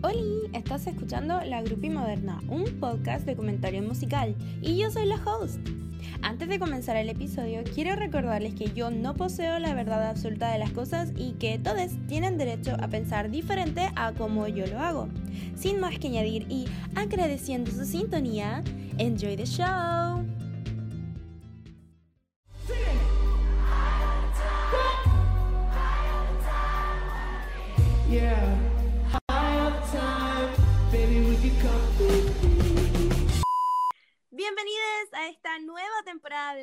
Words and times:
Hola, 0.00 0.48
estás 0.52 0.86
escuchando 0.86 1.40
La 1.40 1.60
Grupi 1.60 1.90
Moderna, 1.90 2.40
un 2.48 2.64
podcast 2.78 3.26
de 3.26 3.34
comentario 3.34 3.82
musical, 3.82 4.36
y 4.62 4.78
yo 4.78 4.92
soy 4.92 5.06
la 5.06 5.16
host. 5.16 5.58
Antes 6.22 6.48
de 6.48 6.60
comenzar 6.60 6.96
el 6.96 7.08
episodio, 7.08 7.64
quiero 7.74 7.96
recordarles 7.96 8.54
que 8.54 8.70
yo 8.72 8.92
no 8.92 9.14
poseo 9.14 9.58
la 9.58 9.74
verdad 9.74 10.08
absoluta 10.08 10.52
de 10.52 10.60
las 10.60 10.70
cosas 10.70 11.10
y 11.16 11.32
que 11.32 11.58
todos 11.58 11.90
tienen 12.06 12.38
derecho 12.38 12.76
a 12.78 12.86
pensar 12.86 13.28
diferente 13.28 13.90
a 13.96 14.12
como 14.12 14.46
yo 14.46 14.68
lo 14.68 14.78
hago. 14.78 15.08
Sin 15.56 15.80
más 15.80 15.98
que 15.98 16.06
añadir 16.06 16.46
y 16.48 16.66
agradeciendo 16.94 17.72
su 17.72 17.84
sintonía, 17.84 18.62
enjoy 18.98 19.36
the 19.36 19.46
show. 19.46 20.27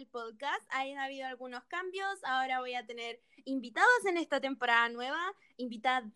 Del 0.06 0.12
podcast. 0.12 0.64
Han 0.70 0.98
habido 0.98 1.28
algunos 1.28 1.64
cambios. 1.66 2.24
Ahora 2.24 2.60
voy 2.60 2.76
a 2.76 2.86
tener 2.86 3.20
invitados 3.46 4.06
en 4.06 4.18
esta 4.18 4.40
temporada 4.40 4.90
nueva, 4.90 5.34
invitadas. 5.58 6.12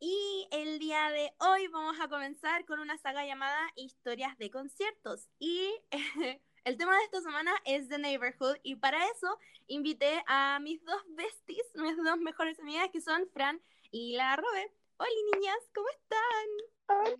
Y 0.00 0.46
el 0.52 0.78
día 0.78 1.10
de 1.10 1.32
hoy 1.38 1.66
vamos 1.68 1.98
a 2.00 2.08
comenzar 2.08 2.64
con 2.66 2.78
una 2.80 2.96
saga 2.98 3.26
llamada 3.26 3.58
Historias 3.74 4.36
de 4.38 4.50
conciertos. 4.50 5.28
Y 5.38 5.68
el 6.64 6.76
tema 6.76 6.96
de 6.96 7.04
esta 7.04 7.20
semana 7.20 7.52
es 7.64 7.88
The 7.88 7.98
Neighborhood. 7.98 8.58
Y 8.62 8.76
para 8.76 9.04
eso 9.10 9.38
invité 9.66 10.22
a 10.26 10.58
mis 10.60 10.84
dos 10.84 11.02
besties, 11.08 11.66
mis 11.74 11.96
dos 11.96 12.18
mejores 12.18 12.58
amigas, 12.60 12.88
que 12.92 13.00
son 13.00 13.28
Fran 13.32 13.60
y 13.90 14.16
la 14.16 14.36
Robe. 14.36 14.72
Hola 14.98 15.10
niñas, 15.32 15.58
¿cómo 15.74 15.88
están? 15.88 16.48
Hola. 16.88 17.16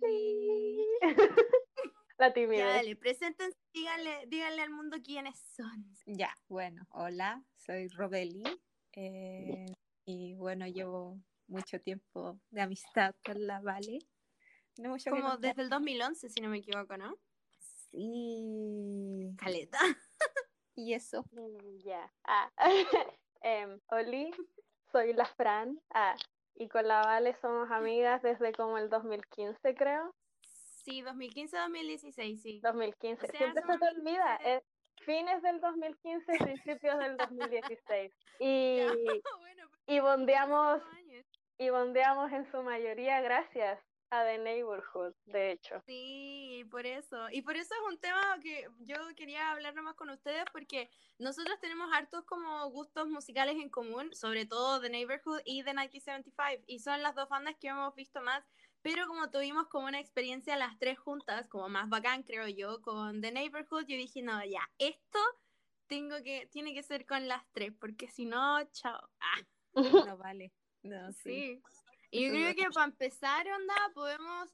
La 2.19 2.33
timidez. 2.33 2.59
Ya, 2.59 2.67
dale, 2.67 2.95
preséntense, 2.97 3.57
díganle, 3.73 4.25
díganle 4.27 4.61
al 4.61 4.71
mundo 4.71 4.97
quiénes 5.01 5.39
son. 5.55 5.95
Ya, 6.05 6.35
bueno, 6.49 6.85
hola, 6.89 7.41
soy 7.55 7.87
Robeli 7.87 8.43
eh, 8.91 9.65
y 10.03 10.33
bueno, 10.35 10.67
llevo 10.67 11.17
mucho 11.47 11.79
tiempo 11.79 12.37
de 12.49 12.59
amistad 12.59 13.15
con 13.23 13.47
la 13.47 13.61
Vale. 13.61 13.99
No 14.79 14.89
mucho 14.89 15.11
Como 15.11 15.37
desde 15.37 15.61
el 15.61 15.69
2011, 15.69 16.29
si 16.29 16.41
no 16.41 16.49
me 16.49 16.57
equivoco, 16.57 16.97
¿no? 16.97 17.15
Sí. 17.91 19.33
Caleta. 19.37 19.79
y 20.75 20.93
eso. 20.95 21.23
Mm, 21.31 21.77
Ya. 21.85 22.11
Ah. 22.25 22.51
Em, 23.41 23.79
Oli, 23.91 24.31
soy 24.91 25.13
la 25.13 25.25
Fran. 25.25 25.79
Ah, 25.91 26.17
y 26.55 26.67
con 26.67 26.85
la 26.85 26.99
Vale 26.99 27.33
somos 27.39 27.71
amigas 27.71 28.21
desde 28.21 28.51
como 28.51 28.77
el 28.77 28.89
2015, 28.89 29.73
creo. 29.73 30.13
Sí, 30.89 31.03
2015-2016, 31.03 32.37
sí. 32.37 32.59
2015. 32.63 33.25
O 33.25 33.29
sea, 33.29 33.37
Siempre 33.37 33.63
se 33.63 33.77
te 33.77 33.97
olvida. 33.97 34.37
15. 34.37 34.55
Es 34.55 34.63
fines 35.05 35.41
del 35.41 35.59
2015, 35.59 36.25
principios 36.63 36.99
del 36.99 37.17
2016. 37.17 38.11
Y, 38.39 38.77
Ya, 38.77 38.85
bueno, 39.39 39.69
pero 39.69 39.79
y 39.87 39.99
bondeamos, 39.99 40.81
y 41.57 41.69
bondeamos 41.69 42.31
en 42.31 42.49
su 42.51 42.63
mayoría 42.63 43.19
gracias 43.21 43.79
a 44.11 44.23
The 44.23 44.39
Neighborhood, 44.39 45.13
de 45.25 45.51
hecho. 45.51 45.81
Sí, 45.85 46.65
por 46.71 46.85
eso. 46.85 47.29
Y 47.31 47.41
por 47.41 47.55
eso 47.55 47.73
es 47.75 47.93
un 47.93 47.99
tema 47.99 48.39
que 48.41 48.67
yo 48.79 48.95
quería 49.15 49.51
hablar 49.51 49.75
nomás 49.75 49.95
con 49.95 50.09
ustedes 50.09 50.45
porque 50.51 50.89
nosotros 51.19 51.59
tenemos 51.59 51.91
hartos 51.93 52.23
como 52.25 52.69
gustos 52.71 53.07
musicales 53.07 53.57
en 53.57 53.69
común, 53.69 54.13
sobre 54.15 54.45
todo 54.45 54.81
The 54.81 54.89
Neighborhood 54.89 55.41
y 55.45 55.63
The 55.63 55.73
1975, 55.73 56.63
y 56.65 56.79
son 56.79 57.03
las 57.03 57.13
dos 57.13 57.29
bandas 57.29 57.55
que 57.59 57.67
hemos 57.67 57.93
visto 57.93 58.21
más, 58.21 58.43
pero 58.81 59.07
como 59.07 59.29
tuvimos 59.29 59.67
como 59.67 59.87
una 59.87 59.99
experiencia 59.99 60.55
las 60.57 60.77
tres 60.77 60.97
juntas, 60.97 61.47
como 61.47 61.69
más 61.69 61.89
bacán 61.89 62.23
creo 62.23 62.47
yo, 62.47 62.81
con 62.81 63.21
The 63.21 63.31
Neighborhood, 63.31 63.85
yo 63.87 63.97
dije, 63.97 64.21
no, 64.21 64.43
ya, 64.45 64.61
esto 64.77 65.19
tengo 65.87 66.21
que, 66.23 66.47
tiene 66.51 66.73
que 66.73 66.83
ser 66.83 67.05
con 67.05 67.27
las 67.27 67.43
tres, 67.51 67.73
porque 67.79 68.07
si 68.09 68.25
no, 68.25 68.63
chao. 68.71 69.09
Ah. 69.21 69.41
No 70.13 70.17
vale. 70.17 70.51
No, 70.81 71.11
sí. 71.11 71.21
Sí. 71.21 71.61
Y 72.11 72.25
yo 72.25 72.31
creo 72.31 72.55
que 72.55 72.69
para 72.73 72.87
empezar, 72.87 73.47
onda, 73.47 73.75
podemos 73.93 74.49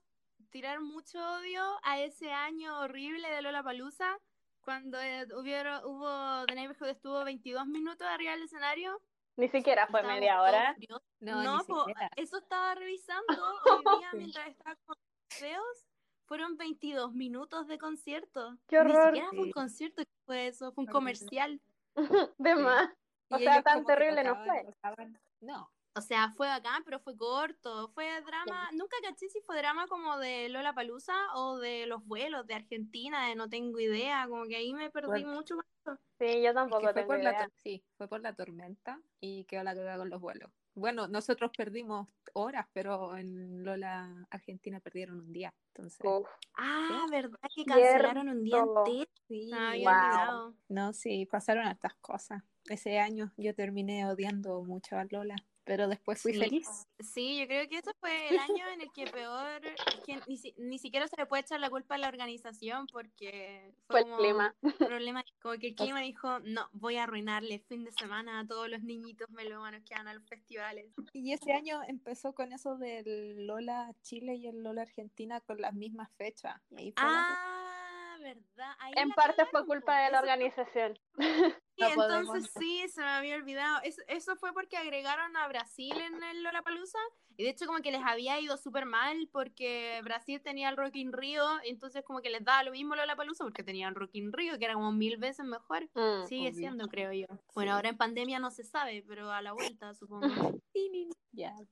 tirar 0.50 0.82
mucho 0.82 1.20
odio 1.38 1.64
a 1.84 2.02
ese 2.02 2.32
año 2.32 2.80
horrible 2.80 3.30
de 3.30 3.42
Lola 3.42 3.64
Palusa, 3.64 4.18
cuando 4.62 5.00
eh, 5.00 5.28
hubieron, 5.38 5.86
hubo, 5.86 6.46
The 6.48 6.56
Neighborhood 6.56 6.90
estuvo 6.90 7.24
22 7.24 7.68
minutos 7.68 8.08
arriba 8.08 8.32
del 8.32 8.44
escenario. 8.44 9.00
Ni 9.38 9.48
siquiera 9.50 9.88
fue 9.88 10.00
Estábamos 10.00 10.20
media 10.22 10.42
hora. 10.42 10.76
No, 11.20 11.44
No, 11.44 11.58
ni 11.60 11.64
po, 11.66 11.80
siquiera. 11.80 12.10
eso 12.16 12.38
estaba 12.38 12.76
revisando 12.76 13.28
hoy 13.84 14.00
día 14.00 14.10
mientras 14.14 14.48
estaba 14.48 14.76
con 14.86 14.96
los 14.98 15.40
videos. 15.42 15.86
Fueron 16.28 16.58
22 16.58 17.14
minutos 17.14 17.68
de 17.68 17.78
concierto. 17.78 18.58
¡Qué 18.68 18.78
Ni 18.84 18.92
horror! 18.92 19.06
siquiera 19.08 19.30
fue 19.30 19.40
un 19.42 19.52
concierto, 19.52 20.04
¿qué 20.04 20.12
fue 20.26 20.48
eso? 20.48 20.72
Fue 20.72 20.84
un 20.86 20.90
comercial. 20.92 21.62
De 22.38 22.56
Sí. 22.56 22.62
más. 22.62 22.90
O 23.30 23.38
sea, 23.40 23.62
tan 23.64 23.80
que 23.82 23.86
terrible 23.86 24.24
no 24.24 24.36
fue. 24.44 24.64
tocaban. 24.66 25.20
No. 25.42 25.70
O 25.98 26.02
sea, 26.02 26.30
fue 26.36 26.48
bacán, 26.48 26.84
pero 26.84 27.00
fue 27.00 27.16
corto. 27.16 27.90
Fue 27.94 28.22
drama. 28.22 28.70
Nunca 28.74 28.98
caché 29.02 29.30
si 29.30 29.40
fue 29.42 29.58
drama 29.58 29.88
como 29.88 30.18
de 30.18 30.50
Lola 30.50 30.74
Palusa 30.74 31.16
o 31.36 31.58
de 31.58 31.86
los 31.86 32.06
vuelos 32.06 32.46
de 32.48 32.54
Argentina, 32.56 33.28
de 33.28 33.36
no 33.36 33.48
tengo 33.50 33.80
idea. 33.80 34.28
Como 34.28 34.46
que 34.46 34.58
ahí 34.58 34.74
me 34.74 34.90
perdí 34.92 35.08
Bueno. 35.08 35.32
mucho. 35.34 35.56
con 35.56 35.66
eso. 35.96 36.02
Sí, 36.20 36.42
yo 36.42 36.50
Es 36.50 36.54
tampoco 36.54 36.82
que 36.82 36.86
fue 36.88 36.94
tengo 36.94 37.08
por 37.08 37.24
la, 37.24 37.30
idea. 37.32 37.50
sí, 37.64 37.84
fue 37.98 38.08
por 38.10 38.22
la 38.22 38.34
tormenta 38.34 39.02
y 39.22 39.46
quedó 39.46 39.64
la 39.64 39.74
cagada 39.74 39.98
con 39.98 40.10
los 40.10 40.20
vuelos. 40.22 40.52
Bueno, 40.74 41.08
nosotros 41.08 41.52
perdimos 41.56 42.10
horas, 42.34 42.68
pero 42.74 43.16
en 43.16 43.64
Lola 43.64 44.28
Argentina 44.30 44.82
perdieron 44.82 45.20
un 45.20 45.32
día. 45.32 45.54
Entonces, 45.74 46.06
Uf. 46.06 46.28
Ah, 46.58 47.06
¿verdad? 47.10 47.40
Que 47.56 47.66
cancelaron 47.66 48.28
un 48.30 48.44
día 48.44 48.60
entero. 48.60 49.08
sí, 49.28 49.50
Ah, 49.54 49.72
había 49.72 49.90
Wow. 49.90 49.98
olvidado. 49.98 50.54
no, 50.70 50.94
sí, 50.94 51.26
pasaron 51.26 51.66
hartas 51.66 51.94
cosas. 52.02 52.44
Ese 52.70 53.00
año 53.00 53.32
yo 53.38 53.54
terminé 53.56 54.06
odiando 54.08 54.62
mucho 54.64 54.98
a 54.98 55.06
Lola, 55.10 55.36
pero 55.66 55.88
después 55.88 56.22
fui 56.22 56.34
Sí. 56.34 56.40
feliz. 56.40 56.68
Sí, 57.00 57.40
yo 57.40 57.48
creo 57.48 57.68
que 57.68 57.80
ese 57.80 57.92
fue 58.00 58.30
el 58.30 58.38
año 58.40 58.68
en 58.70 58.82
el 58.82 58.92
que 58.94 59.06
peor, 59.08 59.66
es 59.66 59.76
que 60.06 60.20
ni, 60.28 60.38
si- 60.38 60.54
ni 60.58 60.78
siquiera 60.80 61.08
se 61.08 61.18
le 61.18 61.26
puede 61.26 61.42
echar 61.42 61.60
la 61.60 61.70
culpa 61.70 61.96
a 61.96 61.98
la 61.98 62.08
organización 62.08 62.88
porque 62.88 63.74
Fue 63.88 64.00
el 64.00 64.06
como 64.06 64.18
clima. 64.18 64.56
un 64.62 64.72
problema, 64.74 65.26
como 65.42 65.56
que 65.58 65.68
el 65.70 65.76
clima 65.98 66.00
dijo, 66.02 66.40
no, 66.42 66.70
voy 66.72 66.98
a 66.98 67.04
arruinarle 67.04 67.60
fin 67.60 67.84
de 67.84 67.92
semana 67.92 68.40
a 68.40 68.48
todos 68.48 68.70
los 68.70 68.82
niñitos 68.84 69.30
melómanos 69.32 69.82
que 69.84 69.96
van 69.96 70.08
a 70.08 70.14
los 70.14 70.24
festivales. 70.28 70.94
Y 71.14 71.34
ese 71.34 71.52
año 71.54 71.82
empezó 71.88 72.34
con 72.34 72.54
eso 72.54 72.78
del 72.78 73.48
Lola 73.48 73.94
Chile 74.04 74.36
y 74.36 74.48
el 74.48 74.62
Lola 74.64 74.84
Argentina 74.84 75.42
con 75.42 75.60
las 75.60 75.74
mismas 75.74 76.10
fechas. 76.16 76.62
Y 76.70 76.78
ahí 76.78 76.92
fue 76.96 77.04
la 77.04 77.26
Ah, 77.28 78.18
¿verdad? 78.22 78.76
Ahí 78.80 78.94
En 78.98 79.10
parte 79.12 79.46
fue 79.48 79.66
culpa 79.66 80.00
de 80.02 80.12
la 80.12 80.20
organización. 80.20 80.98
No 81.78 81.88
entonces 81.88 82.26
podemos. 82.28 82.50
sí, 82.60 82.86
se 82.90 83.02
me 83.02 83.08
había 83.10 83.36
olvidado. 83.36 83.80
Es- 83.84 84.02
eso 84.08 84.36
fue 84.36 84.54
porque 84.54 84.78
agregaron 84.78 85.36
a 85.38 85.48
Brasil 85.48 86.00
en 86.00 86.24
el 86.24 86.44
Lollapalooza 86.44 87.00
y 87.38 87.44
de 87.44 87.50
hecho 87.50 87.66
como 87.66 87.80
que 87.80 87.92
les 87.92 88.02
había 88.04 88.40
ido 88.40 88.58
súper 88.58 88.86
mal 88.86 89.28
porque 89.32 90.00
Brasil 90.04 90.42
tenía 90.42 90.70
el 90.70 90.78
Rock 90.78 90.96
in 90.96 91.12
Rio, 91.14 91.46
entonces 91.64 92.04
como 92.04 92.22
que 92.22 92.30
les 92.30 92.44
daba 92.44 92.64
lo 92.64 92.72
mismo 92.72 92.96
Lollapalooza 92.96 93.44
porque 93.44 93.64
tenían 93.64 93.96
Rock 93.96 94.12
in 94.14 94.32
Rio, 94.34 94.58
que 94.58 94.66
era 94.66 94.74
como 94.76 94.92
mil 94.92 95.18
veces 95.18 95.46
mejor. 95.46 95.84
Mm. 95.94 96.26
Sigue 96.28 96.50
obvio. 96.50 96.54
siendo, 96.60 96.88
creo 96.88 97.12
yo. 97.14 97.28
Bueno, 97.54 97.72
Sí. 97.72 97.76
ahora 97.76 97.90
en 97.90 97.98
pandemia 97.98 98.40
no 98.40 98.52
se 98.52 98.64
sabe, 98.64 99.04
pero 99.08 99.32
a 99.32 99.42
la 99.42 99.54
vuelta 99.54 99.94
supongo. 99.96 100.22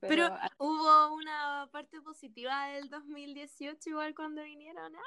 Pero 0.00 0.36
hubo 0.58 1.14
una 1.14 1.68
parte 1.72 2.00
positiva 2.02 2.66
del 2.68 2.90
2018 2.90 3.88
igual 3.90 4.14
cuando 4.14 4.42
vinieron. 4.42 4.94
¡Ah! 4.94 5.00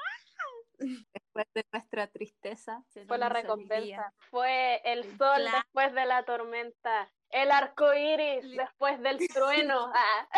después 1.12 1.46
de 1.54 1.64
nuestra 1.72 2.06
tristeza. 2.08 2.84
Fue 3.06 3.18
la 3.18 3.28
recompensa. 3.28 4.12
Fue 4.30 4.80
el 4.84 5.04
sol 5.16 5.36
Claro. 5.36 5.58
después 5.58 5.92
de 5.94 6.06
la 6.06 6.24
tormenta. 6.24 7.12
El 7.30 7.50
arco 7.50 7.92
iris 7.94 8.56
después 8.56 9.00
del 9.00 9.18
trueno. 9.28 9.92
Ah. 9.94 10.28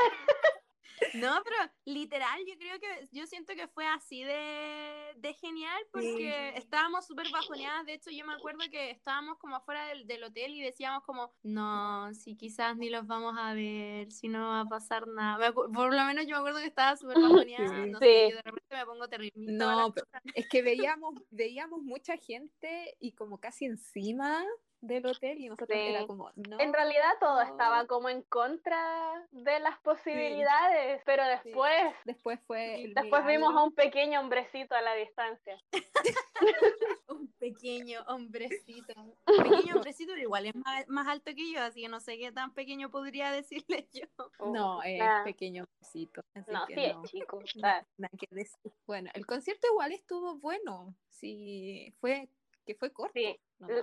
No, 1.14 1.40
pero 1.42 1.56
literal, 1.87 2.38
yo 2.46 2.58
creo 2.58 2.78
que, 2.78 3.08
yo 3.10 3.26
siento 3.26 3.54
que 3.54 3.66
fue 3.69 3.87
así 3.87 4.22
de, 4.22 5.14
de 5.16 5.32
genial 5.32 5.82
porque 5.90 6.52
estábamos 6.56 7.06
súper 7.06 7.31
bajoneadas. 7.32 7.87
De 7.87 7.94
hecho, 7.94 8.10
yo 8.10 8.26
me 8.26 8.34
acuerdo 8.34 8.60
que 8.70 8.90
estábamos 8.90 9.38
como 9.38 9.56
afuera 9.56 9.87
del, 9.87 10.06
del 10.06 10.25
hotel 10.25 10.52
y 10.54 10.60
decíamos 10.60 11.02
como, 11.04 11.32
no, 11.42 12.12
si 12.12 12.37
quizás 12.37 12.76
ni 12.76 12.90
los 12.90 13.06
vamos 13.06 13.34
a 13.38 13.54
ver, 13.54 14.12
si 14.12 14.28
no 14.28 14.48
va 14.48 14.60
a 14.60 14.64
pasar 14.66 15.06
nada. 15.08 15.52
Por 15.54 15.94
lo 15.94 16.04
menos 16.04 16.26
yo 16.26 16.34
me 16.36 16.40
acuerdo 16.40 16.58
que 16.58 16.66
estaba 16.66 16.94
súper 16.96 17.16
bajoneada. 17.48 17.84
Sí. 17.84 17.90
No 17.90 17.98
Sí. 17.98 18.04
sé, 18.04 18.31
yo 18.31 18.36
de 18.36 18.43
repente 18.43 18.76
me 18.76 18.84
pongo 18.86 19.08
terrible. 19.08 19.52
No, 19.52 19.93
pero 19.94 20.06
es 20.34 20.48
que 20.48 20.60
veíamos, 20.60 21.14
veíamos 21.31 21.81
mucha 21.82 22.19
gente 22.19 22.94
y 23.00 23.12
como 23.12 23.38
casi 23.40 23.64
encima 23.64 24.44
del 24.81 25.05
hotel 25.06 25.38
y 25.38 25.49
nosotros 25.49 25.79
Sí. 25.79 25.87
era 25.88 26.06
como, 26.06 26.31
no. 26.37 26.59
En 26.61 26.73
realidad 26.73 27.12
todo 27.21 27.35
no. 27.44 27.50
estaba 27.50 27.87
como 27.87 28.09
en 28.09 28.23
contra 28.23 29.27
de 29.31 29.61
las 29.61 29.79
posibilidades, 29.81 31.03
pero 31.05 31.25
después, 31.27 31.94
Después 32.05 32.41
fue 32.47 32.85
el 32.85 32.94
después 32.94 33.25
vimos 33.27 33.55
a 33.55 33.62
un 33.62 33.73
pequeño 33.75 34.21
hombrecito 34.21 34.75
a 34.75 34.81
la 34.81 34.94
distancia. 34.94 35.56
Un 37.09 37.29
pequeño 37.38 38.03
hombrecito. 38.06 38.93
Un 39.00 39.43
pequeño 39.43 39.75
hombrecito, 39.77 40.12
pero 40.12 40.23
igual 40.23 40.47
es 40.47 40.55
más, 40.55 40.87
más 40.88 41.09
alto 41.09 41.32
que 41.35 41.53
yo, 41.53 41.61
así 41.61 41.82
que 41.82 41.88
no 41.88 41.99
sé 42.00 42.17
qué 42.19 42.31
tan 42.32 42.53
pequeño 42.55 42.91
podría 42.91 43.32
decirle 43.32 43.88
yo. 43.93 44.06
Uh, 44.38 44.53
No, 44.53 44.82
es 44.82 44.99
nah. 44.99 45.25
pequeño. 45.25 45.67
chiquitito. 45.82 46.23
así 46.35 46.50
No, 46.53 46.67
que 46.67 46.75
sí 46.75 46.85
es 46.85 46.94
no, 46.97 47.03
chico. 47.05 47.38
que 48.19 48.27
decir. 48.31 48.73
Bueno, 48.87 49.11
el 49.15 49.27
concierto 49.27 49.67
igual 49.69 49.93
estuvo 49.93 50.37
bueno. 50.37 50.94
Sí, 51.09 51.93
fue 52.00 52.29
que 52.65 52.75
fue 52.75 52.93
corto. 52.93 53.12
Sí, 53.15 53.38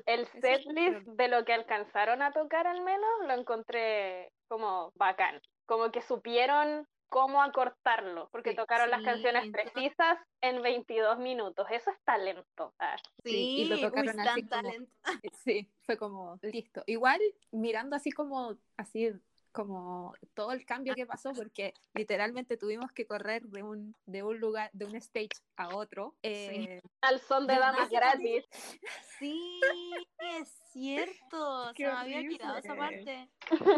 El- 0.06 0.28
setlist 0.42 1.06
de 1.08 1.28
lo 1.28 1.46
que 1.46 1.54
alcanzaron 1.54 2.22
a 2.22 2.32
tocar 2.32 2.68
al 2.68 2.82
menos 2.82 3.10
lo 3.28 3.34
encontré 3.34 4.32
como 4.48 4.92
bacán. 4.96 5.42
Como 5.66 5.92
que 5.92 6.02
supieron 6.02 6.88
cómo 7.10 7.42
acortarlo, 7.42 8.28
porque 8.32 8.50
Sí. 8.52 8.56
tocaron 8.58 8.90
las 8.90 9.00
Sí, 9.00 9.06
canciones 9.06 9.44
todo- 9.44 9.52
precisas 9.54 10.18
en 10.42 10.62
22 10.62 11.20
minutos. 11.20 11.66
Eso 11.72 11.90
es 11.92 11.98
talento. 12.04 12.74
Ah, 12.80 12.98
Sí, 13.24 13.60
y 13.62 13.66
lo 13.66 13.76
Sí, 13.78 13.82
tocaron 13.84 14.16
uy, 14.20 14.28
así 14.28 14.44
tan 14.44 14.62
como- 14.64 14.72
talento. 14.72 14.92
Eh, 15.24 15.30
Sí, 15.32 15.72
fue 15.84 15.98
como 15.98 16.38
listo. 16.42 16.84
Igual 16.86 17.22
mirando 17.52 17.96
así 17.96 18.12
como 18.12 18.58
así 18.78 19.12
como 19.58 20.14
todo 20.36 20.52
el 20.52 20.66
cambio 20.68 20.94
que 20.94 21.08
pasó 21.08 21.34
porque 21.34 21.74
literalmente 21.96 22.58
tuvimos 22.58 22.92
que 22.92 23.08
correr 23.08 23.42
de 23.48 23.64
un 23.64 23.96
de 24.06 24.22
un 24.22 24.40
lugar 24.40 24.70
de 24.72 24.86
un 24.86 24.96
stage 24.98 25.30
a 25.56 25.76
otro. 25.76 26.16
eh, 26.22 26.80
Al 27.02 27.20
son 27.20 27.48
de 27.48 27.54
¿Verdad 27.54 27.72
damas 27.74 27.90
gratis. 27.90 28.46
Sí, 29.18 29.60
es 30.20 30.50
cierto. 30.72 31.72
Qué 31.74 31.86
Se 31.86 31.92
me 31.92 31.98
había 31.98 32.20
olvidado 32.20 32.58
esa 32.60 32.76
parte. 32.76 33.30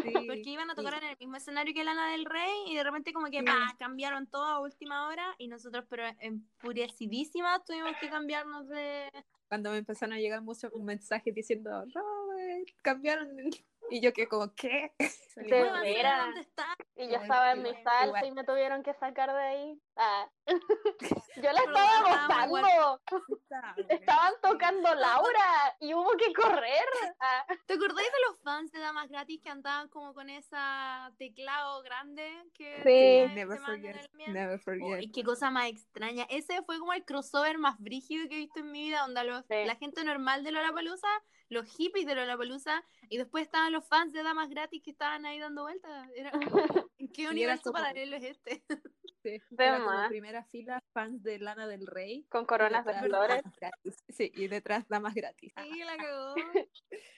sí, 0.02 0.26
Porque 0.28 0.42
iban 0.50 0.70
a 0.70 0.74
tocar 0.74 0.92
y- 0.92 0.96
en 0.98 1.04
el 1.12 1.16
mismo 1.18 1.36
escenario 1.36 1.72
que 1.72 1.82
Lana 1.82 2.12
del 2.12 2.26
Rey 2.26 2.52
y 2.66 2.76
de 2.76 2.84
repente 2.84 3.14
como 3.14 3.30
que 3.30 3.40
Sí. 3.40 3.46
pa, 3.46 3.74
cambiaron 3.78 4.26
todo 4.26 4.44
a 4.44 4.60
última 4.60 5.08
hora 5.08 5.34
y 5.38 5.48
nosotros 5.48 5.86
pero 5.88 6.04
enfurecidísimas 6.18 7.64
tuvimos 7.64 7.96
que 7.98 8.10
cambiarnos 8.10 8.68
de... 8.68 9.08
cuando 9.48 9.70
me 9.70 9.78
empezaron 9.78 10.12
a 10.12 10.18
llegar 10.18 10.42
muchos 10.42 10.70
mensajes 10.74 11.34
diciendo 11.34 11.70
Robert, 11.94 12.68
cambiaron 12.82 13.38
el-". 13.38 13.64
Y 13.90 14.00
yo 14.00 14.12
que 14.12 14.26
como 14.28 14.54
¿qué? 14.54 14.92
De 15.36 15.48
como, 15.48 15.60
"Muévanse, 15.62 15.92
veras. 15.94 16.24
¿Dónde 16.26 16.40
está? 16.40 16.66
Y 16.96 17.08
yo 17.08 17.16
estaba 17.16 17.52
en 17.52 17.62
mi 17.62 17.70
salsa 17.82 18.06
igual. 18.06 18.26
y 18.26 18.32
me 18.32 18.44
tuvieron 18.44 18.82
que 18.82 18.92
sacar 18.94 19.32
de 19.32 19.40
ahí. 19.42 19.80
Ah. 19.96 20.28
Yo 21.36 21.52
la 21.52 21.60
estaba 21.60 22.46
gozando. 22.46 23.00
Estaban 23.88 24.32
tocando 24.42 24.94
Laura 24.94 25.76
y 25.80 25.94
hubo 25.94 26.10
que 26.16 26.32
correr. 26.32 26.84
Ah. 27.20 27.46
¿Te 27.66 27.74
acordáis 27.74 28.08
de 28.08 28.18
los 28.28 28.40
fans 28.42 28.72
de 28.72 28.80
Damas 28.80 29.08
Gratis 29.08 29.40
que 29.42 29.48
andaban 29.50 29.88
como 29.88 30.12
con 30.14 30.28
esa 30.28 31.12
teclado 31.18 31.82
grande 31.82 32.28
que 32.54 32.76
Sí. 32.82 33.24
este 33.28 33.34
Never 33.34 33.58
forget, 33.60 34.10
never 34.26 34.58
forget. 34.58 35.10
Qué 35.14 35.22
cosa 35.22 35.50
más 35.50 35.68
extraña. 35.68 36.26
Ese 36.28 36.62
fue 36.64 36.78
como 36.78 36.92
el 36.92 37.04
crossover 37.04 37.56
más 37.58 37.78
brígido 37.78 38.28
que 38.28 38.34
he 38.34 38.38
visto 38.38 38.60
en 38.60 38.72
mi 38.72 38.82
vida, 38.88 39.02
donde 39.02 39.24
los, 39.24 39.44
Sí. 39.46 39.64
la 39.64 39.76
gente 39.76 40.04
normal 40.04 40.44
de 40.44 40.52
Lollapalooza, 40.52 41.08
los 41.50 41.66
hippies 41.66 42.06
de 42.06 42.14
Lollapalooza, 42.14 42.82
y 43.08 43.18
después 43.18 43.44
estaban 43.44 43.72
los 43.72 43.86
fans 43.86 44.12
de 44.12 44.22
Damas 44.22 44.48
Gratis 44.48 44.82
que 44.82 44.92
estaban 44.92 45.26
ahí 45.26 45.38
dando 45.38 45.62
vueltas. 45.62 46.08
Era 46.14 46.30
como, 46.30 46.40
¿en 46.98 47.08
qué 47.08 47.28
universo 47.28 47.72
paralelo 47.72 48.16
es 48.16 48.24
este? 48.24 48.62
Sí, 49.22 49.42
era 49.58 49.78
como 49.84 50.08
primera 50.08 50.44
fila 50.44 50.82
fans 50.92 51.22
de 51.22 51.38
Lana 51.38 51.66
del 51.66 51.86
Rey. 51.86 52.24
Con 52.30 52.44
y 52.44 52.46
coronas 52.46 52.84
de 52.84 52.94
flores. 52.94 53.42
Sí, 54.08 54.32
y 54.34 54.48
detrás 54.48 54.88
damas 54.88 55.14
gratis. 55.14 55.52
Sí, 55.60 55.78
la 55.84 55.96
cagó. 55.98 56.34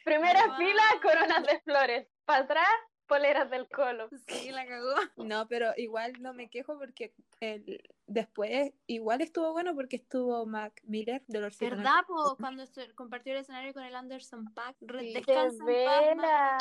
Primera 0.05 0.57
fila, 0.57 0.83
coronas 1.03 1.45
de 1.45 1.61
flores. 1.61 2.09
Para 2.25 2.45
atrás, 2.45 2.69
poleras 3.13 3.51
del 3.51 3.69
colo. 3.69 4.09
Sí, 4.27 4.51
la 4.51 4.67
cagó. 4.67 4.95
No, 5.17 5.47
pero 5.49 5.73
igual 5.77 6.13
no 6.21 6.33
me 6.35 6.49
quejo 6.49 6.79
porque 6.79 7.13
el, 7.41 7.81
después 8.07 8.73
igual 8.87 9.21
estuvo 9.21 9.53
bueno 9.53 9.75
porque 9.75 9.97
estuvo 9.97 10.45
Mac 10.47 10.81
Miller, 10.85 11.23
Dolorcito. 11.27 11.77
¿Verdad, 11.77 12.05
po? 12.07 12.37
Cuando 12.39 12.67
se 12.67 12.93
compartió 12.95 13.33
el 13.33 13.41
escenario 13.41 13.73
con 13.75 13.83
el 13.85 13.95
Anderson 13.95 14.53
Pack. 14.55 14.77
Sí. 14.81 15.13
Descansa. 15.15 16.59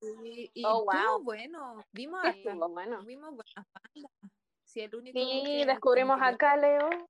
Sí, 0.00 0.50
y 0.54 0.64
Oh, 0.64 0.84
estuvo 0.90 1.12
wow. 1.16 1.22
bueno. 1.24 1.84
Vimos, 1.92 2.20
Sí. 2.22 2.28
hasta- 2.28 2.50
Estuvo 2.50 2.68
bueno. 2.68 3.02
vimos 3.04 3.34
buenas 3.34 3.66
bandas. 3.72 4.12
Sí, 4.64 4.80
el 4.80 4.94
único 4.94 5.18
Sí, 5.18 5.42
que 5.46 5.66
descubrimos 5.66 6.18
que 6.18 6.24
acá, 6.26 6.56
Leo, 6.56 6.78
estaba 6.78 6.98
mal. 6.98 7.08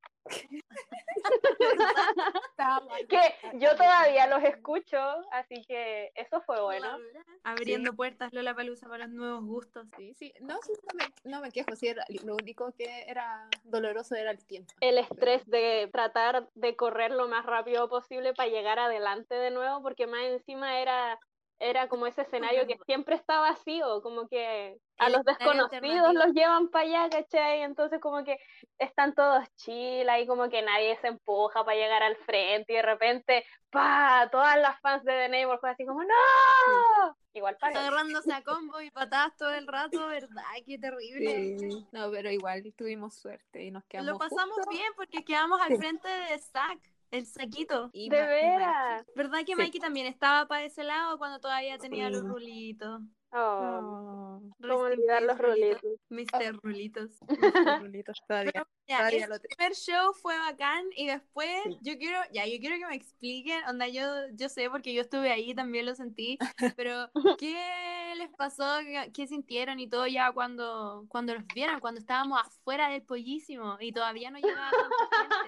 Que 3.09 3.35
yo 3.59 3.71
todavía 3.77 4.27
los 4.27 4.43
escucho, 4.43 4.99
así 5.33 5.65
que 5.67 6.11
eso 6.15 6.41
fue 6.43 6.61
bueno. 6.63 6.99
Abriendo 7.45 7.95
puertas 7.95 8.33
Lola 8.33 8.55
Palusa 8.55 8.89
para 8.89 9.07
los 9.07 9.15
nuevos 9.15 9.45
gustos. 9.45 9.87
Sí, 9.97 10.15
sí. 10.15 10.33
No, 10.41 10.59
sí, 10.63 10.73
no, 10.73 10.95
me, 10.99 11.31
no 11.31 11.41
me 11.41 11.51
quejo. 11.51 11.75
Sí, 11.77 11.89
era- 11.89 12.05
lo 12.25 12.35
único 12.35 12.73
que 12.73 13.05
era 13.09 13.49
doloroso 13.65 14.15
era 14.15 14.31
el 14.33 14.45
tiempo. 14.45 14.73
El 14.81 14.99
estrés 14.99 15.47
de 15.47 15.89
tratar 15.93 16.49
de 16.55 16.77
correr 16.77 17.11
lo 17.13 17.29
más 17.29 17.47
rápido 17.47 17.89
posible 17.89 18.35
para 18.35 18.49
llegar 18.49 18.79
adelante 18.79 19.35
de 19.35 19.51
nuevo, 19.51 19.83
porque 19.83 20.07
más 20.07 20.23
encima 20.25 20.81
era, 20.81 21.19
era 21.61 21.89
como 21.89 22.07
ese 22.07 22.23
escenario 22.23 22.67
que 22.67 22.79
siempre 22.87 23.17
está 23.17 23.41
vacío, 23.41 24.01
como 24.03 24.29
que 24.29 24.77
a 24.99 25.09
los 25.09 25.25
desconocidos 25.25 26.15
los 26.15 26.33
llevan 26.33 26.69
para 26.69 26.85
allá, 26.85 27.11
¿cachai? 27.11 27.63
Entonces 27.63 28.01
como 28.01 28.25
que 28.25 28.39
están 28.79 29.15
todos 29.15 29.45
chill, 29.57 30.09
ahí 30.09 30.27
como 30.27 30.49
que 30.49 30.63
nadie 30.63 30.97
se 31.01 31.09
empuja 31.09 31.65
para 31.65 31.77
llegar 31.77 32.03
al 32.03 32.17
frente 32.17 32.73
y 32.73 32.77
de 32.77 32.83
repente, 32.83 33.45
¡pa! 33.71 34.29
Todas 34.31 34.57
las 34.59 34.81
fans 34.81 35.05
de 35.05 35.13
The 35.13 35.29
Neighborhood 35.29 35.69
así 35.69 35.85
como 35.85 36.03
¡No! 36.03 37.17
Igual 37.33 37.57
para 37.59 37.81
Agarrándose 37.81 38.33
a 38.33 38.43
combo 38.45 38.81
y 38.81 38.91
patadas 38.91 39.37
todo 39.37 39.53
el 39.55 39.67
rato, 39.67 40.07
¿verdad? 40.07 40.43
Qué 40.65 40.79
terrible. 40.79 41.59
Sí. 41.59 41.87
No, 41.93 42.11
pero 42.11 42.31
igual 42.31 42.63
tuvimos 42.77 43.15
suerte 43.15 43.65
y 43.65 43.71
nos 43.71 43.85
quedamos 43.87 44.13
Lo 44.13 44.19
pasamos 44.19 44.55
justo 44.57 44.71
bien 44.71 44.93
porque 44.97 45.25
quedamos 45.25 45.61
al 45.61 45.77
frente 45.77 46.09
de 46.09 46.39
Zack, 46.39 46.81
el 47.11 47.27
saquito. 47.27 47.91
y 47.93 48.09
De 48.09 48.17
Ma- 48.19 48.25
y 48.25 48.29
Mikey. 48.29 48.51
veras. 48.59 49.07
¿Verdad 49.15 49.39
que 49.41 49.47
Sí. 49.53 49.55
Mikey 49.57 49.81
también 49.81 50.07
estaba 50.07 50.47
para 50.47 50.65
ese 50.65 50.85
lado 50.85 51.19
cuando 51.19 51.39
todavía 51.41 51.79
tenía 51.79 52.11
los 52.11 52.21
Sí. 52.23 52.27
rulitos? 52.27 53.01
Oh, 53.31 54.41
No, 54.59 54.69
¿Cómo 54.69 54.85
olvidar 54.85 55.23
los 55.23 55.37
rulitos? 55.37 55.83
Mr. 56.09 56.59
Rulitos. 56.63 57.11
los 57.81 57.83
rulitos 57.83 58.17
todavía, 58.27 58.53
Pero, 58.53 58.67
ya, 58.89 58.97
todavía 58.99 59.19
ese 59.19 59.29
lo 59.29 59.39
primer 59.41 59.75
show 59.75 60.15
fue 60.15 60.39
bacán 60.39 60.85
y 60.97 61.07
después 61.09 61.51
Sí. 61.65 61.79
yo 61.83 61.99
quiero, 61.99 62.19
ya, 62.33 62.47
yo 62.47 62.59
quiero 62.59 62.77
que 62.79 62.87
me 62.87 62.95
expliquen, 62.97 63.63
onda, 63.69 63.87
yo, 63.89 64.03
yo 64.33 64.49
sé 64.49 64.71
porque 64.71 64.95
yo 64.95 65.03
estuve 65.03 65.31
ahí, 65.31 65.55
también 65.55 65.85
lo 65.85 65.95
sentí, 65.95 66.39
pero 66.77 67.11
¿qué 67.39 68.15
les 68.17 68.31
pasó? 68.31 68.65
¿Qué, 68.81 69.11
qué 69.13 69.27
sintieron 69.27 69.79
y 69.79 69.89
todo 69.91 70.07
ya 70.07 70.33
cuando, 70.33 71.05
cuando 71.09 71.35
los 71.35 71.45
vieron, 71.55 71.81
cuando 71.81 72.01
estábamos 72.01 72.41
afuera 72.41 72.89
del 72.89 73.03
pollísimo 73.03 73.77
y 73.79 73.93
todavía 73.93 74.31
no 74.31 74.39
llegaba 74.39 74.71
tanta 75.11 75.48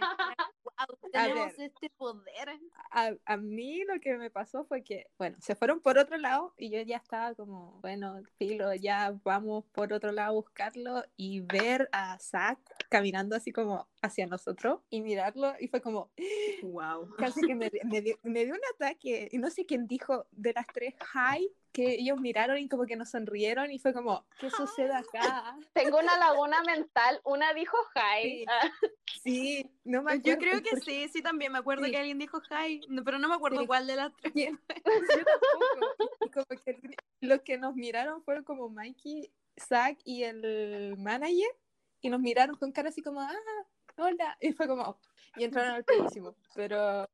tenemos 1.13 1.57
ver. 1.57 1.67
este 1.67 1.91
poder. 1.91 2.49
a, 2.91 3.13
a 3.25 3.37
mí 3.37 3.83
lo 3.85 4.01
que 4.01 4.17
me 4.17 4.31
pasó 4.31 4.65
fue 4.65 4.83
que, 4.83 5.07
bueno, 5.19 5.37
se 5.41 5.55
fueron 5.55 5.81
por 5.81 5.99
otro 5.99 6.17
lado 6.19 6.55
y 6.57 6.71
yo 6.71 6.81
ya 6.83 6.97
estaba 6.97 7.35
como, 7.35 7.79
bueno, 7.81 8.21
filo, 8.39 8.75
ya 8.75 9.15
vamos 9.25 9.65
por 9.73 9.93
otro 9.93 10.13
lado 10.13 10.31
a 10.31 10.35
buscarlo 10.35 11.05
y 11.17 11.41
ver 11.41 11.89
a 11.93 12.19
Zack 12.19 12.59
caminando 12.89 13.37
así 13.37 13.53
como 13.53 13.89
hacia 14.03 14.27
nosotros 14.27 14.81
y 14.91 15.01
mirarlo 15.03 15.55
y 15.61 15.69
fue 15.69 15.81
como, 15.81 16.11
Wow. 16.63 17.15
casi 17.17 17.41
que 17.47 17.55
me, 17.55 17.71
me 17.85 18.01
dio, 18.03 18.17
me 18.23 18.45
dio 18.45 18.55
un 18.55 18.61
ataque 18.75 19.29
y 19.31 19.39
no 19.39 19.51
sé 19.51 19.65
quién 19.67 19.87
dijo 19.87 20.27
de 20.31 20.53
las 20.53 20.67
tres 20.67 20.95
hi 21.15 21.51
que 21.73 21.93
ellos 21.95 22.19
miraron 22.21 22.59
y 22.59 22.69
como 22.69 22.85
que 22.87 22.97
nos 22.97 23.11
sonrieron 23.11 23.71
y 23.71 23.79
fue 23.79 23.93
como, 23.93 24.27
¿qué 24.39 24.51
sucede 24.51 24.93
acá? 24.95 25.57
Tengo 25.73 25.99
una 25.99 26.17
laguna 26.19 26.63
mental, 26.63 27.21
una 27.25 27.53
dijo 27.55 27.77
hi. 27.95 28.23
Sí. 28.23 28.45
Ah, 28.49 28.71
Sí, 29.23 29.71
no 29.85 30.03
me 30.03 30.13
Yo 30.21 30.33
acuerdo 30.35 30.39
creo 30.39 30.63
que 30.63 30.81
sí, 30.81 31.09
sí, 31.09 31.21
también 31.23 31.53
me 31.53 31.59
acuerdo 31.59 31.85
Sí. 31.85 31.91
que 31.91 31.99
alguien 31.99 32.19
dijo 32.19 32.41
hi, 32.51 32.81
no, 32.89 33.05
pero 33.05 33.19
no 33.19 33.29
me 33.29 33.35
acuerdo 33.35 33.61
Sí. 33.61 33.67
cuál 33.67 33.87
de 33.87 33.97
las 33.97 34.13
tres. 34.17 34.33
Yo 34.35 35.25
tampoco. 35.25 35.97
Y 36.25 36.31
como 36.31 36.47
que 36.65 36.97
los 37.21 37.41
que 37.43 37.59
nos 37.59 37.75
miraron 37.75 38.23
fueron 38.23 38.45
como 38.45 38.69
Mikey, 38.69 39.31
Zack 39.59 39.99
y 40.05 40.23
el 40.25 40.97
manager. 40.99 41.51
Y 42.01 42.09
nos 42.09 42.21
miraron 42.21 42.57
con 42.57 42.73
cara 42.73 42.89
así 42.89 43.03
como, 43.03 43.21
ah, 43.21 43.31
hola. 43.99 44.37
Y 44.41 44.53
fue 44.53 44.67
como, 44.67 44.99
y 45.37 45.45
entraron 45.45 45.73
al 45.75 45.85
pedísimo. 45.85 46.35
Pero. 46.55 47.07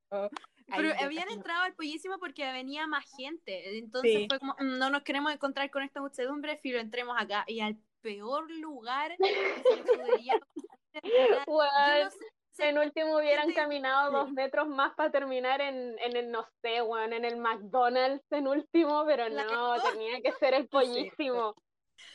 Pero 0.74 0.90
habían 1.00 1.30
entrado 1.30 1.62
al 1.62 1.74
pollísimo 1.74 2.18
porque 2.18 2.50
venía 2.52 2.86
más 2.86 3.04
gente. 3.16 3.78
Entonces 3.78 4.12
Sí. 4.12 4.26
fue 4.28 4.38
como, 4.40 4.54
"Mm, 4.58 4.78
no 4.78 4.90
nos 4.90 5.02
queremos 5.02 5.32
encontrar 5.32 5.70
con 5.70 5.82
esta 5.82 6.00
muchedumbre, 6.00 6.58
filo, 6.58 6.78
entremos 6.80 7.16
acá. 7.18 7.44
Y 7.46 7.60
al 7.60 7.76
peor 8.00 8.50
lugar 8.50 9.16
que 9.16 9.34
se 9.62 9.92
podría 9.96 10.34
no 10.36 12.10
sé, 12.10 12.16
sé- 12.50 12.68
En 12.68 12.78
último 12.78 13.16
hubieran 13.18 13.52
caminado 13.52 14.10
dos 14.10 14.32
metros 14.32 14.66
más 14.66 14.94
para 14.94 15.10
terminar 15.10 15.60
en, 15.60 15.98
en 15.98 16.16
el, 16.16 16.30
no 16.30 16.46
sé, 16.62 16.80
weón, 16.80 17.12
en 17.12 17.24
el 17.26 17.36
McDonald's 17.36 18.24
en 18.32 18.48
último, 18.48 19.04
pero 19.06 19.28
no, 19.28 19.74
tenía 19.92 20.22
que 20.22 20.32
ser 20.32 20.54
el 20.54 20.66
pollísimo. 21.20 21.54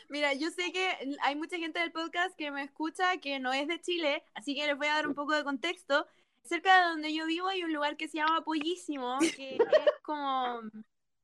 Mira, 0.09 0.33
yo 0.33 0.49
sé 0.49 0.71
que 0.71 1.15
hay 1.21 1.35
mucha 1.35 1.57
gente 1.57 1.79
del 1.79 1.91
podcast 1.91 2.35
que 2.35 2.49
me 2.51 2.63
escucha 2.63 3.17
que 3.17 3.39
no 3.39 3.53
es 3.53 3.67
de 3.67 3.79
Chile, 3.81 4.23
así 4.33 4.55
que 4.55 4.65
les 4.65 4.75
voy 4.77 4.87
a 4.87 4.95
dar 4.95 5.07
un 5.07 5.13
poco 5.15 5.33
de 5.33 5.43
contexto. 5.43 6.07
Cerca 6.43 6.77
de 6.77 6.89
donde 6.89 7.13
yo 7.13 7.25
vivo 7.25 7.47
hay 7.47 7.63
un 7.63 7.73
lugar 7.73 7.97
que 7.97 8.07
se 8.07 8.17
llama 8.17 8.41
Pollísimo, 8.43 9.19
que 9.35 9.55
es 9.55 10.01
como 10.03 10.61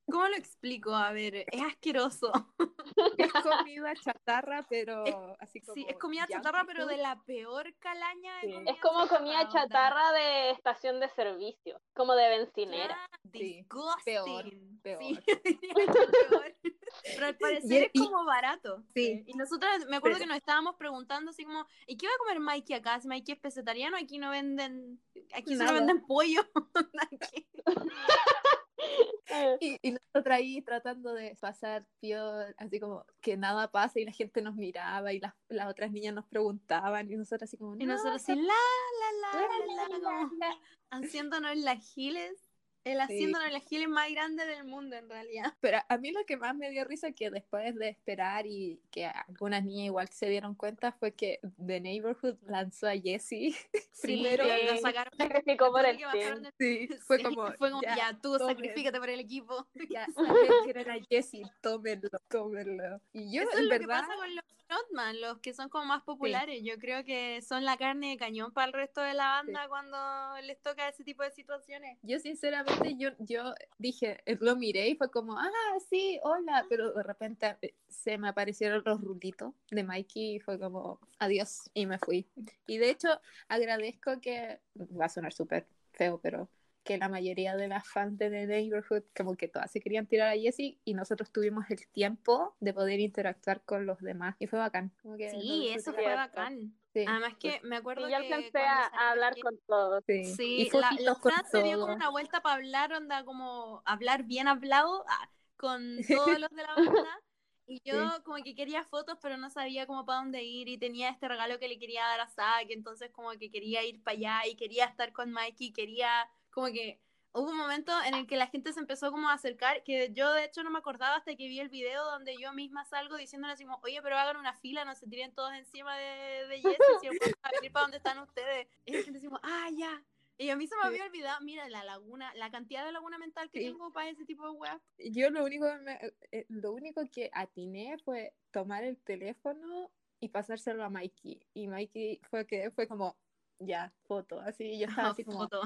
¿Cómo 0.10 0.28
lo 0.28 0.36
explico? 0.36 0.94
A 0.96 1.12
ver, 1.12 1.46
es 1.52 1.62
asqueroso. 1.62 2.32
Es 3.18 3.32
comida 3.34 3.94
chatarra, 3.96 4.66
pero 4.70 5.04
Es- 5.06 5.16
así 5.40 5.62
como. 5.62 5.74
Sí, 5.76 5.86
es 5.88 5.98
comida 5.98 6.26
chatarra, 6.28 6.64
pero 6.66 6.86
de 6.88 6.98
la 6.98 7.22
peor 7.26 7.74
calaña 7.80 8.34
de 8.36 8.42
Sí. 8.48 8.54
comida 8.54 8.72
Es 8.72 8.80
como 8.82 9.08
comida 9.08 9.48
chatarra 9.50 10.12
de 10.14 10.52
estación 10.52 11.00
de 11.00 11.10
servicio, 11.10 11.80
como 11.94 12.16
de 12.16 12.30
bencinera. 12.30 12.96
Claro, 12.96 13.12
Sí, 13.32 13.40
disgusting. 13.40 14.04
peor, 14.06 14.44
Sí, 14.50 14.80
peor. 14.82 15.00
peor. 16.30 16.56
Pero 17.04 17.26
al 17.26 17.38
parecer 17.38 17.84
es 17.84 17.90
y- 17.94 18.00
como 18.00 18.26
barato. 18.26 18.84
Sí. 18.94 19.24
Y 19.28 19.34
nosotros 19.34 19.72
me 19.90 19.98
acuerdo 19.98 20.18
Pero- 20.18 20.26
que 20.26 20.30
nos 20.30 20.38
estábamos 20.38 20.76
preguntando 20.76 21.32
así 21.32 21.44
como, 21.44 21.66
¿y 21.86 21.98
qué 21.98 22.08
va 22.08 22.14
a 22.14 22.18
comer 22.20 22.40
Mikey 22.40 22.76
acá? 22.76 23.00
Si 23.00 23.08
Mikey 23.08 23.36
es 23.36 23.40
pesetariano, 23.42 23.98
aquí 23.98 24.18
no 24.18 24.30
venden, 24.32 25.02
aquí 25.34 25.54
solo 25.56 25.72
Nada. 25.72 25.80
venden 25.80 26.06
pollo. 26.06 26.42
Y, 29.60 29.78
y 29.82 29.92
nosotros 29.92 30.36
ahí 30.36 30.62
tratando 30.62 31.14
de 31.14 31.36
pasar 31.36 31.86
peor, 32.00 32.56
así 32.58 32.80
como 32.80 33.06
que 33.22 33.36
nada 33.38 33.70
pasa 33.72 34.00
y 34.00 34.06
la 34.06 34.12
gente 34.12 34.42
nos 34.42 34.56
miraba 34.56 35.12
y 35.14 35.20
las, 35.20 35.34
las 35.50 35.68
otras 35.70 35.92
niñas 35.92 36.14
nos 36.14 36.26
preguntaban 36.26 37.12
y 37.12 37.16
nosotros 37.16 37.50
así 37.50 37.58
como, 37.58 37.76
Y 37.76 37.86
"No, 37.86 37.94
nosotros 37.94 38.16
así, 38.24 38.36
la, 38.36 38.42
la, 38.42 39.12
la, 39.22 39.42
la, 39.42 39.48
la, 39.48 39.76
la, 39.76 39.98
la, 40.00 40.06
como 40.22 40.36
la". 40.38 40.58
haciéndonos 40.92 41.58
las 41.58 41.94
giles. 41.94 42.47
El 42.92 43.02
haciéndonos 43.02 43.52
las 43.52 43.64
giles 43.66 43.88
más 43.90 44.10
grande 44.12 44.46
del 44.46 44.64
mundo, 44.66 44.96
en 44.96 45.10
realidad. 45.10 45.54
Pero 45.62 45.80
a 45.88 45.98
mí 45.98 46.12
lo 46.12 46.26
que 46.26 46.38
más 46.38 46.56
me 46.56 46.70
dio 46.70 46.86
risa 46.86 47.12
que 47.12 47.30
después 47.30 47.76
de 47.76 47.90
esperar 47.90 48.46
y 48.48 48.80
que 48.92 49.06
algunas 49.06 49.64
niñas 49.64 49.86
igual 49.88 50.08
se 50.10 50.30
dieron 50.30 50.56
cuenta 50.56 50.92
fue 50.92 51.14
que 51.14 51.40
The 51.66 51.80
Neighborhood 51.82 52.38
lanzó 52.48 52.88
a 52.88 52.98
Jessie. 52.98 53.56
Primero, 54.02 54.44
sí, 54.46 54.52
Sí. 54.60 54.66
lo 54.76 54.78
sacaron. 54.82 55.14
sacrificó 55.18 55.72
por 55.72 55.86
el 55.86 55.98
team. 55.98 56.44
Sí, 56.60 56.88
fue 57.06 57.18
Sí, 57.18 57.24
como, 57.24 57.48
fue 57.54 57.70
como, 57.72 57.82
ya, 57.82 57.96
ya, 57.96 58.20
tú 58.22 58.38
tomen. 58.38 58.56
sacrifícate 58.56 59.00
por 59.00 59.10
el 59.10 59.20
equipo. 59.20 59.68
ya 59.90 60.06
saben 60.16 60.78
era 60.78 60.96
Jessie, 61.10 61.44
tómenlo, 61.62 62.10
tómenlo. 62.30 63.02
Y 63.14 63.34
yo, 63.36 63.42
Eso 63.44 63.52
en 63.54 63.58
es 63.60 63.64
lo 63.66 63.70
que 63.72 63.80
verdad, 63.80 64.02
pasa 64.02 64.16
con 64.16 64.36
los 64.36 64.46
frontman, 64.68 65.20
los 65.22 65.40
que 65.40 65.54
son 65.54 65.70
como 65.70 65.86
más 65.86 66.04
populares. 66.04 66.62
Yo 66.64 66.78
creo 66.78 67.04
que 67.04 67.42
son 67.42 67.66
la 67.66 67.78
carne 67.78 68.10
de 68.10 68.18
cañón 68.18 68.52
para 68.52 68.68
el 68.68 68.74
resto 68.74 69.02
de 69.02 69.14
la 69.14 69.28
banda 69.28 69.68
cuando 69.68 69.98
les 70.44 70.62
toca 70.62 70.88
ese 70.88 71.04
tipo 71.04 71.24
de 71.24 71.32
situaciones. 71.32 71.98
yo 72.04 72.20
sinceramente, 72.20 72.96
yo, 72.98 73.10
yo 73.20 73.54
dije, 73.78 74.22
eh, 74.26 74.38
lo 74.40 74.56
miré 74.56 74.90
y 74.90 74.96
fue 74.96 75.10
como, 75.10 75.38
ah, 75.40 75.50
sí, 75.90 76.20
hola, 76.24 76.66
pero 76.70 76.92
de 76.94 77.04
repente 77.04 77.58
eh, 77.62 77.74
se 77.88 78.18
me 78.18 78.30
aparecieron 78.30 78.84
los 78.86 79.02
rulitos 79.02 79.54
de 79.72 79.84
Mikey 79.84 80.36
y 80.36 80.40
fue 80.40 80.60
como, 80.60 81.00
adiós, 81.20 81.70
y 81.74 81.86
me 81.86 81.98
fui. 82.00 82.28
Y 82.68 82.78
de 82.78 82.90
hecho, 82.90 83.10
agradezco 83.48 84.20
que, 84.22 84.60
va 85.00 85.06
a 85.06 85.10
sonar 85.10 85.34
súper 85.34 85.66
feo, 85.94 86.20
pero 86.22 86.50
que 86.88 86.98
la 86.98 87.10
mayoría 87.10 87.56
de 87.56 87.68
las 87.68 87.88
fans 87.88 88.18
de 88.18 88.30
The 88.30 88.48
Neighborhood 88.48 89.04
como 89.16 89.36
que 89.36 89.48
todas 89.48 89.72
se 89.72 89.80
querían 89.82 90.08
tirar 90.08 90.30
a 90.30 90.40
Jessie 90.40 90.80
y 90.86 90.94
nosotros 90.96 91.32
tuvimos 91.32 91.66
el 91.70 91.88
tiempo 91.90 92.56
de 92.60 92.74
poder 92.74 93.00
interactuar 93.00 93.62
con 93.64 93.86
los 93.86 94.00
demás 94.02 94.36
y 94.40 94.48
fue 94.48 94.60
bacán. 94.60 94.92
Como 95.04 95.18
que 95.18 95.30
Sí, 95.30 95.70
eso 95.70 95.94
fue 95.94 96.02
Cierto. 96.04 96.16
bacán. 96.16 96.74
Sí, 96.94 97.06
Además 97.06 97.34
que 97.40 97.62
me 97.64 97.78
acuerdo 97.78 98.08
Y 98.08 98.12
yo 98.12 98.18
que 98.20 98.26
alcancé 98.28 98.58
cuando 98.58 98.82
a, 98.84 98.86
a 98.88 99.12
hablar 99.12 99.36
que- 99.36 99.42
con 99.42 99.58
todos. 99.68 100.04
sí. 100.08 100.24
Sí, 100.36 100.68
y 100.68 100.70
la, 100.72 100.92
la 101.00 101.16
con 101.16 101.32
Fran 101.32 101.46
se 101.46 101.64
dio 101.64 101.80
como 101.80 101.94
una 101.94 102.10
vuelta 102.10 102.42
para 102.42 102.56
hablar, 102.56 102.94
onda 102.94 103.24
como 103.24 103.82
hablar 103.86 104.24
bien 104.24 104.48
hablado 104.48 105.06
ah, 105.08 105.30
con 105.58 106.06
todos 106.10 106.40
los 106.40 106.50
de 106.52 106.64
la 106.64 106.76
banda. 106.76 107.22
Y 107.68 107.82
yo 107.84 108.24
como 108.24 108.42
que 108.44 108.56
quería 108.56 108.84
fotos, 108.86 109.18
pero 109.22 109.38
no 109.38 109.50
sabía 109.50 109.86
como 109.86 110.06
para 110.06 110.20
dónde 110.20 110.44
ir 110.44 110.70
y 110.70 110.78
tenía 110.78 111.10
este 111.10 111.28
regalo 111.28 111.60
que 111.60 111.68
le 111.68 111.78
quería 111.80 112.04
dar 112.04 112.22
a 112.22 112.28
Zack, 112.30 112.68
entonces 112.70 113.12
como 113.12 113.32
que 113.32 113.52
quería 113.52 113.84
ir 113.84 114.02
para 114.04 114.18
allá 114.18 114.48
y 114.48 114.56
quería 114.56 114.86
estar 114.86 115.12
con 115.14 115.32
Mikey, 115.32 115.74
quería 115.74 116.30
como 116.58 116.74
que 116.74 117.00
hubo 117.34 117.52
un 117.52 117.58
momento 117.58 117.92
en 118.08 118.16
el 118.16 118.26
que 118.26 118.36
la 118.36 118.48
gente 118.48 118.74
se 118.74 118.80
empezó 118.80 119.12
como 119.12 119.30
a 119.30 119.34
acercar, 119.34 119.84
que 119.84 120.12
yo 120.12 120.34
de 120.34 120.44
hecho 120.46 120.64
no 120.64 120.72
me 120.72 120.80
acordaba 120.80 121.16
hasta 121.16 121.36
que 121.36 121.48
vi 121.48 121.60
el 121.60 121.70
video 121.70 122.04
donde 122.04 122.36
yo 122.42 122.52
misma 122.52 122.84
salgo 122.84 123.16
diciéndole 123.16 123.54
así 123.54 123.64
como, 123.64 123.80
oye, 123.84 124.02
pero 124.02 124.18
hagan 124.18 124.38
una 124.38 124.56
fila, 124.56 124.84
no 124.84 124.96
se 124.96 125.06
tiren 125.06 125.32
todos 125.36 125.54
encima 125.54 125.96
de, 125.96 126.48
de 126.48 126.56
Jessie, 126.60 126.80
si 127.00 127.08
a 127.44 127.52
venir 127.52 127.72
para 127.72 127.84
donde 127.84 127.98
están 127.98 128.18
ustedes. 128.18 128.68
Y 128.86 128.92
la 128.94 128.98
gente 129.04 129.20
decimos, 129.20 129.40
ah, 129.44 129.70
ya. 129.78 130.04
Y 130.40 130.50
a 130.50 130.56
mí 130.56 130.66
se 130.66 130.76
me 130.78 130.88
había 130.88 131.06
olvidado, 131.06 131.40
mira, 131.46 131.70
la 131.70 131.84
laguna, 131.84 132.34
la 132.34 132.50
cantidad 132.50 132.84
de 132.84 132.92
laguna 132.92 133.20
mental 133.20 133.52
que 133.52 133.60
Sí. 133.60 133.66
tengo 133.66 133.94
para 133.94 134.10
ese 134.10 134.26
tipo 134.26 134.46
de 134.46 134.58
weas. 134.58 134.82
Yo 134.98 135.30
lo 135.30 135.44
único 135.46 135.68
que 135.68 135.78
me- 135.78 136.00
eh, 136.32 136.46
lo 136.50 136.72
único 136.74 137.04
que 137.12 137.30
atiné 137.34 138.00
fue 138.04 138.34
tomar 138.50 138.84
el 138.84 138.98
teléfono 138.98 139.92
y 140.20 140.30
pasárselo 140.30 140.84
a 140.84 140.90
Mikey. 140.90 141.40
Y 141.54 141.68
Mikey 141.68 142.20
fue 142.32 142.48
que 142.48 142.72
fue 142.72 142.88
como, 142.88 143.16
ya, 143.60 143.94
foto. 144.08 144.40
Así, 144.40 144.80
yo 144.80 144.88
estaba 144.88 145.10
así 145.20 145.24
como, 145.24 145.38
Foto. 145.40 145.62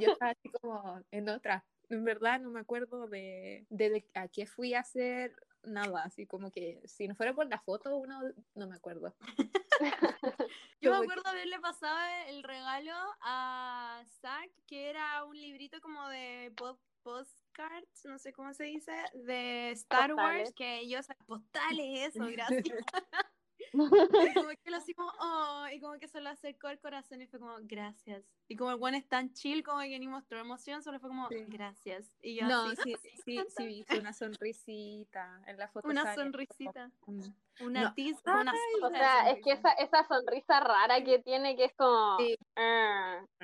Yo 0.00 0.12
estaba 0.12 0.32
así 0.32 0.48
como 0.60 1.02
en 1.10 1.28
otra. 1.28 1.64
En 1.88 2.04
verdad 2.04 2.38
no 2.40 2.50
me 2.50 2.60
acuerdo 2.60 3.08
de, 3.08 3.66
de, 3.68 3.90
de 3.90 4.04
a 4.14 4.28
qué 4.28 4.46
fui 4.46 4.74
a 4.74 4.80
hacer 4.80 5.34
nada. 5.64 6.04
Así 6.04 6.26
como 6.26 6.50
que 6.50 6.80
si 6.86 7.08
no 7.08 7.14
fuera 7.14 7.34
por 7.34 7.48
la 7.48 7.58
foto, 7.60 7.96
uno 7.96 8.20
no 8.54 8.66
me 8.68 8.76
acuerdo. 8.76 9.14
Yo 10.80 10.90
me 10.92 10.96
acuerdo 10.98 11.28
haberle 11.28 11.58
pasado 11.60 11.98
el 12.28 12.42
regalo 12.42 12.92
a 13.20 14.02
Zack, 14.20 14.50
que 14.66 14.88
era 14.88 15.24
un 15.24 15.36
librito 15.38 15.80
como 15.80 16.08
de 16.08 16.52
po- 16.56 16.78
postcards, 17.02 18.04
no 18.04 18.18
sé 18.18 18.32
cómo 18.32 18.52
se 18.54 18.64
dice, 18.64 18.92
de 19.14 19.70
Star 19.72 20.14
Wars, 20.14 20.52
que 20.54 20.78
ellos, 20.80 21.06
postales, 21.26 22.14
eso, 22.14 22.24
gracias. 22.32 22.78
Y 23.72 23.78
como 24.44 24.48
que 24.62 24.70
lo 24.70 24.76
así 24.76 24.94
como, 24.94 25.10
oh, 25.20 25.66
y 25.72 25.80
como 25.80 25.98
que 25.98 26.08
se 26.08 26.20
lo 26.20 26.30
acercó 26.30 26.66
al 26.68 26.80
corazón 26.80 27.22
y 27.22 27.26
fue 27.26 27.38
como, 27.38 27.56
gracias. 27.62 28.24
Y 28.48 28.56
como 28.56 28.70
el 28.72 28.76
buen 28.78 28.94
es 28.94 29.06
tan 29.08 29.32
chill, 29.32 29.62
como 29.62 29.80
que 29.80 29.98
ni 29.98 30.08
mostró 30.08 30.38
emoción, 30.40 30.82
solo 30.82 30.98
fue 31.00 31.08
como, 31.10 31.28
Sí. 31.28 31.44
gracias. 31.48 32.16
Y 32.22 32.36
yo 32.40 32.46
No, 32.48 32.62
así, 32.70 32.76
sí, 32.84 32.94
"Ah, 33.04 33.22
sí, 33.24 33.32
encanta". 33.36 33.52
sí, 33.56 33.84
vi 33.88 33.98
una 33.98 34.12
sonrisita 34.12 35.42
en 35.46 35.56
la 35.58 35.68
foto. 35.68 35.88
Una 35.88 36.02
sale 36.02 36.16
sonrisita. 36.16 36.90
Mm. 37.06 37.20
Una 37.62 37.82
No. 37.82 37.94
tiz, 37.94 38.16
una 38.24 38.52
Ay, 38.52 38.82
O 38.82 38.88
sea, 38.90 39.30
es 39.30 39.36
que 39.44 39.50
sonrisa. 39.56 39.72
esa, 39.72 39.98
esa 39.98 40.08
sonrisa 40.08 40.60
rara 40.60 41.04
que 41.04 41.18
tiene, 41.20 41.56
que 41.56 41.66
es 41.66 41.74
como. 41.76 42.16
Sí. 42.18 42.36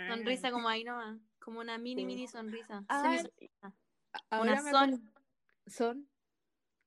Sonrisa 0.08 0.50
como 0.50 0.68
ahí 0.68 0.84
nomás, 0.84 1.18
como 1.38 1.60
una 1.60 1.78
mini, 1.78 2.02
Sí. 2.02 2.06
mini 2.06 2.26
sonrisa. 2.28 2.84
Semisonrisa. 2.90 3.74
Ahora 4.30 4.60
una 4.62 4.70
son. 4.70 5.12
son 5.66 6.08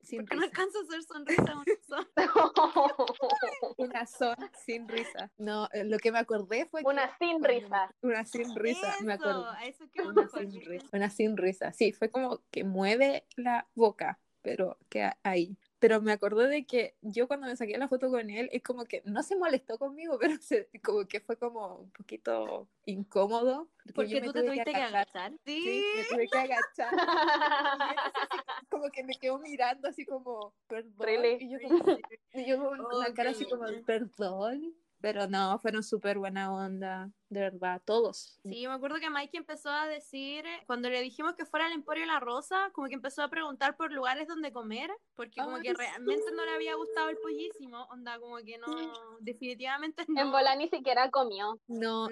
sin 0.01 0.19
Porque 0.19 0.35
no 0.35 0.41
risa. 0.41 0.51
alcanza 0.51 0.79
a 0.79 0.81
hacer 0.83 1.03
sonrisa, 1.03 1.55
una 1.55 1.65
son. 1.87 2.07
Una 3.77 4.05
son 4.05 4.35
sin 4.65 4.87
risa. 4.87 5.31
No, 5.37 5.67
eh, 5.71 5.83
lo 5.83 5.97
que 5.97 6.11
me 6.11 6.19
acordé 6.19 6.65
fue 6.65 6.81
que 6.81 6.87
Una 6.87 7.15
sin 7.17 7.43
risa. 7.43 7.93
Una 8.01 8.25
sin 8.25 8.55
risa, 8.55 8.95
me 9.03 9.13
acuerdo. 9.13 9.53
eso 9.63 9.89
que 9.91 10.01
Una 10.01 10.27
sin 10.29 10.61
risa. 10.65 10.87
Una 10.93 11.09
sin 11.09 11.37
risa. 11.37 11.73
Sí, 11.73 11.91
fue 11.91 12.09
como 12.09 12.41
que 12.51 12.63
mueve 12.63 13.25
la 13.35 13.67
boca, 13.75 14.19
pero 14.41 14.77
queda 14.89 15.17
ahí. 15.23 15.57
Pero 15.79 16.01
me 16.01 16.11
acordé 16.11 16.47
de 16.49 16.65
que 16.65 16.97
yo 17.01 17.27
cuando 17.27 17.47
me 17.47 17.55
saqué 17.55 17.77
la 17.77 17.87
foto 17.87 18.09
con 18.09 18.29
él, 18.29 18.49
es 18.51 18.61
como 18.61 18.83
que 18.85 19.01
no 19.05 19.23
se 19.23 19.37
molestó 19.37 19.77
conmigo, 19.77 20.17
pero 20.37 20.37
se, 20.41 20.69
como 20.83 21.05
que 21.07 21.21
fue 21.21 21.37
como 21.37 21.75
un 21.77 21.91
poquito 21.91 22.67
incómodo. 22.85 23.69
Porque 23.95 24.19
me 24.19 24.27
tú 24.27 24.33
te 24.33 24.43
tuviste 24.43 24.71
que 24.71 24.77
agachar. 24.77 25.31
agachar. 25.31 25.39
Sí, 25.45 25.61
Sí. 25.63 25.83
me 25.95 26.03
tuve 26.05 26.27
que 26.27 26.37
agachar. 26.37 26.93
Así 26.93 28.65
como 28.69 28.89
que 28.89 29.03
me 29.03 29.15
quedó 29.17 29.39
mirando 29.39 29.87
así 29.87 30.05
como, 30.05 30.53
perdón. 30.67 30.93
Really? 30.99 31.37
Y 31.45 31.51
yo, 31.51 31.59
como, 31.69 31.97
y 32.33 32.45
yo 32.45 32.57
con 32.63 32.79
Oh, 32.81 32.97
una 32.99 33.13
cara 33.13 33.29
así 33.31 33.45
como, 33.45 33.65
perdón. 33.85 34.75
Pero 35.01 35.27
no, 35.27 35.57
fueron 35.59 35.81
súper 35.83 36.17
buena 36.17 36.53
onda, 36.53 37.09
de 37.29 37.39
verdad, 37.39 37.81
todos. 37.85 38.37
Sí, 38.43 38.61
yo 38.61 38.69
me 38.69 38.75
acuerdo 38.75 38.99
que 38.99 39.09
Mikey 39.09 39.37
empezó 39.37 39.69
a 39.69 39.87
decir, 39.87 40.43
cuando 40.65 40.89
le 40.89 41.01
dijimos 41.01 41.35
que 41.35 41.45
fuera 41.45 41.67
al 41.67 41.71
Emporio 41.71 42.05
La 42.05 42.19
Rosa, 42.19 42.69
como 42.73 42.87
que 42.87 42.95
empezó 42.95 43.23
a 43.23 43.29
preguntar 43.29 43.77
por 43.77 43.91
lugares 43.93 44.27
donde 44.27 44.51
comer, 44.51 44.91
porque 45.15 45.41
como 45.41 45.55
Ay, 45.57 45.61
que 45.63 45.73
realmente 45.73 46.31
no 46.33 46.43
le 46.43 46.51
había 46.51 46.75
gustado 46.75 47.07
el 47.09 47.17
pollísimo, 47.17 47.83
onda, 47.91 48.19
como 48.19 48.37
que 48.37 48.57
no, 48.57 48.65
definitivamente 49.21 50.03
no. 50.09 50.21
En 50.21 50.31
bola 50.31 50.55
ni 50.55 50.67
siquiera 50.67 51.09
comió. 51.09 51.57
No, 51.67 52.09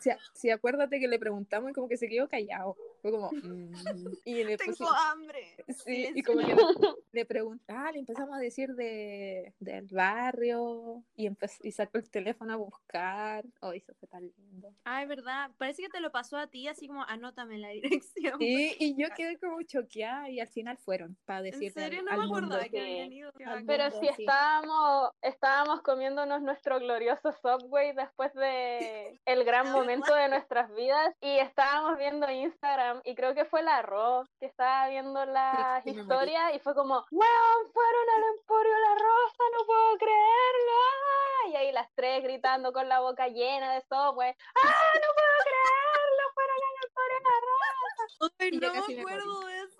si- 0.00 0.10
si 0.34 0.50
acuérdate 0.50 1.00
que 1.00 1.08
le 1.08 1.18
preguntamos 1.18 1.70
y 1.70 1.72
como 1.74 1.88
que 1.88 1.96
se 1.96 2.08
quedó 2.08 2.28
callado. 2.28 2.76
Fue 3.06 3.12
como, 3.12 3.30
mm. 3.32 4.12
y 4.24 4.44
le 4.44 4.56
Tengo 4.56 4.72
pusimos- 4.72 4.94
hambre. 5.06 5.56
Sí, 5.86 6.10
y 6.14 6.22
como 6.22 6.40
que 6.40 6.54
le, 6.54 6.62
le 7.12 7.24
preguntaba, 7.26 7.88
ah, 7.88 7.92
le 7.92 8.00
empezamos 8.00 8.34
a 8.34 8.38
decir 8.38 8.74
de, 8.74 9.52
del 9.60 9.86
barrio 9.86 11.04
y, 11.14 11.28
y 11.62 11.72
sacó 11.72 11.98
el 11.98 12.10
teléfono 12.10 12.52
a 12.52 12.56
buscar. 12.56 13.44
Oh, 13.60 13.72
eso 13.72 13.92
fue 13.98 14.08
tan 14.08 14.22
lindo. 14.36 14.72
Ay, 14.84 15.06
verdad, 15.06 15.50
parece 15.58 15.82
que 15.82 15.88
te 15.88 16.00
lo 16.00 16.10
pasó 16.10 16.36
a 16.38 16.46
ti, 16.48 16.66
así 16.68 16.88
como 16.88 17.04
anótame 17.04 17.58
la 17.58 17.68
dirección. 17.68 18.38
Sí, 18.38 18.74
y 18.78 18.96
yo 19.00 19.08
quedé 19.16 19.38
como 19.38 19.62
choqueada 19.62 20.28
y 20.30 20.40
al 20.40 20.48
final 20.48 20.76
fueron 20.78 21.16
para 21.24 21.40
¿En 21.40 21.44
decirle 21.52 21.70
serio? 21.82 21.98
al, 22.00 22.04
No 22.06 22.10
al 22.12 22.18
me 22.18 22.26
mundo. 22.26 22.38
acordaba 22.46 22.64
que 22.64 22.70
Sí. 22.70 22.78
habían 22.78 23.12
ido. 23.12 23.32
Pero 23.36 23.54
mundo, 23.84 24.00
si 24.00 24.06
sí. 24.14 24.22
estábamos, 24.22 25.10
estábamos 25.22 25.82
comiéndonos 25.82 26.42
nuestro 26.42 26.78
glorioso 26.80 27.32
Subway 27.32 27.94
después 27.94 28.32
de 28.34 29.20
el 29.24 29.44
gran 29.44 29.70
momento 29.72 30.14
de 30.14 30.28
nuestras 30.28 30.74
vidas 30.74 31.14
y 31.20 31.38
estábamos 31.38 31.98
viendo 31.98 32.30
Instagram 32.30 32.95
y 33.04 33.14
creo 33.14 33.34
que 33.34 33.44
fue 33.44 33.62
la 33.62 33.82
Ro 33.82 34.24
que 34.38 34.46
estaba 34.46 34.88
viendo 34.88 35.24
las 35.26 35.82
sí, 35.84 35.90
historias 35.90 36.54
y 36.54 36.58
fue 36.58 36.74
como, 36.74 37.04
weón, 37.10 37.72
fueron 37.72 38.08
al 38.16 38.38
Emporio 38.38 38.72
La 38.78 38.94
Rosa, 38.94 39.42
no 39.58 39.66
puedo 39.66 39.96
creerlo. 39.98 40.72
¡ah!". 40.82 41.48
Y 41.48 41.56
ahí 41.56 41.72
las 41.72 41.88
tres 41.94 42.22
gritando 42.22 42.72
con 42.72 42.88
la 42.88 43.00
boca 43.00 43.28
llena 43.28 43.72
de 43.74 43.80
Subway, 43.82 44.30
¡ah, 44.30 44.92
no 44.94 45.08
puedo 45.14 45.36
creerlo! 45.44 46.22
Fueron 46.34 46.56
al 46.56 46.88
Emporio 46.88 47.18
La 47.22 47.36
Rosa. 47.46 48.32
Ay, 48.38 48.48
Y 48.52 48.60
yo 48.60 48.68
no 48.68 48.74
me 48.88 48.94
me 48.94 49.00
acuerdo 49.00 49.46
de 49.46 49.58
eso. 49.60 49.78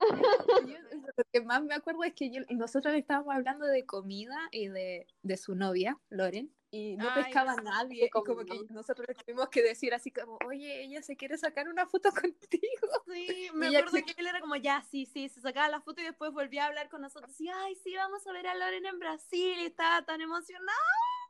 Yo- 0.68 0.98
lo 1.16 1.24
que 1.32 1.40
más 1.40 1.62
me 1.62 1.74
acuerdo 1.74 2.04
es 2.04 2.14
que 2.14 2.30
yo- 2.30 2.42
nosotros 2.50 2.94
estábamos 2.94 3.34
hablando 3.34 3.66
de 3.66 3.84
comida 3.84 4.36
y 4.52 4.68
de, 4.68 5.06
de 5.22 5.36
su 5.36 5.54
novia, 5.56 5.98
Loren, 6.08 6.54
y 6.70 6.96
no 6.96 7.08
Ay, 7.10 7.24
pescaba 7.24 7.56
nadie. 7.56 8.10
Como 8.10 8.24
que 8.38 8.46
comimos. 8.46 8.70
nosotros 8.70 9.06
le 9.08 9.14
tuvimos 9.14 9.48
que 9.48 9.62
decir 9.62 9.94
así 9.94 10.10
como, 10.10 10.38
oye, 10.46 10.82
ella 10.82 11.02
se 11.02 11.16
quiere 11.16 11.38
sacar 11.38 11.68
una 11.68 11.86
foto 11.86 12.10
contigo. 12.32 12.88
Sí, 13.06 13.48
me 13.54 13.68
acuerdo 13.68 13.92
que- 13.92 14.02
que 14.14 14.20
él 14.20 14.26
era 14.26 14.40
como, 14.40 14.56
ya, 14.56 14.82
sí, 14.90 15.06
sí, 15.06 15.28
se 15.28 15.40
sacaba 15.40 15.68
la 15.68 15.80
foto 15.80 16.00
y 16.02 16.04
después 16.04 16.32
volvía 16.32 16.64
a 16.64 16.66
hablar 16.68 16.88
con 16.88 17.00
nosotros. 17.00 17.40
Y, 17.40 17.48
ay, 17.48 17.74
sí, 17.76 17.94
vamos 17.96 18.26
a 18.26 18.32
ver 18.32 18.46
a 18.46 18.54
Loren 18.54 18.84
en 18.86 18.98
Brasil. 18.98 19.58
Y 19.60 19.64
estaba 19.66 20.04
tan 20.04 20.20
emocionada. 20.20 20.78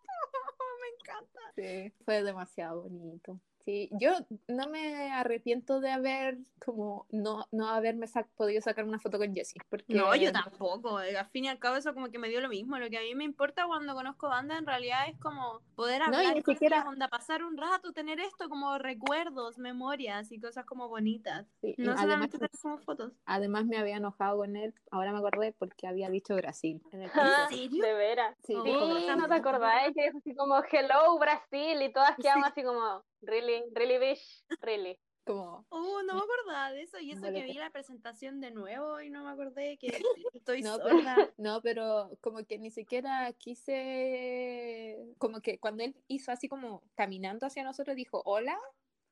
me 0.80 0.88
encanta. 1.00 1.40
Sí, 1.54 1.92
fue 2.04 2.22
demasiado 2.22 2.82
bonito. 2.82 3.40
Sí, 3.68 3.90
yo 3.92 4.12
no 4.48 4.66
me 4.70 5.12
arrepiento 5.12 5.78
de 5.80 5.90
haber 5.90 6.38
como 6.64 7.04
no, 7.10 7.44
no 7.52 7.68
haberme 7.68 8.06
sa- 8.06 8.26
podido 8.34 8.62
sacar 8.62 8.86
una 8.86 8.98
foto 8.98 9.18
con 9.18 9.34
Jessie. 9.34 9.60
Porque 9.68 9.92
No, 9.92 10.14
yo 10.16 10.32
tampoco. 10.32 11.02
eh, 11.02 11.18
Al 11.18 11.26
fin 11.26 11.44
y 11.44 11.48
al 11.48 11.58
cabo 11.58 11.76
eso 11.76 11.92
como 11.92 12.10
que 12.10 12.18
me 12.18 12.30
dio 12.30 12.40
lo 12.40 12.48
mismo. 12.48 12.78
Lo 12.78 12.88
que 12.88 12.96
a 12.96 13.02
mí 13.02 13.14
me 13.14 13.24
importa 13.24 13.66
cuando 13.66 13.92
conozco 13.92 14.30
bandas 14.30 14.58
en 14.58 14.66
realidad 14.66 15.06
es 15.10 15.18
como 15.18 15.60
poder 15.76 16.00
No, 16.00 16.12
y 16.12 16.16
hablar 16.16 16.36
ni 16.36 16.42
con 16.42 16.54
siquiera- 16.54 16.88
onda, 16.88 17.08
pasar 17.08 17.44
un 17.44 17.58
rato, 17.58 17.92
tener 17.92 18.20
esto 18.20 18.48
como 18.48 18.78
recuerdos, 18.78 19.58
memorias 19.58 20.32
y 20.32 20.40
cosas 20.40 20.64
como 20.64 20.88
bonitas. 20.88 21.46
Sí, 21.60 21.74
No 21.76 21.90
además, 21.92 22.00
solamente 22.00 22.38
tener 22.38 22.50
como 22.62 22.78
fotos. 22.78 23.12
además 23.26 23.66
me 23.66 23.76
había 23.76 23.96
enojado 23.98 24.38
con 24.38 24.56
él, 24.56 24.72
ahora 24.90 25.12
me 25.12 25.18
acordé 25.18 25.52
porque 25.52 25.86
había 25.86 26.08
dicho 26.08 26.34
Brasil. 26.36 26.80
en 26.92 27.02
el 27.02 27.10
Ah, 27.12 27.48
serio? 27.50 27.84
De 27.84 27.92
veras. 27.92 28.34
Sí, 28.46 28.54
Oh, 28.56 28.62
Sí, 28.64 29.06
¿no 29.14 29.28
te 29.28 29.34
acordáis? 29.34 29.94
Que 29.94 30.04
dijo 30.06 30.16
así 30.16 30.34
como, 30.34 30.54
hello 30.72 31.18
Brasil, 31.18 31.82
y 31.82 31.92
todas 31.92 32.16
quedamos 32.16 32.48
así 32.48 32.62
como, 32.62 33.02
really, 33.22 33.64
really 33.74 33.98
bitch, 33.98 34.44
really. 34.60 34.98
Como, 35.24 35.66
Oh, 35.68 36.02
no 36.06 36.14
me 36.14 36.20
acordaba 36.22 36.72
de 36.72 36.82
eso. 36.82 36.98
Y 36.98 37.10
eso 37.12 37.20
que 37.30 37.42
vi 37.42 37.52
la 37.52 37.70
presentación 37.70 38.40
de 38.40 38.50
nuevo 38.50 39.00
y 39.02 39.10
no 39.10 39.24
me 39.24 39.30
acordé 39.30 39.76
que 39.76 39.88
estoy 40.32 40.62
No, 40.62 40.76
sola. 40.76 41.14
pero, 41.16 41.32
no, 41.36 41.60
pero 41.60 42.18
como 42.22 42.44
que 42.46 42.58
ni 42.58 42.70
siquiera 42.70 43.30
quise, 43.34 44.96
como 45.18 45.40
que 45.40 45.58
cuando 45.58 45.84
él 45.84 45.94
hizo 46.08 46.32
así 46.32 46.48
como 46.48 46.82
caminando 46.94 47.46
hacia 47.46 47.62
nosotros, 47.62 47.94
dijo 47.96 48.22
hola, 48.24 48.58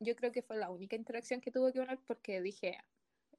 yo 0.00 0.14
creo 0.16 0.32
que 0.32 0.42
fue 0.42 0.56
la 0.56 0.70
única 0.70 0.96
interacción 0.96 1.40
que 1.40 1.50
tuve 1.50 1.72
con 1.72 1.90
él 1.90 1.98
porque 2.06 2.40
dije, 2.40 2.78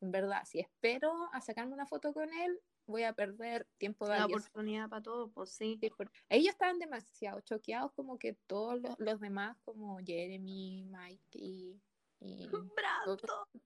en 0.01 0.11
verdad, 0.11 0.43
si 0.45 0.59
espero 0.59 1.11
a 1.33 1.41
sacarme 1.41 1.73
una 1.73 1.87
foto 1.87 2.13
con 2.13 2.31
él, 2.31 2.59
voy 2.87 3.03
a 3.03 3.13
perder 3.13 3.67
tiempo 3.77 4.07
La 4.07 4.21
valioso. 4.21 4.47
oportunidad 4.47 4.89
para 4.89 5.03
todo, 5.03 5.29
pues 5.29 5.51
sí. 5.51 5.77
Sí, 5.79 5.89
por- 5.89 6.11
Ellos 6.29 6.49
estaban 6.53 6.79
demasiado 6.79 7.41
choqueados 7.41 7.91
como 7.93 8.17
que 8.17 8.33
todos 8.33 8.81
los, 8.81 8.97
los 8.99 9.19
demás, 9.19 9.57
como 9.63 9.97
Jeremy, 9.99 10.83
Mike 10.85 11.37
y. 11.37 11.81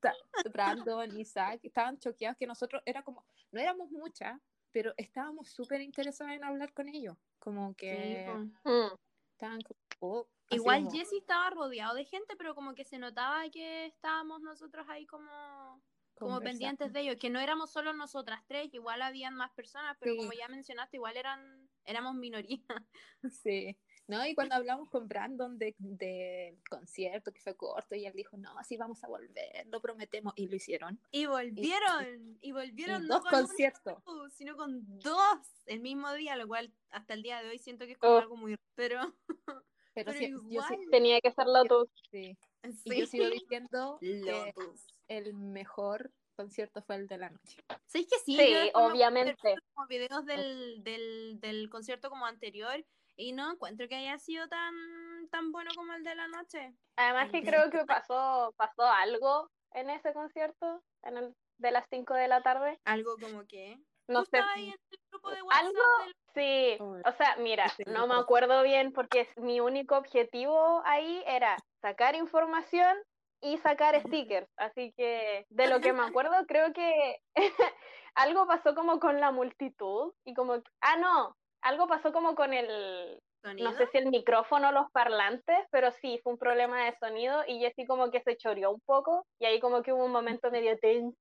Ta- 0.01 0.15
Brandon, 0.51 1.19
Isaac, 1.19 1.61
estaban 1.63 1.97
choqueados 1.99 2.37
que 2.37 2.45
nosotros 2.47 2.81
era 2.85 3.01
como, 3.03 3.25
no 3.51 3.59
éramos 3.61 3.89
muchas, 3.91 4.39
pero 4.71 4.93
estábamos 4.97 5.49
súper 5.49 5.81
interesados 5.81 6.33
en 6.33 6.43
hablar 6.43 6.73
con 6.73 6.89
ellos. 6.89 7.15
Como 7.39 7.69
Sí, 7.69 7.75
que 7.77 8.23
pues. 8.25 8.47
Mm. 8.65 8.95
estaban 9.33 9.61
como, 9.61 9.79
oh, 9.99 10.27
Igual 10.49 10.89
Jesse 10.91 11.13
estaba 11.13 11.49
rodeado 11.51 11.95
de 11.95 12.03
gente, 12.03 12.35
pero 12.35 12.53
como 12.55 12.75
que 12.75 12.83
se 12.83 12.97
notaba 12.97 13.49
que 13.49 13.85
estábamos 13.85 14.41
nosotros 14.41 14.85
ahí 14.89 15.05
como, 15.05 15.81
como 16.27 16.39
pendientes 16.41 16.93
de 16.93 16.99
ellos, 17.01 17.15
que 17.17 17.29
no 17.29 17.39
éramos 17.39 17.71
solo 17.71 17.93
nosotras 17.93 18.41
tres, 18.47 18.69
que 18.69 18.77
igual 18.77 19.01
habían 19.01 19.35
más 19.35 19.51
personas, 19.51 19.97
pero 19.99 20.13
Sí. 20.13 20.17
como 20.19 20.31
ya 20.33 20.47
mencionaste, 20.47 20.97
igual 20.97 21.17
eran 21.17 21.69
éramos 21.85 22.15
minoría. 22.15 22.59
Sí. 23.31 23.77
No, 24.07 24.25
y 24.25 24.35
cuando 24.35 24.55
hablamos 24.55 24.89
con 24.89 25.07
Brandon 25.07 25.57
de, 25.57 25.73
de 25.77 26.57
concierto 26.69 27.31
que 27.31 27.39
fue 27.39 27.55
corto, 27.55 27.95
y 27.95 28.05
él 28.05 28.13
dijo, 28.13 28.35
no, 28.35 28.51
sí 28.63 28.75
vamos 28.75 29.01
a 29.03 29.07
volver, 29.07 29.65
lo 29.67 29.79
prometemos, 29.79 30.33
y 30.35 30.47
lo 30.49 30.55
hicieron. 30.55 30.99
Y 31.11 31.27
volvieron, 31.27 32.37
y 32.41 32.51
volvieron 32.51 33.03
Y 33.03 33.07
no 33.07 33.15
dos 33.15 33.23
con 33.23 33.45
conciertos. 33.45 34.03
sino 34.33 34.57
con 34.57 34.83
dos 34.99 35.63
el 35.65 35.79
mismo 35.79 36.11
día, 36.13 36.35
lo 36.35 36.47
cual 36.47 36.73
hasta 36.89 37.13
el 37.13 37.21
día 37.23 37.41
de 37.41 37.49
hoy 37.49 37.59
siento 37.59 37.85
que 37.85 37.93
es 37.93 37.97
como 37.97 38.13
Oh. 38.15 38.19
algo 38.19 38.35
muy... 38.35 38.57
Pero, 38.75 38.99
Pero, 39.37 39.63
pero 39.93 40.13
sí, 40.13 40.29
yo 40.31 40.39
sí, 40.39 40.45
igual, 40.49 40.79
Tenía 40.91 41.21
que 41.21 41.31
ser 41.31 41.45
Lotus. 41.47 41.89
sí. 42.11 42.37
sí. 42.63 42.81
Y 42.85 42.99
yo 42.99 43.05
sigo 43.05 43.29
diciendo 43.29 43.97
que 44.01 44.21
Lotus. 44.55 44.87
El 45.17 45.33
mejor 45.33 46.11
concierto 46.35 46.81
fue 46.81 46.95
el 46.95 47.07
de 47.07 47.17
la 47.17 47.29
noche. 47.29 47.57
¿Sabes 47.85 48.07
que 48.07 48.17
sí? 48.19 48.37
Sí, 48.37 48.71
obviamente. 48.73 49.55
como 49.73 49.87
videos 49.87 50.25
del, 50.25 50.83
del, 50.83 51.39
del 51.39 51.69
concierto 51.69 52.09
como 52.09 52.25
anterior 52.25 52.83
y 53.17 53.33
no 53.33 53.51
encuentro 53.51 53.87
que 53.87 53.95
haya 53.95 54.17
sido 54.17 54.47
tan, 54.47 54.73
tan 55.29 55.51
bueno 55.51 55.71
como 55.75 55.93
el 55.93 56.03
de 56.03 56.15
la 56.15 56.27
noche. 56.29 56.73
Además 56.95 57.29
que 57.29 57.43
creo 57.43 57.69
que 57.69 57.85
pasó, 57.85 58.53
pasó 58.57 58.83
algo 58.83 59.49
en 59.73 59.89
ese 59.89 60.13
concierto, 60.13 60.81
en 61.03 61.17
el 61.17 61.35
de 61.57 61.71
las 61.71 61.85
5 61.89 62.13
de 62.13 62.27
la 62.27 62.41
tarde. 62.41 62.79
Algo 62.85 63.17
como 63.17 63.45
que... 63.45 63.77
No 64.07 64.23
¿Tú 64.23 64.29
sé. 64.31 64.39
ahí 64.39 64.69
en 64.69 64.71
el 64.91 64.99
grupo 65.11 65.29
de 65.29 65.41
WhatsApp 65.41 65.65
¿Algo? 65.65 65.79
del- 66.05 66.15
Sí, 66.33 66.77
o 66.79 67.11
sea, 67.17 67.35
mira, 67.39 67.65
no 67.87 68.07
me 68.07 68.15
acuerdo 68.15 68.63
bien 68.63 68.93
porque 68.93 69.27
mi 69.35 69.59
único 69.59 69.97
objetivo 69.97 70.81
ahí 70.85 71.21
era 71.27 71.57
sacar 71.81 72.15
información 72.15 72.95
y 73.41 73.57
sacar 73.57 73.99
stickers. 74.01 74.47
Así 74.57 74.93
que 74.95 75.45
de 75.49 75.67
lo 75.67 75.81
que 75.81 75.93
me 75.93 76.03
acuerdo, 76.15 76.33
creo 76.47 76.73
que 76.73 77.17
algo 78.15 78.47
pasó 78.47 78.75
como 78.75 78.99
con 78.99 79.19
la 79.19 79.31
multitud 79.31 80.13
y 80.25 80.33
como, 80.33 80.61
ah, 80.81 80.97
no, 80.97 81.35
algo 81.61 81.87
pasó 81.87 82.11
como 82.13 82.35
con 82.35 82.53
el, 82.53 83.19
sonido? 83.43 83.69
no 83.71 83.75
sé 83.77 83.87
si 83.87 83.97
el 83.97 84.07
micrófono 84.09 84.69
o 84.69 84.71
los 84.71 84.91
parlantes, 84.91 85.57
pero 85.71 85.91
sí, 85.91 86.19
fue 86.23 86.33
un 86.33 86.39
problema 86.39 86.85
de 86.85 86.95
sonido 86.97 87.43
y 87.47 87.59
Jessie 87.59 87.87
como 87.87 88.11
que 88.11 88.21
se 88.21 88.37
choreó 88.37 88.71
un 88.71 88.81
poco 88.85 89.25
y 89.39 89.45
ahí 89.45 89.59
como 89.59 89.81
que 89.81 89.93
hubo 89.93 90.05
un 90.05 90.11
momento 90.11 90.51
medio 90.51 90.77
tenso 90.79 91.15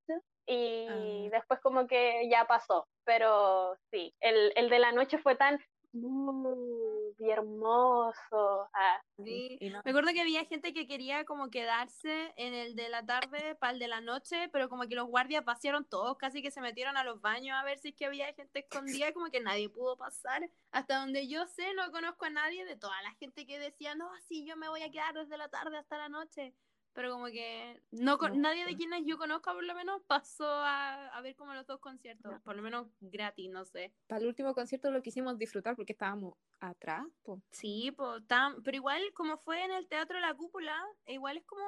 y 0.47 0.87
Ah. 0.89 1.29
después 1.31 1.61
como 1.61 1.87
que 1.87 2.29
ya 2.29 2.45
pasó, 2.47 2.89
pero 3.05 3.77
sí, 3.93 4.13
el, 4.21 4.53
el 4.57 4.69
de 4.69 4.79
la 4.81 4.91
noche 4.93 5.19
fue 5.19 5.37
tan 5.37 5.59
muy 5.93 7.15
hermoso. 7.19 8.69
Ah, 8.73 9.01
Sí. 9.19 9.59
no- 9.71 9.83
Me 9.85 9.91
acuerdo 9.91 10.13
que 10.13 10.21
había 10.23 10.45
gente 10.47 10.73
que 10.73 10.87
quería 10.87 11.25
como 11.25 11.51
quedarse 11.51 12.33
en 12.37 12.55
el 12.55 12.75
de 12.75 12.89
la 12.89 13.05
tarde 13.05 13.55
para 13.57 13.73
el 13.73 13.79
de 13.79 13.89
la 13.89 14.01
noche, 14.01 14.49
pero 14.53 14.69
como 14.69 14.89
que 14.89 14.95
los 14.95 15.07
guardias 15.09 15.45
pasearon 15.45 15.85
todos, 15.85 16.17
casi 16.17 16.41
que 16.43 16.51
se 16.51 16.61
metieron 16.61 16.97
a 16.97 17.05
los 17.05 17.21
baños 17.21 17.57
a 17.59 17.65
ver 17.65 17.79
si 17.79 17.89
es 17.89 17.95
que 17.95 18.07
había 18.07 18.33
gente 18.33 18.61
escondida 18.61 19.13
como 19.13 19.27
que 19.31 19.41
nadie 19.41 19.69
pudo 19.69 19.97
pasar. 19.97 20.49
Hasta 20.73 21.01
donde 21.01 21.29
yo 21.29 21.47
sé, 21.47 21.75
no 21.75 21.91
conozco 21.91 22.25
a 22.25 22.31
nadie 22.31 22.65
de 22.65 22.77
toda 22.77 23.01
la 23.03 23.11
gente 23.17 23.47
que 23.47 23.59
decía, 23.59 23.95
no, 23.95 24.09
sí, 24.27 24.47
yo 24.47 24.57
me 24.57 24.69
voy 24.69 24.83
a 24.83 24.91
quedar 24.91 25.15
desde 25.15 25.37
la 25.37 25.49
tarde 25.49 25.77
hasta 25.77 25.99
la 25.99 26.09
noche. 26.09 26.55
Pero 26.93 27.13
como 27.13 27.27
que 27.27 27.81
no, 27.93 28.17
No. 28.17 28.35
nadie 28.35 28.65
de 28.67 28.75
quienes 28.77 29.05
yo 29.07 29.17
conozco 29.17 29.53
por 29.53 29.63
lo 29.65 29.75
menos 29.75 30.03
pasó 30.07 30.45
a, 30.47 31.07
a 31.09 31.21
ver 31.21 31.37
como 31.37 31.55
los 31.55 31.67
dos 31.67 31.79
conciertos, 31.81 32.41
por 32.43 32.57
lo 32.57 32.63
menos 32.63 32.89
gratis, 33.01 33.49
no 33.51 33.65
sé. 33.65 33.93
para 34.09 34.21
el 34.21 34.27
último 34.27 34.55
concierto 34.55 34.91
lo 34.91 35.01
quisimos 35.03 35.39
disfrutar 35.39 35.77
porque 35.77 35.93
estábamos 35.93 36.35
atrás. 36.59 37.05
po. 37.23 37.41
Sí, 37.51 37.93
pues, 37.97 38.27
tan- 38.27 38.63
pero 38.63 38.77
igual 38.77 39.03
como 39.15 39.39
fue 39.39 39.65
en 39.65 39.71
el 39.71 39.89
Teatro 39.89 40.19
La 40.21 40.35
Cúpula, 40.35 40.77
igual 41.07 41.37
es 41.39 41.45
como 41.47 41.63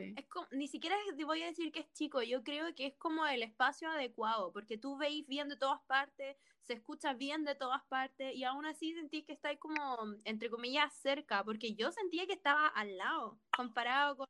Sí. 0.00 0.14
Es 0.16 0.26
como, 0.28 0.46
ni 0.52 0.66
siquiera 0.66 0.96
voy 1.26 1.42
a 1.42 1.46
decir 1.46 1.70
que 1.72 1.80
es 1.80 1.92
chico, 1.92 2.22
yo 2.22 2.42
creo 2.42 2.74
que 2.74 2.86
es 2.86 2.96
como 2.96 3.26
el 3.26 3.42
espacio 3.42 3.90
adecuado, 3.90 4.50
porque 4.50 4.78
tú 4.78 4.96
veis 4.96 5.26
bien 5.26 5.48
de 5.48 5.56
todas 5.56 5.80
partes, 5.82 6.38
se 6.62 6.72
escucha 6.72 7.12
bien 7.12 7.44
de 7.44 7.54
todas 7.54 7.82
partes, 7.84 8.34
y 8.34 8.44
aún 8.44 8.64
así 8.64 8.94
sentís 8.94 9.24
que 9.26 9.32
estáis 9.32 9.58
como, 9.58 9.98
entre 10.24 10.48
comillas, 10.48 10.92
cerca, 10.94 11.44
porque 11.44 11.74
yo 11.74 11.92
sentía 11.92 12.26
que 12.26 12.32
estaba 12.32 12.68
al 12.68 12.96
lado, 12.96 13.38
comparado 13.54 14.16
con 14.16 14.26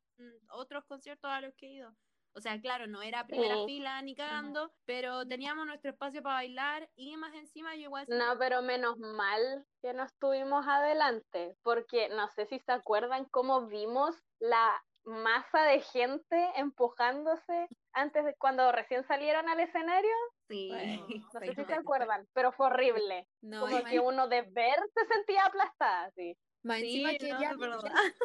otros 0.49 0.83
conciertos 0.85 1.31
a 1.31 1.39
los 1.39 1.53
que 1.55 1.67
he 1.67 1.73
ido. 1.75 1.95
O 2.33 2.39
sea, 2.39 2.59
claro, 2.61 2.87
no 2.87 3.01
era 3.01 3.27
primera 3.27 3.55
Sí. 3.55 3.65
fila 3.65 4.01
ni 4.01 4.15
cagando, 4.15 4.73
pero 4.85 5.27
teníamos 5.27 5.65
nuestro 5.67 5.91
espacio 5.91 6.23
para 6.23 6.35
bailar, 6.35 6.89
y 6.95 7.15
más 7.17 7.33
encima 7.33 7.75
yo 7.75 7.83
igual... 7.83 8.05
No, 8.07 8.37
pero 8.37 8.61
menos 8.61 8.97
mal 8.97 9.65
que 9.81 9.93
no 9.93 10.03
estuvimos 10.03 10.65
adelante, 10.67 11.57
porque 11.61 12.09
no 12.09 12.29
sé 12.29 12.45
si 12.45 12.59
se 12.59 12.71
acuerdan 12.71 13.25
cómo 13.25 13.67
vimos 13.67 14.15
la 14.39 14.81
masa 15.03 15.63
de 15.63 15.81
gente 15.81 16.49
empujándose 16.55 17.67
antes 17.93 18.23
de 18.25 18.35
cuando 18.35 18.71
recién 18.71 19.03
salieron 19.07 19.49
al 19.49 19.59
escenario. 19.59 20.11
Sí. 20.47 20.67
Bueno, 20.69 21.07
No 21.33 21.39
sé 21.39 21.55
si 21.55 21.65
se 21.65 21.73
acuerdan, 21.73 22.27
pero 22.33 22.51
fue 22.51 22.67
horrible. 22.67 23.27
No, 23.41 23.61
Como 23.61 23.83
que 23.83 23.99
uno 23.99 24.27
de 24.27 24.41
ver 24.43 24.75
se 24.93 25.05
sentía 25.13 25.45
aplastada, 25.45 26.05
así. 26.05 26.37
Sí, 26.79 27.03
no, 27.03 27.11
ya, 27.11 27.39
ya- 27.39 27.55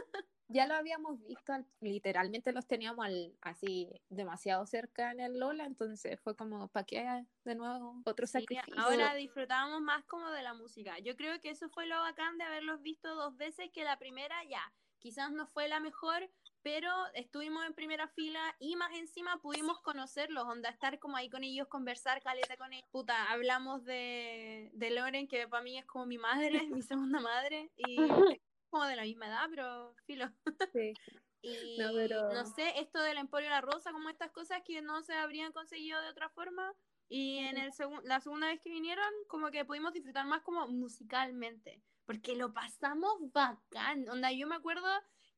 ya 0.48 0.66
lo 0.66 0.74
habíamos 0.74 1.20
visto, 1.24 1.52
al- 1.52 1.66
literalmente 1.80 2.52
los 2.52 2.66
teníamos 2.66 3.04
al- 3.04 3.36
así 3.40 3.88
demasiado 4.10 4.66
cerca 4.66 5.10
en 5.10 5.20
el 5.20 5.38
Lola, 5.40 5.64
entonces 5.64 6.20
fue 6.20 6.36
como, 6.36 6.68
¿para 6.68 6.84
qué 6.84 7.24
de 7.44 7.54
nuevo 7.54 8.00
otro 8.04 8.26
Sí, 8.26 8.32
sacrificio? 8.32 8.82
ahora 8.82 9.14
disfrutábamos 9.14 9.80
más 9.80 10.04
como 10.04 10.30
de 10.30 10.42
la 10.42 10.54
música. 10.54 10.98
Yo 11.00 11.16
creo 11.16 11.40
que 11.40 11.50
eso 11.50 11.68
fue 11.70 11.86
lo 11.86 11.98
bacán 12.00 12.36
de 12.38 12.44
haberlos 12.44 12.80
visto 12.82 13.14
dos 13.14 13.36
veces, 13.36 13.70
que 13.72 13.82
la 13.84 13.98
primera 13.98 14.36
ya, 14.44 14.62
quizás 15.06 15.30
no 15.30 15.46
fue 15.46 15.68
la 15.68 15.78
mejor, 15.78 16.28
pero 16.62 16.90
estuvimos 17.14 17.64
en 17.64 17.74
primera 17.74 18.08
fila 18.08 18.56
y 18.58 18.74
más 18.74 18.92
encima 18.94 19.38
pudimos 19.40 19.80
conocerlos, 19.82 20.42
onda, 20.46 20.68
estar 20.68 20.98
como 20.98 21.16
ahí 21.16 21.30
con 21.30 21.44
ellos, 21.44 21.68
conversar 21.68 22.20
caleta 22.20 22.56
con 22.56 22.72
ellos. 22.72 22.88
Puta, 22.90 23.30
hablamos 23.30 23.84
de, 23.84 24.68
de 24.74 24.90
Loren, 24.90 25.28
que 25.28 25.46
para 25.46 25.62
mí 25.62 25.78
es 25.78 25.86
como 25.86 26.06
mi 26.06 26.18
madre, 26.18 26.60
mi 26.80 26.82
segunda 26.82 27.20
madre, 27.20 27.70
y 27.76 27.96
como 28.68 28.84
de 28.84 28.96
la 28.96 29.02
misma 29.02 29.28
edad, 29.28 29.46
pero 29.48 29.94
filo. 30.06 30.26
Sí. 30.72 30.92
Y 31.40 31.78
No, 31.78 31.92
pero- 31.94 32.32
no 32.34 32.44
sé, 32.46 32.80
esto 32.80 33.00
del 33.00 33.18
Emporio 33.18 33.48
La 33.48 33.60
Rosa, 33.60 33.92
como 33.92 34.08
estas 34.10 34.32
cosas 34.32 34.62
que 34.64 34.82
no 34.82 35.02
se 35.02 35.14
habrían 35.14 35.52
conseguido 35.52 36.02
de 36.02 36.08
otra 36.08 36.28
forma. 36.30 36.72
Y 37.08 37.38
en 37.38 37.56
el 37.56 37.72
segun- 37.72 38.02
la 38.04 38.20
segunda 38.20 38.48
vez 38.48 38.60
que 38.60 38.70
vinieron, 38.70 39.04
como 39.28 39.50
que 39.50 39.64
pudimos 39.64 39.92
disfrutar 39.92 40.26
más 40.26 40.42
como 40.42 40.66
musicalmente, 40.68 41.82
porque 42.04 42.34
lo 42.34 42.52
pasamos 42.52 43.14
bacán. 43.32 44.08
Onda, 44.08 44.32
yo 44.32 44.46
me 44.46 44.56
acuerdo 44.56 44.86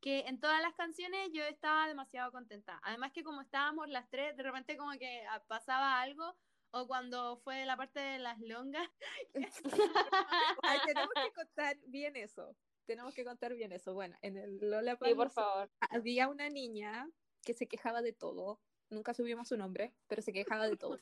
que 0.00 0.20
en 0.20 0.40
todas 0.40 0.62
las 0.62 0.74
canciones 0.74 1.30
yo 1.32 1.42
estaba 1.44 1.86
demasiado 1.88 2.30
contenta. 2.32 2.80
Además 2.84 3.12
que 3.12 3.22
como 3.24 3.42
estábamos 3.42 3.88
las 3.88 4.08
tres, 4.08 4.36
de 4.36 4.42
repente 4.42 4.76
como 4.76 4.92
que 4.92 5.26
ah, 5.28 5.42
pasaba 5.46 6.00
algo, 6.00 6.36
o 6.70 6.86
cuando 6.86 7.36
fue 7.38 7.64
la 7.66 7.76
parte 7.76 7.98
de 8.00 8.18
las 8.18 8.38
longas, 8.40 8.88
Ay, 10.62 10.78
tenemos 10.86 11.10
que 11.14 11.32
contar 11.34 11.76
bien 11.86 12.16
eso. 12.16 12.56
Tenemos 12.86 13.14
que 13.14 13.24
contar 13.24 13.52
bien 13.54 13.72
eso. 13.72 13.92
Bueno, 13.92 14.16
en 14.22 14.36
el 14.38 14.56
Lola 14.70 14.96
Sí, 15.02 15.14
por 15.14 15.30
favor. 15.30 15.70
había 15.90 16.28
una 16.28 16.48
niña 16.48 17.06
que 17.44 17.52
se 17.52 17.66
quejaba 17.66 18.00
de 18.00 18.12
todo. 18.14 18.60
Nunca 18.90 19.12
subimos 19.12 19.48
su 19.48 19.56
nombre, 19.58 19.94
pero 20.06 20.22
se 20.22 20.32
quejaba 20.32 20.66
de 20.66 20.76
todo. 20.76 20.98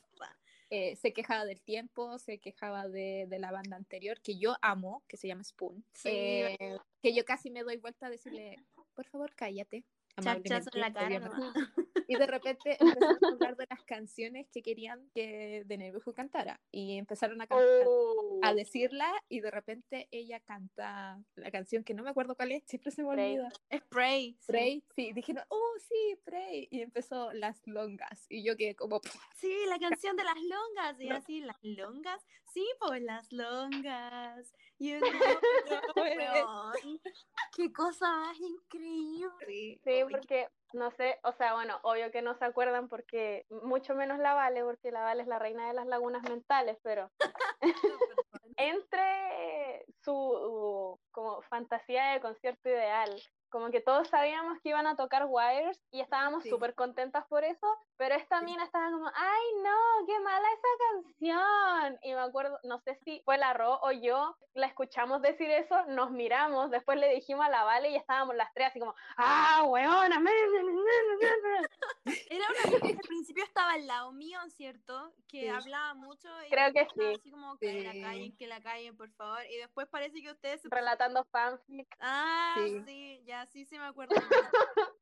Eh, 0.69 0.95
se 0.97 1.13
quejaba 1.13 1.45
del 1.45 1.61
tiempo, 1.61 2.19
se 2.19 2.39
quejaba 2.39 2.87
de, 2.87 3.25
de 3.29 3.39
la 3.39 3.51
banda 3.51 3.77
anterior, 3.77 4.19
que 4.21 4.37
yo 4.37 4.55
amo, 4.61 5.03
que 5.07 5.15
se 5.17 5.27
llama 5.27 5.43
Spoon. 5.43 5.83
Sí. 5.93 6.09
Eh, 6.11 6.77
que 7.01 7.13
yo 7.13 7.23
casi 7.23 7.49
me 7.49 7.63
doy 7.63 7.77
vuelta 7.77 8.07
a 8.07 8.09
decirle, 8.09 8.57
por 8.93 9.05
favor, 9.05 9.33
cállate. 9.35 9.85
Chachazo 10.21 10.69
en 10.73 10.81
la 10.81 10.93
cara. 10.93 11.31
Y 12.09 12.15
de 12.15 12.25
repente 12.25 12.77
empezaron 12.79 13.17
a 13.21 13.27
hablar 13.33 13.57
de 13.57 13.67
las 13.69 13.83
canciones 13.83 14.47
que 14.49 14.61
querían 14.63 15.09
que 15.13 15.65
The 15.67 15.77
Neighborhood 15.77 16.13
cantara. 16.15 16.57
Y 16.71 16.97
empezaron 16.97 17.41
a 17.41 17.47
cantar 17.47 17.67
Oh, 17.85 18.39
a 18.43 18.53
decirla 18.53 19.11
y 19.27 19.41
de 19.41 19.51
repente 19.51 20.07
ella 20.11 20.39
canta 20.39 21.21
la 21.35 21.51
canción 21.51 21.83
que 21.83 21.93
no 21.93 22.03
me 22.03 22.09
acuerdo 22.11 22.35
cuál 22.35 22.53
es, 22.53 22.63
siempre 22.65 22.91
se 22.91 23.03
me 23.03 23.09
Pray. 23.13 23.33
olvida. 23.39 23.49
Spray. 23.77 24.37
sí. 24.39 24.45
Pray, 24.47 24.83
sí, 24.95 25.11
dijeron, 25.11 25.43
oh 25.49 25.73
sí, 25.85 26.17
Pray, 26.23 26.69
y 26.71 26.81
empezó 26.81 27.33
las 27.33 27.61
longas 27.67 28.25
y 28.29 28.41
yo 28.41 28.55
quedé 28.55 28.73
como, 28.73 29.01
Sí, 29.35 29.53
la 29.67 29.77
canción 30.01 30.15
de 30.15 30.23
las 30.23 30.35
longas. 30.41 31.01
Y 31.01 31.09
No. 31.09 31.15
así, 31.17 31.41
las 31.41 31.57
longas. 31.61 32.25
Sí, 32.57 32.67
pues 32.79 33.03
las 33.03 33.31
longas. 33.31 34.51
You 34.79 34.97
know. 34.97 35.09
Qué 37.55 37.71
cosa 37.71 38.11
más 38.11 38.39
increíble. 38.39 39.79
Sí, 39.83 40.03
porque 40.09 40.49
no 40.73 40.89
sé, 40.89 41.19
o 41.23 41.33
sea, 41.33 41.53
bueno, 41.53 41.79
obvio 41.83 42.09
que 42.09 42.23
no 42.23 42.33
se 42.33 42.45
acuerdan 42.45 42.89
porque 42.89 43.45
mucho 43.61 43.93
menos 43.93 44.17
la 44.17 44.33
Vale, 44.33 44.63
porque 44.63 44.91
la 44.91 45.03
Vale 45.03 45.21
es 45.21 45.27
la 45.27 45.37
reina 45.37 45.67
de 45.67 45.75
las 45.75 45.85
lagunas 45.85 46.23
mentales, 46.23 46.79
pero 46.81 47.11
entre 48.57 49.85
su 50.03 50.99
como 51.11 51.43
fantasía 51.43 52.13
de 52.13 52.21
concierto 52.21 52.69
ideal, 52.69 53.21
como 53.57 53.71
que 53.71 53.81
todos 53.81 54.07
sabíamos 54.09 54.59
que 54.61 54.69
iban 54.69 54.85
a 54.85 54.95
tocar 54.95 55.25
Wires 55.27 55.81
y 55.89 55.99
estábamos 56.01 56.43
Sí. 56.43 56.49
súper 56.49 56.75
contentas 56.75 57.25
por 57.27 57.43
eso, 57.43 57.67
pero 57.97 58.13
esta 58.13 58.39
Sí. 58.39 58.45
mina 58.45 58.63
estaba 58.63 58.91
como, 58.91 59.07
ay 59.15 59.41
no, 59.63 60.05
qué 60.05 60.19
mala 60.19 60.47
esa 60.51 60.67
canción. 60.91 61.99
Y 62.03 62.13
me 62.13 62.19
acuerdo, 62.19 62.59
no 62.63 62.79
sé 62.81 62.99
si 63.03 63.21
fue 63.25 63.39
la 63.39 63.53
Ro 63.53 63.79
o 63.81 63.91
yo, 63.91 64.37
la 64.53 64.67
escuchamos 64.67 65.21
decir 65.23 65.49
eso, 65.49 65.85
nos 65.87 66.11
miramos, 66.11 66.69
después 66.69 66.99
le 66.99 67.09
dijimos 67.15 67.45
a 67.45 67.49
la 67.49 67.63
Vale 67.63 67.89
y 67.89 67.95
estábamos 67.95 68.35
las 68.35 68.53
tres 68.53 68.67
así 68.67 68.79
como, 68.79 68.93
ah, 69.17 69.63
weona, 69.67 70.19
me, 70.19 70.31
me, 70.31 70.63
me, 70.63 70.71
me, 70.73 70.73
me, 70.73 71.59
me". 71.59 71.67
Era 72.29 72.45
una 72.49 72.79
que 72.81 72.87
al 72.89 72.97
principio 73.07 73.43
estaba 73.43 73.71
al 73.73 73.87
lado 73.87 74.11
mío, 74.11 74.39
¿cierto? 74.49 75.13
Que 75.27 75.41
Sí. 75.41 75.47
hablaba 75.49 75.93
mucho. 75.95 76.27
y 76.45 76.49
Creo 76.49 76.71
que 76.73 76.87
sí. 76.95 77.13
Así 77.19 77.31
como 77.31 77.57
que 77.57 77.83
la 77.83 77.91
Sí. 77.91 78.01
callen, 78.01 78.37
que 78.37 78.47
la 78.47 78.61
callen, 78.61 78.95
por 78.95 79.11
favor. 79.13 79.39
Y 79.49 79.57
después 79.57 79.87
parece 79.87 80.21
que 80.21 80.31
ustedes 80.31 80.61
se 80.61 80.67
relatando 80.69 81.25
fanfic. 81.25 81.87
Ah, 81.99 82.55
sí. 82.57 82.83
Sí. 82.85 83.23
ya 83.25 83.45
sí 83.51 83.65
se 83.65 83.77
me 83.77 83.85
acuerdo. 83.85 84.15
Shout 84.15 84.23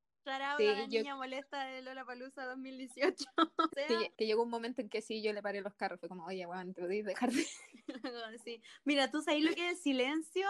Sí, 0.58 0.66
la 0.66 0.86
yo- 0.88 0.88
niña 0.88 1.16
molesta 1.16 1.66
de 1.66 1.84
Lola 1.84 2.04
Palusa 2.04 2.46
2018. 2.46 3.26
O 3.38 3.68
sea, 3.74 3.88
que, 3.88 4.12
que 4.18 4.26
llegó 4.26 4.42
un 4.44 4.50
momento 4.50 4.82
en 4.82 4.90
que 4.90 5.02
sí, 5.02 5.22
yo 5.22 5.32
le 5.34 5.44
paré 5.44 5.62
los 5.62 5.76
carros, 5.76 6.00
fue 6.00 6.10
como, 6.10 6.26
oye, 6.26 6.46
weón, 6.48 6.74
te 6.74 6.82
podéis 6.82 7.06
dejar 7.06 7.32
de... 7.32 7.46
sí. 8.44 8.62
Mira, 8.86 9.12
tú 9.12 9.22
sabes 9.22 9.44
lo 9.44 9.54
que 9.54 9.68
es 9.68 9.74
el 9.74 9.78
silencio, 9.78 10.48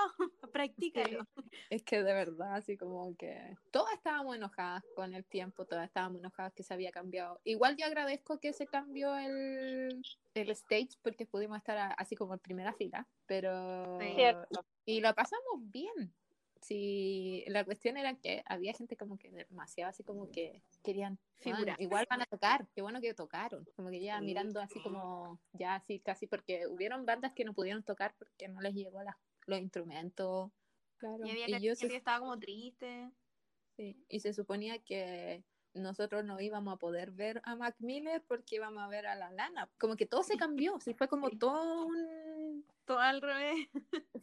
practícalo. 0.54 1.28
Es 1.70 1.84
que 1.84 2.04
de 2.04 2.14
verdad, 2.14 2.56
así 2.56 2.78
como 2.78 3.16
que 3.18 3.58
todas 3.72 3.94
estábamos 3.94 4.38
enojadas 4.38 4.84
con 4.96 5.14
el 5.14 5.26
tiempo, 5.26 5.66
todas 5.66 5.86
estábamos 5.86 6.20
enojadas 6.20 6.54
que 6.54 6.64
se 6.64 6.74
había 6.74 6.92
cambiado. 6.92 7.42
Igual 7.44 7.76
yo 7.76 7.86
agradezco 7.86 8.40
que 8.40 8.54
se 8.54 8.68
cambió 8.68 9.18
el, 9.18 10.02
el 10.36 10.50
stage 10.52 10.92
porque 11.02 11.26
pudimos 11.26 11.58
estar 11.58 11.96
así 11.98 12.16
como 12.16 12.34
en 12.34 12.40
primera 12.40 12.72
fila, 12.74 13.06
pero... 13.26 14.00
Sí. 14.00 14.14
Cierto. 14.16 14.66
Y 14.86 15.02
lo 15.02 15.14
pasamos 15.14 15.60
bien. 15.60 16.14
Sí, 16.68 17.44
la 17.48 17.64
cuestión 17.64 17.96
era 17.96 18.16
que 18.16 18.42
había 18.48 18.74
gente 18.74 18.98
como 18.98 19.20
que 19.20 19.30
demasiado 19.30 19.90
así 19.92 20.04
como 20.04 20.32
que 20.32 20.64
querían 20.84 21.20
"Bueno, 21.44 21.58
Figurar. 21.58 21.80
igual 21.80 22.08
van 22.10 22.22
a 22.24 22.26
tocar, 22.26 22.68
qué 22.74 22.82
bueno 22.82 23.02
que 23.02 23.14
tocaron, 23.14 23.68
como 23.76 23.92
que 23.92 24.02
ya 24.02 24.20
mirando 24.20 24.60
así 24.60 24.82
como 24.82 25.40
ya 25.54 25.76
así 25.76 26.00
casi 26.00 26.26
porque 26.26 26.66
hubieron 26.66 27.06
bandas 27.06 27.34
que 27.34 27.46
no 27.46 27.54
pudieron 27.54 27.84
tocar 27.84 28.16
porque 28.18 28.48
no 28.48 28.62
les 28.62 28.74
llegó 28.74 29.04
las- 29.04 29.16
los 29.46 29.60
instrumentos. 29.60 30.50
Claro. 30.98 31.24
Y 31.24 31.30
había 31.30 31.60
Y 31.60 31.62
yo 31.62 31.76
se- 31.76 31.88
que 31.88 31.98
estaba 31.98 32.18
como 32.20 32.40
triste. 32.40 33.12
Sí, 33.78 34.04
y 34.10 34.20
se 34.22 34.34
suponía 34.34 34.80
que 34.80 35.44
nosotros 35.76 36.26
no 36.26 36.42
íbamos 36.42 36.74
a 36.74 36.78
poder 36.78 37.12
ver 37.12 37.42
a 37.44 37.56
Mac 37.56 37.76
Miller 37.78 38.24
porque 38.28 38.56
íbamos 38.56 38.82
a 38.82 38.88
ver 38.88 39.06
a 39.06 39.14
la 39.16 39.30
Lana. 39.30 39.70
Como 39.78 39.96
que 39.98 40.08
todo 40.08 40.24
se 40.24 40.36
cambió, 40.36 40.80
sí, 40.80 40.96
fue 40.96 41.08
como 41.08 41.30
todo 41.30 41.86
un... 41.86 42.66
Todo 42.86 42.98
al 43.00 43.22
revés. 43.22 43.68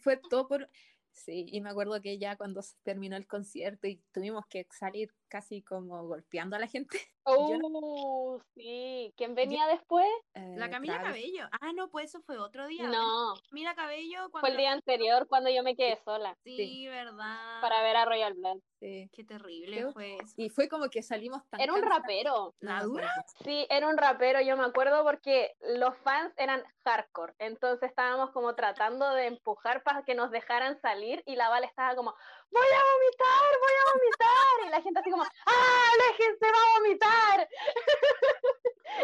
Fue 0.01 0.17
todo 0.17 0.49
por... 0.49 0.69
Sí, 1.13 1.47
y 1.49 1.61
me 1.61 1.71
acuerdo 1.71 2.01
que 2.01 2.19
ya 2.19 2.37
cuando 2.37 2.63
terminó 2.83 3.17
el 3.17 3.27
concierto 3.27 3.87
y 3.87 4.03
tuvimos 4.13 4.47
que 4.47 4.67
salir 4.71 5.11
casi 5.33 5.63
como 5.63 6.07
golpeando 6.07 6.57
a 6.57 6.59
la 6.59 6.67
gente. 6.67 6.99
Oh, 7.25 8.41
sí. 8.57 9.15
¿Quién 9.17 9.37
venía 9.37 9.65
después? 9.69 10.09
eh, 10.35 10.57
La 10.59 10.69
Camila 10.69 10.99
Travis. 11.01 11.23
Cabello. 11.23 11.49
Ah, 11.61 11.73
no, 11.73 11.89
pues 11.89 12.07
eso 12.07 12.21
fue 12.23 12.37
otro 12.37 12.67
día. 12.67 12.89
No, 12.89 13.35
Camila 13.49 13.77
Cabello 13.77 14.29
cuando... 14.33 14.41
fue 14.41 14.51
el 14.51 14.57
día 14.57 14.73
anterior 14.73 15.29
cuando 15.29 15.49
yo 15.49 15.63
me 15.63 15.77
quedé 15.77 16.01
sola 16.05 16.37
Sí, 16.43 16.57
Sí. 16.57 16.89
verdad. 16.89 17.61
para 17.61 17.81
ver 17.85 17.95
a 17.95 18.07
Royal 18.07 18.35
Blood. 18.35 18.59
Sí. 18.81 19.09
Qué 19.13 19.23
terrible 19.23 19.77
Creo- 19.77 19.93
fue 19.93 20.17
eso. 20.17 20.35
Y 20.37 20.49
fue 20.49 20.69
como 20.69 20.89
que 20.91 21.01
salimos 21.05 21.49
tan 21.49 21.61
Era 21.61 21.73
un 21.75 21.83
rapero. 21.83 22.55
No 22.61 22.73
me 22.73 22.77
¿La 22.79 22.83
dura? 22.83 23.09
acuerdo. 23.09 23.31
Sí, 23.45 23.67
era 23.71 23.87
un 23.87 23.97
rapero, 23.99 24.41
yo 24.41 24.57
me 24.57 24.65
acuerdo 24.65 25.05
porque 25.05 25.53
los 25.61 25.97
fans 25.99 26.35
eran 26.37 26.65
hardcore, 26.85 27.35
entonces 27.39 27.89
estábamos 27.89 28.33
como 28.33 28.57
tratando 28.57 29.09
de 29.15 29.27
empujar 29.29 29.85
para 29.85 30.03
que 30.03 30.17
nos 30.17 30.33
dejaran 30.33 30.81
salir 30.81 31.23
y 31.25 31.37
la 31.37 31.49
Val 31.51 31.63
estaba 31.63 31.95
como, 31.95 32.17
voy 32.53 32.69
a 32.69 32.83
vomitar, 32.93 33.51
voy 33.61 33.77
a 33.81 33.85
vomitar, 33.93 34.67
y 34.67 34.71
la 34.71 34.83
gente 34.83 35.01
así 35.01 35.11
como, 35.11 35.25
¡ah, 35.25 35.91
aléjense, 35.95 36.47
va 36.47 36.59
a 36.59 36.79
vomitar! 36.79 37.49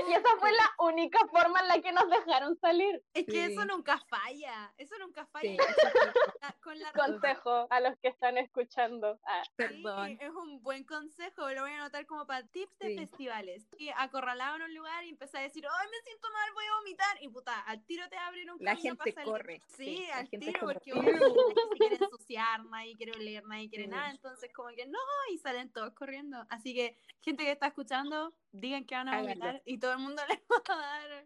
y 0.09 0.13
esa 0.13 0.29
fue 0.39 0.53
la 0.53 0.75
única 0.79 1.19
forma 1.29 1.61
en 1.61 1.69
la 1.69 1.81
que 1.81 1.93
nos 1.93 2.09
dejaron 2.11 2.57
salir. 2.59 3.03
Es 3.15 3.27
que 3.27 3.47
eso 3.47 3.63
Sí. 3.63 3.69
nunca 3.69 3.99
falla. 4.09 4.73
Eso 4.77 4.97
nunca 4.99 5.27
falla. 5.27 5.51
Sí, 5.51 5.57
eso 5.57 6.53
con 6.63 6.79
la 6.79 6.93
Consejo 6.93 7.67
a 7.71 7.81
los 7.81 7.97
que 7.99 8.09
están 8.09 8.39
escuchando. 8.39 9.19
Ah, 9.25 9.43
Perdón. 9.57 10.09
Sí, 10.09 10.19
es 10.21 10.31
un 10.31 10.63
buen 10.63 10.85
consejo, 10.85 11.49
lo 11.51 11.63
voy 11.63 11.73
a 11.73 11.77
anotar 11.79 12.07
como 12.07 12.27
para 12.27 12.47
tips 12.47 12.79
de 12.79 12.89
Sí. 12.89 12.97
festivales. 12.99 13.67
Y 13.79 13.89
acorralado 13.97 14.57
en 14.57 14.63
un 14.63 14.75
lugar 14.75 15.05
y 15.05 15.11
empecé 15.11 15.39
a 15.39 15.43
decir, 15.43 15.65
¡ay, 15.67 15.89
me 15.91 15.99
siento 16.03 16.29
mal, 16.33 16.53
voy 16.55 16.65
a 16.67 16.75
vomitar! 16.77 17.23
Y 17.23 17.29
puta, 17.29 17.61
al 17.61 17.85
tiro 17.85 18.09
te 18.09 18.17
abren 18.17 18.51
un 18.51 18.57
La 18.61 18.77
gente 18.77 18.97
para 18.99 19.13
salir. 19.13 19.31
corre, 19.33 19.63
Sí, 19.67 20.09
al 20.13 20.29
tiro, 20.29 20.61
porque 20.61 20.93
uno 20.93 21.03
nadie 21.03 21.55
se 21.55 21.79
quiere 21.79 21.97
ensuciar, 22.13 22.65
nadie 22.67 22.97
quiere 22.97 23.13
oler, 23.13 23.45
nadie 23.47 23.69
quiere 23.69 23.85
Sí. 23.85 23.91
nada. 23.91 24.11
Entonces, 24.11 24.51
como 24.53 24.69
que 24.71 24.87
no, 24.87 24.99
y 25.33 25.39
salen 25.39 25.73
todos 25.73 25.93
corriendo. 25.95 26.45
Así 26.51 26.75
que, 26.75 26.97
gente 27.21 27.45
que 27.45 27.53
está 27.53 27.69
escuchando, 27.69 28.35
digan 28.53 28.85
que 28.87 28.95
van 28.95 29.09
a 29.09 29.13
Háganlo. 29.13 29.29
vomitar 29.45 29.63
y 29.65 29.79
todo 29.79 29.93
el 29.93 29.99
mundo 29.99 30.23
les 30.29 30.41
va 30.51 30.75
a 30.75 30.77
dar, 30.79 31.25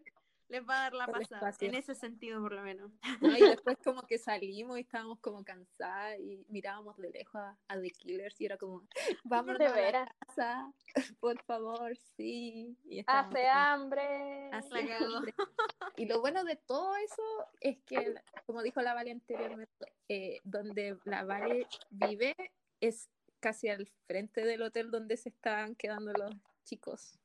les 0.49 0.61
va 0.69 0.75
a 0.75 0.79
dar 0.83 0.93
la 0.93 1.07
pasada. 1.07 1.51
En 1.61 1.73
ese 1.75 1.95
sentido, 1.95 2.41
por 2.41 2.53
lo 2.53 2.61
menos. 2.61 2.91
¿no? 3.21 3.35
Y 3.37 3.41
después 3.41 3.77
como 3.83 4.03
que 4.03 4.17
salimos 4.17 4.77
y 4.77 4.81
estábamos 4.81 5.19
como 5.19 5.43
cansadas 5.43 6.19
y 6.19 6.45
mirábamos 6.49 6.97
de 6.97 7.09
lejos 7.09 7.35
a, 7.41 7.57
a 7.67 7.79
The 7.79 7.89
Killers 7.91 8.39
y 8.41 8.45
era 8.45 8.57
como, 8.57 8.83
vámonos 9.23 9.57
de 9.59 9.65
a 9.65 9.69
la 9.69 9.75
veras, 9.75 10.09
casa, 10.19 10.71
por 11.19 11.41
favor, 11.43 11.95
sí. 11.97 12.77
Y 12.85 13.03
hace 13.07 13.31
como, 13.31 13.47
hambre. 13.49 14.49
"Hace 14.51 14.69
La 14.83 14.87
cagó". 14.99 15.15
hambre". 15.17 15.33
Y 15.95 16.05
lo 16.05 16.19
bueno 16.21 16.43
de 16.43 16.55
todo 16.57 16.95
eso 16.97 17.23
es 17.61 17.77
que, 17.85 18.13
como 18.45 18.61
dijo 18.61 18.81
la 18.81 18.93
Vale 18.93 19.11
anteriormente, 19.11 19.93
eh, 20.09 20.39
donde 20.43 20.97
la 21.05 21.23
Vale 21.23 21.67
vive 21.89 22.35
es 22.79 23.09
casi 23.39 23.69
al 23.69 23.87
frente 24.07 24.45
del 24.45 24.61
hotel 24.61 24.89
donde 24.91 25.17
se 25.17 25.29
están 25.29 25.75
quedando 25.75 26.13
los 26.13 26.33
chicos. 26.63 27.19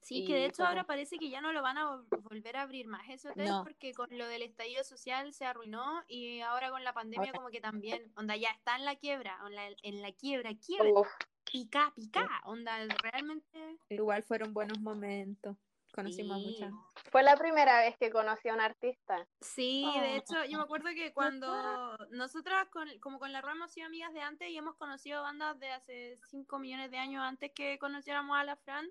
Sí, 0.00 0.26
que 0.26 0.34
de 0.34 0.44
hecho 0.46 0.56
como- 0.58 0.68
ahora 0.68 0.84
parece 0.84 1.16
que 1.18 1.30
ya 1.30 1.40
no 1.40 1.52
lo 1.52 1.62
van 1.62 1.78
a 1.78 1.86
vol- 1.90 2.06
volver 2.22 2.58
a 2.58 2.62
abrir 2.62 2.86
más 2.86 3.08
ese 3.08 3.30
hotel 3.30 3.46
No. 3.48 3.64
porque 3.64 3.94
con 3.94 4.06
lo 4.18 4.26
del 4.28 4.42
estallido 4.42 4.84
social 4.84 5.32
se 5.32 5.46
arruinó 5.46 6.02
y 6.08 6.40
ahora 6.40 6.70
con 6.70 6.84
la 6.84 6.92
pandemia 6.92 7.28
Ahora- 7.30 7.38
como 7.38 7.48
que 7.50 7.62
también, 7.62 8.12
onda, 8.16 8.36
ya 8.36 8.50
está 8.50 8.76
en 8.76 8.84
la 8.84 8.96
quiebra, 8.96 9.38
en 9.46 9.54
la, 9.54 9.68
en 9.82 10.02
la 10.02 10.12
quiebra, 10.12 10.50
quiebra, 10.56 10.90
Uf, 10.92 11.08
pica, 11.50 11.90
pica, 11.96 12.28
onda, 12.44 12.84
realmente, 13.02 13.78
Igual 13.88 14.22
fueron 14.24 14.52
buenos 14.52 14.78
momentos. 14.80 15.56
Conocimos 15.94 16.36
a 16.36 16.40
Sí. 16.40 16.46
muchas. 16.46 16.72
Fue 17.10 17.22
la 17.22 17.36
primera 17.36 17.80
vez 17.80 17.96
que 17.96 18.10
conocí 18.10 18.48
a 18.48 18.54
un 18.54 18.60
artista. 18.60 19.26
Sí, 19.40 19.84
Oh. 19.86 20.00
de 20.00 20.16
hecho, 20.16 20.44
yo 20.44 20.58
me 20.58 20.64
acuerdo 20.64 20.88
que 20.94 21.12
cuando 21.12 21.96
nosotras, 22.10 22.68
con, 22.70 22.88
como 23.00 23.18
con 23.18 23.32
la 23.32 23.40
Ro 23.40 23.52
hemos 23.52 23.72
sido 23.72 23.86
amigas 23.86 24.12
de 24.12 24.20
antes 24.20 24.48
y 24.50 24.56
hemos 24.56 24.76
conocido 24.76 25.22
bandas 25.22 25.58
de 25.60 25.70
hace 25.70 26.18
5 26.28 26.58
millones 26.58 26.90
de 26.90 26.98
años 26.98 27.22
antes 27.22 27.52
que 27.54 27.78
conociéramos 27.78 28.36
a 28.36 28.44
la 28.44 28.56
Fran, 28.56 28.88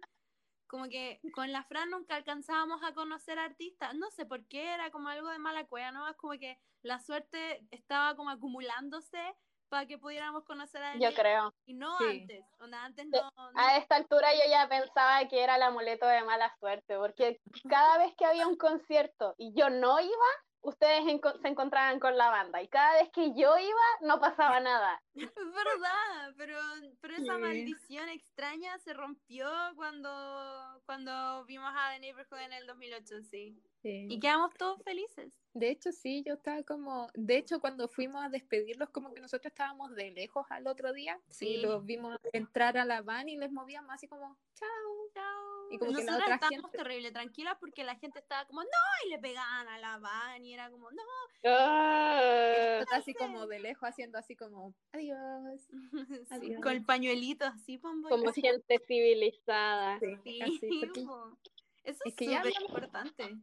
como 0.67 0.85
que 0.89 1.19
con 1.33 1.51
la 1.51 1.63
Fran 1.65 1.89
nunca 1.91 2.15
alcanzábamos 2.15 2.81
a 2.83 2.93
conocer 2.93 3.37
artistas. 3.37 3.93
No 3.95 4.09
sé 4.09 4.25
por 4.25 4.45
qué, 4.47 4.73
era 4.73 4.89
como 4.89 5.09
algo 5.09 5.29
de 5.29 5.37
mala 5.37 5.65
cueva, 5.65 5.91
¿no? 5.91 6.07
Es 6.09 6.15
como 6.15 6.33
que 6.33 6.57
la 6.81 6.99
suerte 6.99 7.67
estaba 7.71 8.15
como 8.15 8.29
acumulándose 8.31 9.35
para 9.73 9.87
que 9.87 9.97
pudiéramos 9.97 10.43
conocer 10.45 10.83
a 10.83 10.99
Yo 10.99 11.07
él 11.09 11.15
creo. 11.15 11.51
y 11.65 11.73
no 11.73 11.97
Sí. 11.97 12.21
antes. 12.21 12.45
Onda, 12.59 12.85
antes 12.85 13.07
no, 13.07 13.21
no- 13.35 13.51
A 13.59 13.77
esta 13.77 13.95
altura 13.95 14.31
yo 14.35 14.41
ya 14.47 14.69
pensaba 14.69 15.27
que 15.27 15.43
era 15.43 15.55
el 15.55 15.63
amuleto 15.63 16.05
de 16.05 16.23
mala 16.23 16.55
suerte, 16.59 16.95
porque 16.95 17.39
cada 17.75 17.97
vez 17.97 18.13
que 18.15 18.23
había 18.25 18.47
un 18.47 18.55
concierto 18.55 19.33
y 19.35 19.51
yo 19.59 19.71
no 19.71 19.99
iba, 19.99 20.29
ustedes 20.61 21.03
se 21.41 21.47
encontraban 21.47 21.99
con 21.99 22.15
la 22.17 22.29
banda. 22.29 22.61
Y 22.61 22.67
cada 22.67 23.01
vez 23.01 23.09
que 23.11 23.33
yo 23.35 23.57
iba, 23.57 23.81
no 24.01 24.19
pasaba 24.19 24.59
nada. 24.59 25.01
Es 25.15 25.33
verdad, 25.35 26.33
pero, 26.37 26.59
pero 27.01 27.15
esa 27.15 27.35
Sí. 27.35 27.41
maldición 27.41 28.09
extraña 28.09 28.77
se 28.77 28.93
rompió 28.93 29.49
cuando, 29.75 30.81
cuando 30.85 31.45
vimos 31.45 31.73
a 31.75 31.93
The 31.93 31.99
Neighborhood 31.99 32.39
en 32.41 32.53
el 32.53 32.67
2008, 32.67 33.15
sí. 33.23 33.59
Sí. 33.83 34.07
Y 34.09 34.19
quedamos 34.19 34.51
todos 34.57 34.81
felices. 34.83 35.31
De 35.53 35.69
hecho, 35.69 35.91
sí, 35.91 36.23
yo 36.25 36.33
estaba 36.33 36.63
como, 36.63 37.09
de 37.13 37.37
hecho, 37.37 37.59
cuando 37.59 37.87
fuimos 37.87 38.23
a 38.25 38.29
despedirlos, 38.29 38.89
como 38.89 39.13
que 39.13 39.21
nosotros 39.21 39.51
estábamos 39.51 39.93
de 39.93 40.09
lejos 40.11 40.47
al 40.49 40.65
otro 40.67 40.93
día, 40.93 41.19
Sí. 41.29 41.47
y 41.47 41.57
los 41.61 41.85
vimos 41.85 42.17
entrar 42.31 42.77
a 42.77 42.85
la 42.85 43.01
van 43.03 43.29
y 43.29 43.37
les 43.37 43.51
movíamos 43.51 43.91
así 43.93 44.07
como, 44.07 44.35
chao. 44.55 44.69
Chao. 45.13 45.67
Y 45.69 45.77
como 45.77 45.91
que 45.91 45.97
la 45.97 46.03
Nosotras 46.05 46.23
otra 46.25 46.35
estábamos 46.35 46.71
gente- 46.71 46.77
terrible 46.77 47.11
tranquilas 47.11 47.57
porque 47.59 47.83
la 47.83 47.95
gente 47.97 48.17
estaba 48.19 48.45
como, 48.45 48.63
no, 48.63 48.69
y 49.05 49.09
le 49.09 49.19
pegaban 49.19 49.67
a 49.67 49.77
la 49.77 49.97
van 49.99 50.43
y 50.43 50.53
era 50.55 50.71
como, 50.71 50.89
no. 50.89 51.03
Ah. 51.45 52.75
Nosotros 52.79 52.99
así 52.99 53.13
como 53.13 53.45
de 53.47 53.59
lejos 53.59 53.87
haciendo 53.89 54.17
así 54.17 54.35
como, 54.35 54.73
adiós. 54.91 55.61
Sí, 56.29 56.35
Adiós. 56.35 56.61
con 56.63 56.71
el 56.71 56.83
pañuelito 56.85 57.45
así, 57.45 57.77
pombo. 57.77 58.09
Como 58.09 58.31
gente 58.33 58.79
civilizada. 58.87 59.99
Sí, 59.99 60.15
Sí, 60.23 60.41
así, 60.41 60.79
porque- 60.85 61.01
po. 61.01 61.37
Eso 61.83 61.99
es 62.05 62.11
es 62.11 62.15
que 62.15 62.25
ya 62.27 62.37
súper 62.37 62.53
hablamos- 62.55 62.69
importante. 62.69 63.35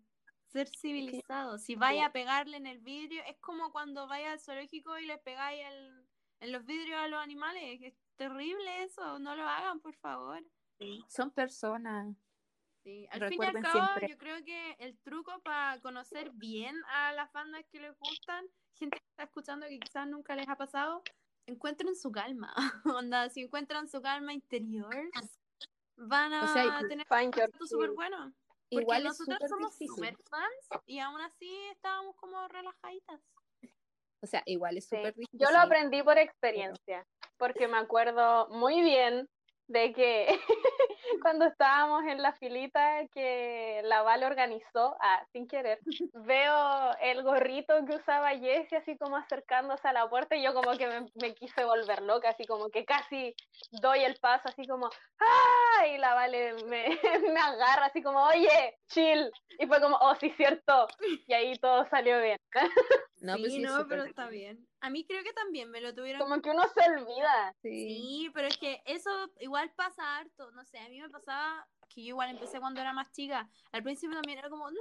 Ser 0.52 0.68
civilizado. 0.68 1.58
Si 1.58 1.74
vaya 1.76 2.06
a 2.06 2.12
pegarle 2.12 2.56
en 2.56 2.66
el 2.66 2.78
vidrio, 2.80 3.22
es 3.26 3.36
como 3.38 3.70
cuando 3.72 4.06
vaya 4.08 4.32
al 4.32 4.40
zoológico 4.40 4.98
y 4.98 5.06
le 5.06 5.18
pegáis 5.18 5.64
el- 5.66 6.06
en 6.40 6.52
los 6.52 6.64
vidrios 6.64 6.98
a 6.98 7.06
los 7.08 7.20
animales. 7.20 7.80
Es 7.82 7.94
terrible 8.16 8.82
eso. 8.82 9.18
No 9.18 9.36
lo 9.36 9.48
hagan, 9.48 9.80
por 9.80 9.94
favor. 9.96 10.42
son 11.08 11.30
personas. 11.30 12.16
Sí, 12.82 13.06
al 13.10 13.28
fin 13.28 13.42
y 13.42 13.44
al 13.44 13.52
Recuerden 13.52 13.62
cabo, 13.62 13.84
siempre. 13.86 14.08
yo 14.08 14.16
creo 14.16 14.42
que 14.44 14.72
el 14.78 14.98
truco 15.00 15.38
para 15.42 15.78
conocer 15.82 16.30
bien 16.32 16.74
a 16.88 17.12
las 17.12 17.30
bandas 17.32 17.62
que 17.70 17.78
les 17.80 17.94
gustan, 17.98 18.46
gente 18.72 18.96
que 18.98 19.04
está 19.10 19.24
escuchando 19.24 19.66
que 19.68 19.78
quizás 19.78 20.08
nunca 20.08 20.34
les 20.34 20.48
ha 20.48 20.56
pasado, 20.56 21.02
encuentren 21.46 21.94
su 21.94 22.10
calma. 22.10 22.54
Onda, 23.04 23.28
si 23.28 23.42
encuentran 23.42 23.86
su 23.90 24.00
calma 24.00 24.32
interior, 24.32 24.88
van 25.96 26.32
a 26.32 26.44
O 26.44 26.48
sea, 26.48 26.88
tener 26.88 27.06
esto 27.06 27.66
súper 27.66 27.90
bueno. 27.90 28.32
Porque 28.70 28.82
Igual 28.82 29.04
nosotros 29.04 29.38
somos 29.48 29.74
super 29.76 30.16
fans 30.30 30.82
y 30.86 31.00
aún 31.00 31.20
así 31.20 31.52
estábamos 31.72 32.14
como 32.16 32.46
relajaditas. 32.48 33.20
O 34.22 34.26
sea, 34.26 34.42
igual 34.46 34.76
es 34.76 34.84
Sí. 34.84 34.96
súper 34.96 35.14
difícil. 35.14 35.40
Yo 35.40 35.50
lo 35.50 35.58
aprendí 35.58 36.02
por 36.04 36.18
experiencia, 36.18 37.04
porque 37.36 37.66
me 37.66 37.78
acuerdo 37.78 38.48
muy 38.50 38.80
bien 38.82 39.28
de 39.66 39.92
que 39.92 40.28
cuando 41.22 41.46
estábamos 41.46 42.04
en 42.04 42.22
la 42.22 42.32
filita 42.32 43.06
que 43.12 43.80
la 43.84 44.02
Val 44.02 44.24
organizó, 44.24 44.96
ah, 45.00 45.24
sin 45.32 45.46
querer, 45.46 45.78
veo 46.14 46.96
el 47.00 47.22
gorrito 47.22 47.74
que 47.86 47.96
usaba 47.96 48.30
Jessie 48.30 48.78
así 48.78 48.96
como 48.96 49.16
acercándose 49.16 49.86
a 49.88 49.92
la 49.92 50.08
puerta 50.08 50.36
y 50.36 50.42
yo 50.42 50.54
como 50.54 50.76
que 50.76 50.86
me, 50.86 51.06
me 51.20 51.34
quise 51.34 51.64
volver 51.64 52.02
loca, 52.02 52.30
así 52.30 52.44
como 52.44 52.68
que 52.70 52.84
casi 52.84 53.34
doy 53.82 54.00
el 54.00 54.16
paso 54.16 54.48
así 54.48 54.66
como 54.66 54.88
¡ah! 55.20 55.86
y 55.86 55.98
la 55.98 56.14
Vale 56.14 56.54
me, 56.66 56.88
me 57.34 57.40
agarra 57.40 57.86
así 57.86 58.02
como 58.02 58.22
oye, 58.24 58.78
chill, 58.88 59.30
y 59.58 59.66
fue 59.66 59.80
como, 59.80 59.96
oh 60.00 60.14
sí, 60.16 60.30
cierto, 60.36 60.86
y 61.26 61.32
ahí 61.32 61.58
todo 61.58 61.86
salió 61.88 62.20
bien. 62.20 62.38
No, 63.20 63.34
sí, 63.36 63.42
pues 63.42 63.52
sí, 63.52 63.60
no, 63.60 63.86
pero 63.88 64.04
está 64.04 64.28
bien. 64.28 64.66
A 64.82 64.90
mí 64.90 65.04
creo 65.04 65.22
que 65.22 65.32
también 65.32 65.70
me 65.70 65.80
lo 65.80 65.94
tuvieron 65.94 66.22
Como 66.22 66.40
que 66.40 66.50
uno 66.50 66.62
se 66.68 66.90
olvida. 66.90 67.54
Sí. 67.62 67.70
Sí, 67.70 68.30
pero 68.32 68.48
es 68.48 68.56
que 68.56 68.82
eso 68.86 69.10
igual 69.40 69.70
pasa 69.76 70.18
harto, 70.18 70.50
no 70.52 70.64
sé, 70.64 70.78
a 70.78 70.88
mí 70.88 71.00
me 71.00 71.10
pasaba 71.10 71.66
que 71.90 72.02
yo 72.02 72.08
igual 72.08 72.30
empecé 72.30 72.60
cuando 72.60 72.80
era 72.80 72.92
más 72.92 73.12
chica, 73.12 73.48
al 73.72 73.82
principio 73.82 74.16
también 74.16 74.38
era 74.38 74.48
como, 74.48 74.70
no, 74.70 74.78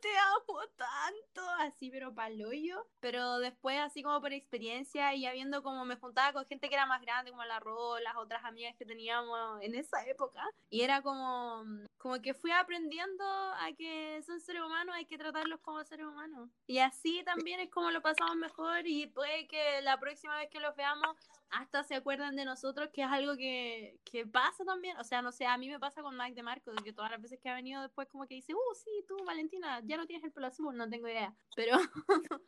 te 0.00 0.08
amo 0.18 0.60
tanto, 0.76 1.50
así 1.58 1.90
pero 1.90 2.14
paloyo, 2.14 2.86
pero 3.00 3.38
después 3.38 3.78
así 3.80 4.02
como 4.02 4.20
por 4.20 4.32
experiencia 4.32 5.14
y 5.14 5.22
ya 5.22 5.32
viendo 5.32 5.62
como 5.62 5.84
me 5.84 5.96
juntaba 5.96 6.32
con 6.32 6.46
gente 6.46 6.68
que 6.68 6.74
era 6.74 6.86
más 6.86 7.00
grande, 7.00 7.30
como 7.30 7.44
la 7.44 7.58
Ro, 7.58 7.98
las 7.98 8.16
otras 8.16 8.44
amigas 8.44 8.76
que 8.76 8.84
teníamos 8.84 9.60
en 9.62 9.74
esa 9.74 10.04
época, 10.06 10.42
y 10.70 10.82
era 10.82 11.02
como, 11.02 11.64
como 11.96 12.20
que 12.20 12.34
fui 12.34 12.52
aprendiendo 12.52 13.24
a 13.24 13.72
que 13.76 14.22
son 14.24 14.40
seres 14.40 14.62
humanos, 14.62 14.94
hay 14.94 15.06
que 15.06 15.18
tratarlos 15.18 15.60
como 15.60 15.82
seres 15.84 16.06
humanos, 16.06 16.50
y 16.66 16.78
así 16.78 17.22
también 17.24 17.60
es 17.60 17.70
como 17.70 17.90
lo 17.90 18.02
pasamos 18.02 18.36
mejor 18.36 18.86
y 18.86 19.06
puede 19.06 19.46
que 19.46 19.80
la 19.82 19.98
próxima 19.98 20.36
vez 20.36 20.50
que 20.50 20.60
los 20.60 20.76
veamos 20.76 21.16
hasta 21.50 21.84
se 21.84 21.94
acuerdan 21.94 22.36
de 22.36 22.44
nosotros, 22.44 22.90
que 22.92 23.02
es 23.02 23.08
algo 23.08 23.36
que, 23.36 23.98
que 24.04 24.26
pasa 24.26 24.64
también. 24.64 24.96
O 24.98 25.04
sea, 25.04 25.22
no 25.22 25.32
sé, 25.32 25.46
a 25.46 25.56
mí 25.58 25.68
me 25.68 25.78
pasa 25.78 26.02
con 26.02 26.16
Mike 26.16 26.34
de 26.34 26.42
Marco, 26.42 26.72
de 26.72 26.82
que 26.82 26.92
todas 26.92 27.10
las 27.10 27.20
veces 27.20 27.38
que 27.40 27.48
ha 27.48 27.54
venido 27.54 27.82
después 27.82 28.08
como 28.08 28.26
que 28.26 28.34
dice, 28.34 28.54
uh, 28.54 28.74
sí, 28.74 29.04
tú, 29.06 29.16
Valentina, 29.24 29.80
ya 29.84 29.96
no 29.96 30.06
tienes 30.06 30.24
el 30.24 30.32
pelo 30.32 30.46
azul, 30.48 30.76
no 30.76 30.88
tengo 30.88 31.08
idea. 31.08 31.34
Pero 31.54 31.76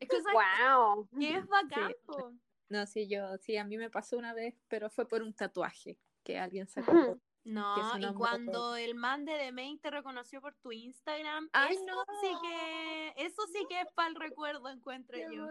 es 0.00 0.08
cosa 0.08 0.30
¡Wow! 0.32 1.08
que 1.18 1.36
es 1.36 1.46
bacán, 1.46 1.92
po. 2.06 2.32
No, 2.68 2.86
sí, 2.86 3.08
yo, 3.08 3.36
sí, 3.38 3.56
a 3.56 3.64
mí 3.64 3.76
me 3.76 3.90
pasó 3.90 4.16
una 4.16 4.34
vez, 4.34 4.54
pero 4.68 4.90
fue 4.90 5.06
por 5.06 5.22
un 5.22 5.34
tatuaje 5.34 5.98
que 6.24 6.38
alguien 6.38 6.66
se 6.66 6.80
acordó. 6.80 7.20
No, 7.44 7.96
y 7.96 8.12
cuando 8.14 8.74
el 8.74 8.96
man 8.96 9.24
de 9.24 9.38
The 9.38 9.52
Main 9.52 9.78
te 9.78 9.88
reconoció 9.88 10.40
por 10.40 10.56
tu 10.56 10.72
Instagram, 10.72 11.48
Ay, 11.52 11.76
eso 11.76 11.84
no. 11.86 12.04
sí 12.20 12.32
que, 12.42 13.14
eso 13.18 13.46
sí 13.52 13.64
que 13.68 13.82
es 13.82 13.92
para 13.94 14.08
el 14.08 14.16
recuerdo, 14.16 14.68
encuentro 14.68 15.16
yo. 15.16 15.46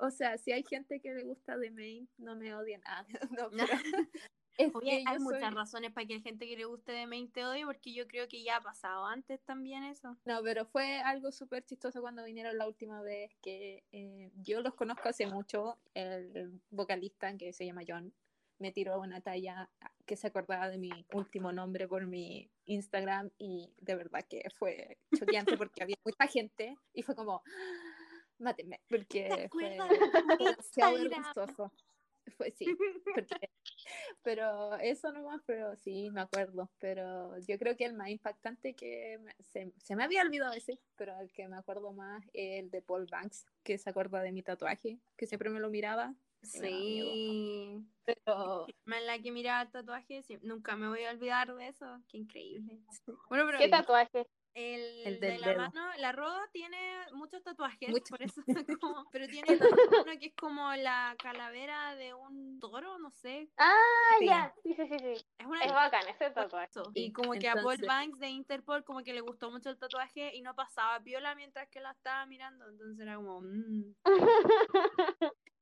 O 0.00 0.10
sea, 0.10 0.36
si 0.38 0.52
hay 0.52 0.62
gente 0.64 1.00
que 1.00 1.12
le 1.14 1.22
gusta 1.24 1.58
The 1.58 1.70
Main, 1.70 2.08
no 2.18 2.36
me 2.36 2.54
odien. 2.54 2.80
Ah, 2.86 3.04
no, 3.30 3.50
pero 3.50 3.66
es 4.58 4.74
Oye, 4.74 4.90
que 4.90 4.96
hay 5.08 5.16
soy- 5.16 5.18
muchas 5.20 5.54
razones 5.54 5.92
para 5.92 6.06
que 6.06 6.14
hay 6.14 6.22
gente 6.22 6.46
que 6.46 6.56
le 6.56 6.64
guste 6.64 6.92
The 6.92 7.06
Main 7.06 7.30
te 7.30 7.44
odie, 7.44 7.64
porque 7.64 7.92
yo 7.94 8.06
creo 8.06 8.28
que 8.28 8.42
ya 8.42 8.56
ha 8.56 8.60
pasado 8.60 9.06
antes 9.06 9.40
también 9.42 9.84
eso. 9.84 10.16
No, 10.24 10.42
pero 10.42 10.64
fue 10.66 10.98
algo 11.00 11.32
súper 11.32 11.64
chistoso 11.64 12.00
cuando 12.00 12.24
vinieron 12.24 12.56
la 12.58 12.66
última 12.66 13.02
vez, 13.02 13.30
que 13.42 13.84
eh, 13.92 14.30
yo 14.36 14.60
los 14.62 14.74
conozco 14.74 15.08
hace 15.08 15.26
mucho, 15.26 15.78
el 15.94 16.60
vocalista 16.70 17.36
que 17.36 17.52
se 17.52 17.64
llama 17.66 17.82
John, 17.86 18.12
me 18.60 18.70
tiró 18.70 19.00
una 19.00 19.20
talla 19.20 19.68
que 20.06 20.16
se 20.16 20.28
acordaba 20.28 20.68
de 20.68 20.78
mi 20.78 20.90
último 21.12 21.50
nombre 21.52 21.88
por 21.88 22.06
mi 22.06 22.48
Instagram 22.66 23.30
y 23.36 23.74
de 23.80 23.96
verdad 23.96 24.24
que 24.28 24.42
fue 24.56 24.98
choqueante 25.52 25.56
porque 25.56 25.82
había 25.82 25.96
mucha 26.04 26.26
gente 26.28 26.76
y 26.92 27.02
fue 27.02 27.16
como, 27.16 27.42
mátenme, 28.38 28.80
porque 28.88 29.48
fue 29.50 29.76
demasiado 30.38 30.94
vergonzoso. 30.94 31.72
Fue, 32.38 32.50
sí, 32.52 32.74
porque- 33.14 33.50
pero 34.22 34.74
eso 34.76 35.12
nomás, 35.12 35.42
pero 35.46 35.76
sí, 35.76 36.10
me 36.10 36.22
acuerdo. 36.22 36.70
Pero 36.78 37.38
yo 37.40 37.58
creo 37.58 37.76
que 37.76 37.84
el 37.84 37.92
más 37.94 38.08
impactante 38.08 38.74
que 38.74 39.18
me- 39.22 39.34
se, 39.40 39.72
se 39.76 39.94
me 39.94 40.04
había 40.04 40.22
olvidado 40.22 40.54
ese, 40.54 40.78
pero 40.96 41.18
el 41.20 41.30
que 41.32 41.46
me 41.48 41.56
acuerdo 41.56 41.92
más 41.92 42.24
es 42.32 42.60
el 42.64 42.70
de 42.70 42.80
Paul 42.80 43.06
Banks, 43.10 43.44
que 43.62 43.76
se 43.76 43.90
acuerda 43.90 44.22
de 44.22 44.32
mi 44.32 44.42
tatuaje, 44.42 44.98
que 45.16 45.26
siempre 45.26 45.50
me 45.50 45.60
lo 45.60 45.68
miraba. 45.68 46.14
Sí. 46.42 47.86
Pero 48.04 48.66
Me 48.84 49.00
la 49.02 49.18
que 49.18 49.30
miraba 49.30 49.62
el 49.62 49.70
tatuaje, 49.70 50.22
sí, 50.22 50.38
nunca 50.42 50.76
me 50.76 50.88
voy 50.88 51.04
a 51.04 51.10
olvidar 51.10 51.54
de 51.54 51.68
eso. 51.68 52.02
Qué 52.08 52.18
increíble. 52.18 52.80
Bueno, 53.28 53.44
pero 53.46 53.58
¿Qué 53.58 53.68
tatuaje? 53.68 54.26
El, 54.54 55.06
El 55.06 55.20
de 55.20 55.38
la 55.38 55.48
dedo. 55.48 55.58
mano, 55.58 55.90
la 55.98 56.12
Roda 56.12 56.48
tiene 56.52 56.78
muchos 57.12 57.42
tatuajes, 57.42 57.92
por 58.08 58.22
eso 58.22 58.40
como- 58.80 59.10
pero 59.10 59.26
tiene 59.28 59.48
uno 60.06 60.18
que 60.20 60.26
es 60.26 60.34
como 60.36 60.72
la 60.76 61.14
calavera 61.18 61.94
de 61.96 62.14
un 62.14 62.60
toro, 62.60 62.98
no 62.98 63.10
sé. 63.10 63.48
Ah, 63.58 63.72
Sí. 64.20 64.26
ya. 64.26 64.54
Sí, 64.62 64.74
sí, 64.74 64.86
sí, 64.86 64.98
sí. 64.98 65.26
Es 65.38 65.46
una 65.46 65.64
Es 65.64 65.72
bacán 65.72 66.06
ese 66.08 66.30
tatuaje. 66.30 66.70
Y 66.94 67.12
como 67.12 67.32
que 67.32 67.48
a 67.48 67.54
Paul 67.54 67.78
Banks 67.86 68.18
de 68.20 68.28
Interpol 68.28 68.84
como 68.84 69.02
que 69.02 69.12
le 69.12 69.20
gustó 69.20 69.50
mucho 69.50 69.70
el 69.70 69.78
tatuaje 69.78 70.34
y 70.36 70.42
no 70.42 70.54
pasaba 70.54 71.00
piola 71.02 71.34
mientras 71.34 71.68
que 71.68 71.80
la 71.80 71.90
estaba 71.90 72.24
mirando. 72.26 72.68
Entonces 72.68 72.98
era 73.00 73.16
como... 73.16 73.40
mm. 73.40 73.94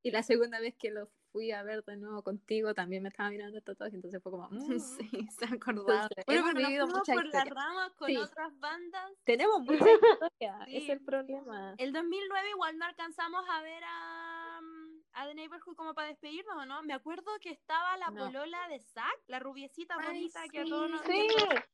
Y 0.03 0.11
la 0.11 0.23
segunda 0.23 0.59
vez 0.61 0.75
que 0.77 0.91
lo 0.91 1.09
fui 1.33 1.51
a 1.53 1.63
ver 1.63 1.83
de 1.85 1.97
nuevo 1.97 2.23
contigo 2.23 2.75
también 2.75 3.03
me 3.03 3.09
estaba 3.09 3.31
mirando 3.31 3.57
el 3.59 3.65
tatuaje, 3.65 3.97
entonces 3.97 4.23
fue 4.23 4.31
como, 4.33 4.49
mm. 4.51 4.79
Sí, 4.79 5.09
se 5.31 5.45
acordaba. 5.47 6.03
Entonces, 6.11 6.25
Bueno, 6.27 6.41
hemos 6.41 6.53
pero 6.55 6.61
nos 6.61 6.69
vivido 6.69 6.87
por 6.89 6.97
las 6.97 7.09
historias. 7.09 7.49
ramas 7.51 7.93
con 7.95 8.09
Sí. 8.09 8.17
otras 8.17 8.59
bandas. 8.61 9.13
tenemos 9.25 9.61
mucha 9.61 9.75
historia, 9.91 10.65
Sí. 10.67 10.77
es 10.77 10.89
el 10.91 11.01
problema. 11.05 11.75
El 11.79 11.93
2009 11.93 12.51
igual 12.51 12.79
no 12.79 12.85
alcanzamos 12.85 13.45
a 13.49 13.63
ver 13.63 13.83
a, 13.87 14.61
mm, 14.63 15.03
a 15.15 15.27
The 15.27 15.35
Neighborhood 15.35 15.75
como 15.77 15.95
para 15.95 16.09
despedirnos, 16.09 16.57
¿o 16.57 16.67
no? 16.67 16.83
Me 16.83 16.93
acuerdo 16.95 17.31
que 17.41 17.51
estaba 17.51 17.97
la 17.97 18.11
No. 18.11 18.27
polola 18.27 18.69
de 18.69 18.79
Zack, 18.81 19.23
la 19.27 19.39
rubiecita 19.39 19.97
Ay, 19.99 20.07
bonita 20.07 20.43
que 20.51 20.61
a 20.61 20.65
todos 20.65 20.91
nos 20.91 21.03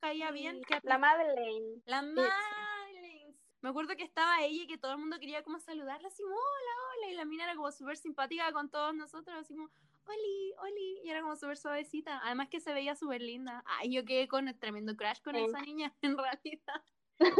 caía 0.00 0.30
bien. 0.30 0.62
que 0.64 0.78
La 0.82 0.98
Madeleine. 0.98 1.82
La 1.86 2.02
Marlins. 2.02 3.36
Me 3.60 3.70
acuerdo 3.70 3.96
que 3.96 4.04
estaba 4.04 4.40
ella 4.42 4.62
y 4.62 4.66
que 4.68 4.78
todo 4.78 4.92
el 4.92 4.98
mundo 4.98 5.18
quería 5.18 5.42
como 5.42 5.58
saludarla, 5.58 6.06
así 6.08 6.22
hola, 6.22 6.87
hola, 6.98 7.10
y 7.12 7.14
la 7.14 7.24
mina 7.24 7.44
era 7.44 7.54
como 7.56 7.70
súper 7.72 7.96
simpática 7.96 8.52
con 8.52 8.70
todos 8.70 8.94
nosotros, 8.94 9.36
así 9.36 9.54
como, 9.54 9.70
oli, 10.06 10.52
oli, 10.58 11.00
y 11.04 11.10
era 11.10 11.20
como 11.22 11.36
súper 11.36 11.56
suavecita, 11.56 12.20
además 12.24 12.48
que 12.48 12.60
se 12.60 12.72
veía 12.72 12.94
súper 12.94 13.20
linda. 13.22 13.62
Ay, 13.66 13.92
yo 13.92 14.04
quedé 14.04 14.28
con 14.28 14.48
el 14.48 14.58
tremendo 14.58 14.96
crash 14.96 15.20
con 15.22 15.34
Sí. 15.36 15.44
esa 15.44 15.60
niña, 15.62 15.94
en 16.02 16.16
realidad. 16.18 16.82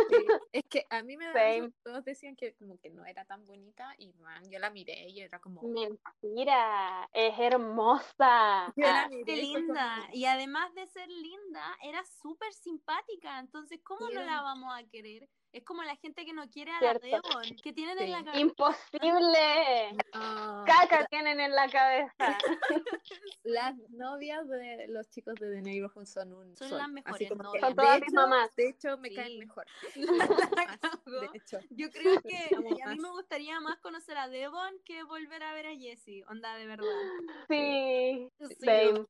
Sí, 0.09 0.27
Es 0.53 0.65
que 0.69 0.87
a 0.91 1.03
mí 1.05 1.17
me 1.17 1.27
da 1.27 1.71
todos 1.85 2.05
decían 2.05 2.35
que 2.35 2.53
como 2.57 2.79
que 2.79 2.91
no 2.91 3.05
era 3.07 3.25
tan 3.25 3.45
bonita 3.47 3.95
y 3.97 4.13
man, 4.15 4.43
yo 4.51 4.59
la 4.59 4.71
miré 4.71 5.09
y 5.09 5.21
era 5.21 5.39
como 5.39 5.63
Mentira, 5.63 7.09
es 7.13 7.39
hermosa. 7.39 8.73
Yo 8.77 8.87
la 8.87 9.03
Ah, 9.05 9.09
miré 9.09 9.25
Qué 9.25 9.37
linda. 9.37 9.95
como- 10.03 10.15
Y 10.17 10.25
además 10.25 10.75
de 10.75 10.87
ser 10.89 11.09
linda, 11.09 11.77
era 11.83 12.05
súper 12.05 12.53
simpática. 12.53 13.39
Entonces, 13.39 13.81
¿cómo 13.85 14.09
Sí, 14.09 14.15
no 14.15 14.23
la 14.25 14.43
vamos 14.43 14.73
a 14.75 14.83
querer? 14.89 15.29
Es 15.53 15.65
como 15.65 15.83
la 15.83 15.97
gente 15.97 16.25
que 16.27 16.33
no 16.35 16.47
quiere 16.51 16.71
a 16.73 16.81
la. 16.81 16.95
Devon, 16.95 17.57
que 17.63 17.73
tienen 17.73 17.99
en 17.99 18.11
la 18.13 18.19
Sí. 18.19 18.25
cabeza. 18.25 18.41
imposible. 18.41 19.97
No, 20.15 20.65
Caca 20.67 21.07
tienen 21.07 21.41
en 21.41 21.53
la 21.55 21.69
cabeza. 21.71 22.13
Las 23.45 23.75
novias 23.89 24.47
de 24.49 24.87
los 24.89 25.09
chicos 25.09 25.35
de 25.37 25.51
The 25.51 25.63
Neighborhood 25.63 26.05
son 26.05 26.35
un 26.35 26.55
Son 26.57 26.77
las 26.77 26.89
mejores 26.89 27.31
novias. 27.31 27.61
Son 27.63 27.71
de 27.71 27.75
todas 27.83 28.01
mis 28.01 28.09
hecho- 28.09 28.15
mamás. 28.21 28.57
De 28.57 28.69
hecho, 28.69 28.99
me 28.99 29.09
Sí. 29.09 29.15
caen 29.17 29.39
mejor. 29.39 29.65
De 31.07 31.29
hecho. 31.35 31.59
Yo 31.71 31.91
creo 31.91 32.21
que 32.23 32.55
a 32.85 32.89
mí 32.91 32.99
me 33.01 33.11
gustaría 33.11 33.59
más 33.61 33.79
conocer 33.79 34.19
a 34.19 34.29
Devon 34.29 34.75
que 34.85 35.03
volver 35.05 35.43
a 35.43 35.55
ver 35.55 35.67
a 35.69 35.75
Jessie. 35.75 36.25
Onda, 36.29 36.55
de 36.57 36.67
verdad. 36.67 36.87
Sí, 37.49 38.29
Sí, 38.49 38.55
same. 38.65 39.07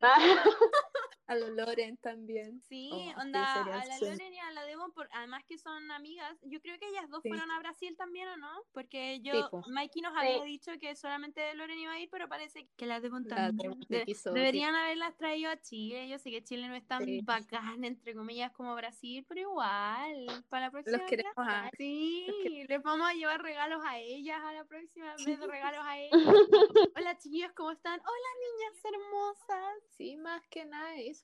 A 1.28 1.34
los 1.34 1.50
Loren 1.50 1.98
también. 1.98 2.58
Sí, 2.62 2.88
Oh, 2.90 2.98
sí, 2.98 3.12
onda, 3.20 3.52
sería 3.54 3.80
a 3.80 3.84
la. 3.84 3.98
Loren 4.00 4.32
y 4.32 4.38
a 4.38 4.50
la 4.52 4.64
Devon, 4.64 4.92
por, 4.92 5.08
además 5.12 5.44
que 5.44 5.58
son 5.58 5.90
amigas, 5.90 6.38
yo 6.42 6.58
creo 6.62 6.78
que 6.78 6.88
ellas 6.88 7.08
dos 7.10 7.22
Sí. 7.22 7.28
fueron 7.28 7.50
a 7.50 7.58
Brasil 7.58 7.94
también, 7.98 8.28
¿o 8.28 8.36
no? 8.38 8.50
Porque 8.72 9.20
yo, 9.20 9.34
Sí, 9.34 9.42
po. 9.50 9.62
Mikey 9.68 10.00
nos 10.00 10.12
Sí. 10.14 10.18
había 10.20 10.42
dicho 10.44 10.72
que 10.80 10.96
solamente 10.96 11.54
Loren 11.54 11.78
iba 11.78 11.92
a 11.92 12.00
ir, 12.00 12.08
pero 12.10 12.28
parece 12.30 12.66
que 12.78 12.86
la 12.86 13.00
Devon 13.00 13.24
La 13.28 13.36
también. 13.36 13.56
Devon 13.72 13.80
De- 13.90 14.04
quiso, 14.06 14.30
sí. 14.32 14.38
deberían 14.38 14.74
haberlas 14.74 15.16
traído 15.18 15.50
a 15.50 15.60
Chile, 15.60 16.08
yo 16.08 16.18
sé 16.18 16.30
que 16.30 16.42
Chile 16.42 16.66
no 16.66 16.74
es 16.74 16.86
tan 16.86 17.04
Sí. 17.04 17.20
bacán, 17.22 17.84
entre 17.84 18.14
comillas, 18.14 18.50
como 18.52 18.74
Brasil, 18.74 19.22
pero 19.28 19.40
igual, 19.42 20.26
para 20.48 20.66
la 20.66 20.70
próxima 20.70 20.96
vez 20.96 21.06
queremos 21.10 21.34
a-. 21.36 21.70
Sí, 21.76 22.26
les 22.66 22.82
vamos 22.82 23.06
a 23.06 23.12
llevar 23.12 23.42
regalos 23.42 23.82
a 23.84 23.98
ellas 23.98 24.40
a 24.42 24.54
la 24.54 24.64
próxima 24.64 25.14
vez, 25.26 25.40
regalos 25.40 25.84
a 25.84 25.98
ellas. 26.00 26.34
Hola 26.96 27.18
chiquillos, 27.18 27.52
¿cómo 27.52 27.72
están? 27.72 28.00
Hola 28.00 28.28
niñas 28.40 28.84
hermosas. 28.84 29.74
Sí, 29.98 30.16
más 30.16 30.46
que 30.48 30.64
nada 30.64 30.94
eso, 30.96 31.17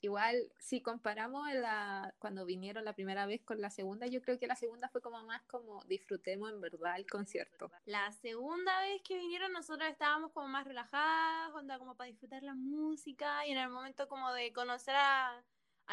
igual 0.00 0.52
si 0.58 0.80
comparamos 0.80 1.52
la, 1.54 2.14
cuando 2.18 2.44
vinieron 2.44 2.84
la 2.84 2.94
primera 2.94 3.26
vez 3.26 3.42
con 3.42 3.60
la 3.60 3.70
segunda, 3.70 4.06
yo 4.06 4.20
creo 4.22 4.38
que 4.38 4.46
la 4.46 4.56
segunda 4.56 4.88
fue 4.88 5.00
como 5.00 5.22
más 5.24 5.42
como 5.42 5.82
disfrutemos 5.84 6.50
en 6.50 6.60
verdad 6.60 6.96
el 6.96 7.06
concierto. 7.06 7.70
La 7.86 8.10
segunda 8.12 8.80
vez 8.80 9.02
que 9.02 9.16
vinieron 9.16 9.52
nosotros 9.52 9.88
estábamos 9.88 10.32
como 10.32 10.48
más 10.48 10.66
relajadas, 10.66 11.52
onda 11.54 11.78
como 11.78 11.96
para 11.96 12.10
disfrutar 12.10 12.42
la 12.42 12.54
música 12.54 13.46
y 13.46 13.52
en 13.52 13.58
el 13.58 13.70
momento 13.70 14.08
como 14.08 14.32
de 14.32 14.52
conocer 14.52 14.94
a 14.96 15.44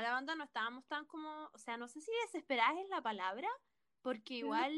la 0.01 0.11
banda 0.11 0.35
no 0.35 0.43
estábamos 0.43 0.85
tan 0.87 1.05
como, 1.05 1.49
o 1.53 1.57
sea, 1.57 1.77
no 1.77 1.87
sé 1.87 2.01
si 2.01 2.11
desesperadas 2.25 2.77
es 2.77 2.89
la 2.89 3.01
palabra, 3.01 3.47
porque 4.05 4.35
igual 4.35 4.71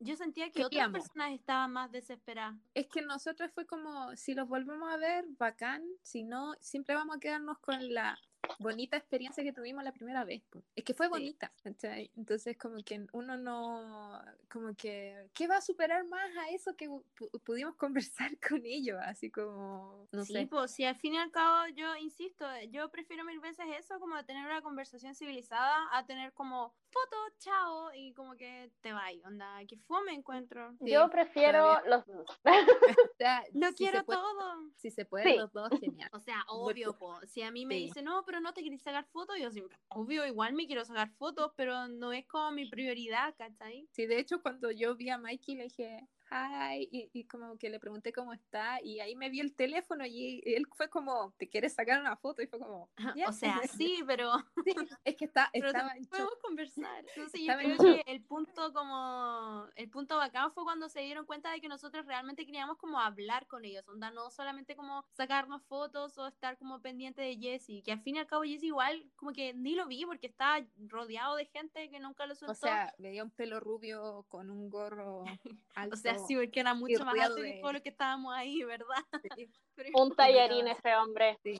yo 0.00 0.16
sentía 0.16 0.50
que 0.50 0.64
otras 0.64 0.90
personas 0.90 1.32
estaban 1.32 1.72
más 1.72 1.92
desesperadas. 1.92 2.56
Es 2.72 2.86
que 2.86 3.02
nosotros 3.02 3.50
fue 3.54 3.66
como, 3.66 4.16
si 4.16 4.32
los 4.32 4.48
volvemos 4.48 4.90
a 4.90 4.96
ver, 4.96 5.26
bacán, 5.38 5.84
si 6.00 6.24
no, 6.24 6.54
siempre 6.60 6.94
vamos 6.94 7.16
a 7.16 7.20
quedarnos 7.20 7.58
con 7.58 7.92
la 7.92 8.18
bonita 8.58 8.96
experiencia 8.96 9.42
que 9.44 9.52
tuvimos 9.52 9.84
la 9.84 9.92
primera 9.92 10.24
vez. 10.24 10.42
Es 10.74 10.84
que 10.84 10.94
fue 10.94 11.06
Sí. 11.06 11.10
bonita, 11.10 11.52
¿cachai? 11.62 12.10
Entonces 12.16 12.56
como 12.56 12.82
que 12.82 13.06
uno 13.12 13.36
no, 13.36 14.22
como 14.50 14.74
que, 14.74 15.28
¿qué 15.34 15.46
va 15.48 15.56
a 15.58 15.60
superar 15.60 16.06
más 16.06 16.30
a 16.38 16.48
eso 16.50 16.74
que 16.76 16.88
pu- 16.88 17.42
pudimos 17.42 17.74
conversar 17.76 18.30
con 18.48 18.64
ellos? 18.64 18.98
Así 19.02 19.30
como, 19.30 20.08
no 20.12 20.24
sí, 20.24 20.32
sé. 20.32 20.46
pues 20.46 20.70
si 20.70 20.84
al 20.84 20.96
fin 20.96 21.14
y 21.14 21.18
al 21.18 21.30
cabo 21.30 21.66
yo 21.74 21.94
insisto, 21.96 22.46
yo 22.70 22.88
prefiero 22.90 23.24
mil 23.24 23.40
veces 23.40 23.66
eso 23.78 23.98
como 24.00 24.24
tener 24.24 24.46
una 24.46 24.62
conversación 24.62 25.14
civilizada 25.14 25.88
a 25.92 26.06
tener 26.06 26.32
como 26.32 26.72
foto, 26.96 27.16
chao 27.38 27.90
y 27.94 28.12
como 28.14 28.36
que 28.36 28.70
te 28.80 28.92
vayas, 28.92 29.24
onda, 29.26 29.58
que 29.66 29.76
fome 29.78 30.12
encuentro. 30.14 30.72
Sí, 30.78 30.90
Yo 30.90 31.08
prefiero 31.10 31.80
los 31.86 32.06
dos. 32.06 32.26
O 33.12 33.16
sea, 33.18 33.42
Lo 33.54 33.68
si 33.68 33.74
quiero 33.74 33.98
se 33.98 34.04
puede, 34.04 34.18
todo. 34.20 34.70
Si 34.76 34.90
se 34.90 35.04
puede, 35.04 35.30
Sí. 35.32 35.36
los 35.38 35.52
dos, 35.52 35.70
genial. 35.80 36.08
O 36.14 36.20
sea, 36.20 36.44
obvio, 36.48 36.96
po. 36.96 37.18
Si 37.26 37.42
a 37.42 37.50
mí 37.50 37.66
me 37.66 37.74
Sí. 37.76 37.84
dicen, 37.84 38.04
no, 38.06 38.22
pero 38.24 38.40
no 38.40 38.52
te 38.54 38.62
querés 38.62 38.82
sacar 38.82 39.04
fotos, 39.06 39.36
yo 39.38 39.50
siempre, 39.50 39.78
obvio, 39.88 40.26
igual 40.26 40.52
me 40.54 40.66
quiero 40.66 40.84
sacar 40.84 41.10
fotos, 41.18 41.52
pero 41.56 41.88
no 41.88 42.12
es 42.12 42.26
como 42.26 42.50
mi 42.52 42.68
prioridad, 42.68 43.34
¿cachai? 43.36 43.86
Sí, 43.92 44.06
de 44.06 44.18
hecho, 44.18 44.40
cuando 44.42 44.70
yo 44.70 44.94
vi 44.96 45.10
a 45.10 45.18
Mikey 45.18 45.56
le 45.56 45.64
dije, 45.64 46.08
hi, 46.30 46.88
y, 46.90 47.10
y 47.12 47.24
como 47.24 47.56
que 47.58 47.70
le 47.70 47.80
pregunté 47.80 48.12
cómo 48.12 48.32
está, 48.32 48.80
y 48.82 49.00
ahí 49.00 49.14
me 49.16 49.30
vi 49.30 49.40
el 49.40 49.54
teléfono 49.54 50.04
y 50.06 50.42
él 50.44 50.66
fue 50.74 50.88
como, 50.88 51.32
¿te 51.38 51.48
quieres 51.48 51.74
sacar 51.74 52.00
una 52.00 52.16
foto? 52.16 52.42
Y 52.42 52.46
fue 52.46 52.58
como. 52.58 52.90
O 53.26 53.32
sea, 53.32 53.60
sí, 53.80 54.02
pero, 54.06 54.32
Sí, 54.64 54.74
es 55.04 55.16
que 55.16 55.24
está, 55.26 55.50
pero 55.52 55.68
estaba 55.68 55.92
podemos 56.10 56.36
conversar. 56.42 57.04
Entonces 57.08 57.40
yo 57.40 57.56
creo 57.56 57.78
que 57.78 58.02
el 58.06 58.22
punto 58.22 58.72
como, 58.72 59.66
el 59.76 59.90
punto 59.90 60.16
bacán 60.16 60.52
fue 60.52 60.64
cuando 60.64 60.88
se 60.88 61.00
dieron 61.00 61.26
cuenta 61.26 61.50
de 61.50 61.60
que 61.60 61.68
nosotros 61.68 62.06
realmente 62.06 62.44
queríamos 62.44 62.78
como 62.78 63.00
hablar 63.00 63.46
con 63.46 63.64
ellos, 63.64 63.88
onda, 63.88 64.10
no 64.10 64.30
solamente 64.30 64.76
como 64.76 65.04
sacarnos 65.12 65.62
fotos 65.64 66.16
o 66.18 66.26
estar 66.26 66.58
como 66.58 66.80
pendiente 66.80 67.22
de 67.22 67.36
Jesse, 67.36 67.82
que 67.84 67.92
al 67.92 68.00
fin 68.00 68.16
y 68.16 68.18
al 68.18 68.26
cabo 68.26 68.42
Jesse 68.42 68.64
igual 68.64 69.04
como 69.16 69.32
que 69.32 69.54
ni 69.54 69.74
lo 69.74 69.86
vi 69.86 70.04
porque 70.04 70.26
estaba 70.26 70.64
rodeado 70.88 71.36
de 71.36 71.46
gente 71.46 71.88
que 71.90 72.00
nunca 72.00 72.26
lo 72.26 72.34
soltó. 72.34 72.52
O 72.52 72.54
sea, 72.54 72.94
veía 72.98 73.22
un 73.22 73.30
pelo 73.30 73.60
rubio 73.60 74.24
con 74.28 74.50
un 74.50 74.70
gorro 74.70 75.24
alto. 75.74 75.94
O 75.94 75.96
sea, 75.98 76.15
sí, 76.18 76.36
porque 76.36 76.60
era 76.60 76.74
mucho 76.74 77.04
más 77.04 77.18
alto 77.18 77.36
que 77.36 77.42
de- 77.42 77.60
todos 77.60 77.72
los 77.74 77.82
que 77.82 77.88
estábamos 77.90 78.34
ahí, 78.34 78.62
¿verdad? 78.64 78.86
sí, 79.38 79.50
Un 79.94 80.14
tallarín 80.14 80.68
ese 80.68 80.94
hombre. 80.96 81.38
sí. 81.42 81.56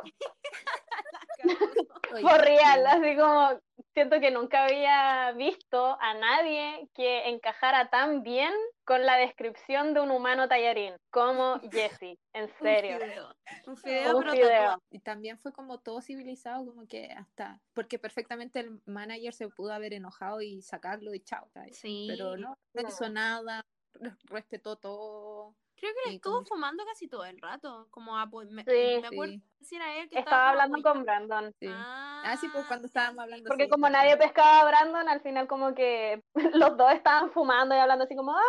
Por 2.22 2.40
real, 2.40 2.80
sí. 2.80 2.86
así 2.88 3.16
como 3.16 3.60
siento 3.92 4.20
que 4.20 4.30
nunca 4.30 4.64
había 4.64 5.32
visto 5.32 5.98
a 6.00 6.14
nadie 6.14 6.88
que 6.94 7.28
encajara 7.28 7.90
tan 7.90 8.22
bien 8.22 8.52
con 8.84 9.04
la 9.04 9.16
descripción 9.16 9.92
de 9.92 10.00
un 10.00 10.10
humano 10.10 10.48
tallarín 10.48 10.94
como 11.10 11.60
Jesse, 11.70 12.18
en 12.32 12.48
serio. 12.62 12.98
Un 13.66 13.76
fideo, 13.76 14.16
un 14.16 14.30
fideo. 14.30 14.82
Y 14.90 15.00
también 15.00 15.38
fue 15.38 15.52
como 15.52 15.78
todo 15.78 16.00
civilizado, 16.00 16.64
como 16.64 16.86
que 16.86 17.10
hasta, 17.12 17.60
porque 17.74 17.98
perfectamente 17.98 18.60
el 18.60 18.80
manager 18.86 19.34
se 19.34 19.48
pudo 19.48 19.72
haber 19.72 19.92
enojado 19.92 20.40
y 20.40 20.62
sacarlo 20.62 21.12
y 21.14 21.20
chao. 21.20 21.48
¿sabes? 21.52 21.76
Sí. 21.78 22.06
Pero 22.08 22.36
no, 22.36 22.56
no 22.74 22.88
hizo 22.88 23.08
nada, 23.08 23.64
respetó 24.24 24.76
todo. 24.76 25.54
Creo 25.78 25.92
que 25.92 26.10
le 26.10 26.16
estuvo 26.16 26.34
como- 26.36 26.46
fumando 26.46 26.84
casi 26.86 27.06
todo 27.06 27.24
el 27.26 27.38
rato. 27.40 27.86
Como 27.90 28.16
me, 28.50 28.64
Sí. 28.64 29.00
me 29.02 29.06
acuerdo 29.08 29.34
Sí. 29.34 29.42
a 29.82 29.96
él 29.98 30.08
que 30.08 30.18
Estaba 30.18 30.52
como 30.52 30.62
hablando 30.62 30.82
con 30.82 31.04
Brandon. 31.04 31.52
Sí. 31.60 31.66
Ah, 31.70 32.15
Ah, 32.24 32.36
sí, 32.36 32.48
pues 32.52 32.64
cuando 32.66 32.86
estábamos 32.86 33.22
hablando 33.22 33.48
Porque 33.48 33.64
sí, 33.64 33.70
como 33.70 33.88
nadie 33.88 34.16
pescaba 34.16 34.60
a 34.60 34.64
Brandon, 34.66 35.08
al 35.08 35.20
final 35.20 35.46
como 35.46 35.74
que 35.74 36.22
los 36.54 36.76
dos 36.76 36.92
estaban 36.92 37.30
fumando 37.32 37.74
y 37.74 37.78
hablando 37.78 38.04
así 38.04 38.16
como, 38.16 38.32
ah, 38.32 38.40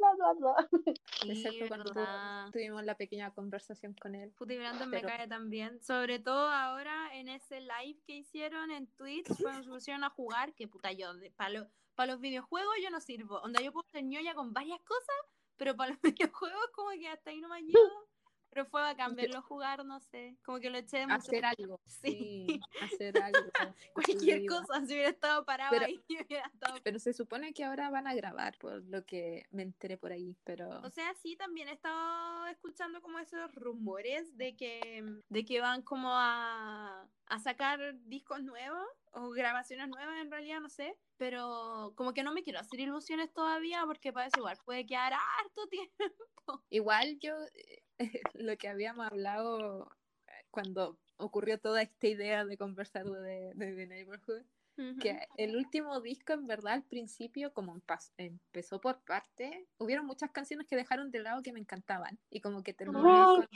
bla, 0.00 0.14
bla, 0.16 0.32
bla, 0.32 0.54
bla. 0.54 0.94
Sí, 1.22 1.30
Excepto 1.30 1.68
cuando 1.68 1.92
verdad. 1.92 2.50
tuvimos 2.52 2.84
la 2.84 2.94
pequeña 2.96 3.30
conversación 3.32 3.94
con 4.00 4.14
él. 4.14 4.32
Puta, 4.32 4.54
y 4.54 4.58
Brandon 4.58 4.88
me 4.88 4.98
Pero- 5.00 5.08
cae 5.08 5.28
también. 5.28 5.80
Sobre 5.82 6.18
todo 6.18 6.48
ahora 6.50 7.14
en 7.14 7.28
ese 7.28 7.60
live 7.60 8.00
que 8.06 8.14
hicieron 8.16 8.70
en 8.70 8.86
Twitch 8.96 9.26
cuando 9.42 9.62
se 9.62 9.68
pusieron 9.68 10.04
a 10.04 10.10
jugar, 10.10 10.54
que 10.54 10.68
puta 10.68 10.92
yo, 10.92 11.08
para 11.36 12.12
los 12.12 12.20
videojuegos 12.20 12.74
yo 12.82 12.90
no 12.90 13.00
sirvo. 13.00 13.40
Onda 13.40 13.60
yo 13.60 13.72
puedo 13.72 13.88
ser 13.88 14.04
ñoña 14.04 14.34
con 14.34 14.52
varias 14.52 14.80
cosas, 14.82 15.16
pero 15.56 15.74
para 15.76 15.90
los 15.92 16.00
videojuegos 16.32 16.66
como 16.72 16.90
que 16.90 17.08
hasta 17.08 17.30
ahí 17.30 17.40
no 17.40 17.48
me 17.48 17.60
llego. 17.62 18.06
Pero 18.50 18.64
fue 18.66 18.80
bacán 18.80 19.14
verlo 19.14 19.42
jugar, 19.42 19.84
no 19.84 20.00
sé. 20.00 20.36
Como 20.44 20.58
que 20.58 20.70
lo 20.70 20.78
eché 20.78 20.98
de 20.98 21.06
mucho. 21.06 21.18
Hacer 21.18 21.44
algo. 21.44 21.80
Sí. 21.86 22.46
Sí, 22.48 22.60
hacer 22.82 23.20
algo. 23.22 23.38
Cualquier 23.94 24.40
Sí, 24.40 24.46
cosa, 24.46 24.80
si 24.86 24.94
hubiera 24.94 25.10
estado 25.10 25.44
parado 25.44 25.70
Pero- 25.70 25.86
ahí, 25.86 26.00
hubiera 26.26 26.46
estado 26.46 26.78
Pero 26.82 26.98
se 26.98 27.12
supone 27.12 27.52
que 27.52 27.64
ahora 27.64 27.90
van 27.90 28.06
a 28.06 28.14
grabar, 28.14 28.56
por 28.58 28.82
lo 28.84 29.04
que 29.04 29.46
me 29.50 29.62
enteré 29.62 29.96
por 29.98 30.12
ahí, 30.12 30.36
pero... 30.44 30.80
O 30.80 30.90
sea, 30.90 31.12
sí, 31.14 31.36
también 31.36 31.68
he 31.68 31.72
estado 31.72 32.46
escuchando 32.46 33.02
como 33.02 33.18
esos 33.18 33.54
rumores 33.54 34.36
de 34.36 34.56
que, 34.56 35.04
de 35.28 35.44
que 35.44 35.60
van 35.60 35.82
como 35.82 36.10
a, 36.12 37.06
a 37.26 37.38
sacar 37.40 37.94
discos 38.04 38.42
nuevos 38.42 38.86
o 39.12 39.30
grabaciones 39.30 39.88
nuevas 39.88 40.20
en 40.20 40.30
realidad, 40.30 40.60
no 40.60 40.68
sé. 40.70 40.96
Pero 41.16 41.92
como 41.96 42.14
que 42.14 42.22
no 42.22 42.32
me 42.32 42.44
quiero 42.44 42.60
hacer 42.60 42.78
ilusiones 42.80 43.32
todavía 43.32 43.84
porque 43.86 44.12
para 44.12 44.26
eso 44.28 44.38
igual 44.38 44.56
puede 44.64 44.86
quedar 44.86 45.12
harto 45.14 45.66
tiempo. 45.68 46.62
Igual 46.70 47.18
yo, 47.18 47.34
eh, 47.54 47.82
lo 48.34 48.56
que 48.56 48.68
habíamos 48.68 49.06
hablado 49.06 49.90
eh, 50.26 50.30
cuando 50.50 50.98
ocurrió 51.16 51.58
toda 51.58 51.82
esta 51.82 52.06
idea 52.06 52.44
de 52.44 52.56
conversar 52.56 53.04
de, 53.04 53.52
de 53.54 53.74
The 53.74 53.86
Neighborhood, 53.86 54.44
Ujú. 54.78 55.00
que 55.00 55.18
el 55.36 55.56
último 55.56 56.00
disco 56.00 56.32
en 56.32 56.46
verdad 56.46 56.74
al 56.74 56.84
principio 56.84 57.52
como 57.52 57.80
empezó 58.16 58.80
por 58.80 59.00
parte, 59.00 59.66
hubieron 59.78 60.06
muchas 60.06 60.30
canciones 60.30 60.68
que 60.68 60.76
dejaron 60.76 61.10
de 61.10 61.18
lado 61.18 61.42
que 61.42 61.52
me 61.52 61.58
encantaban 61.58 62.18
y 62.30 62.40
como 62.40 62.62
que 62.62 62.74
con, 62.74 62.94
Alcohol. 62.96 63.48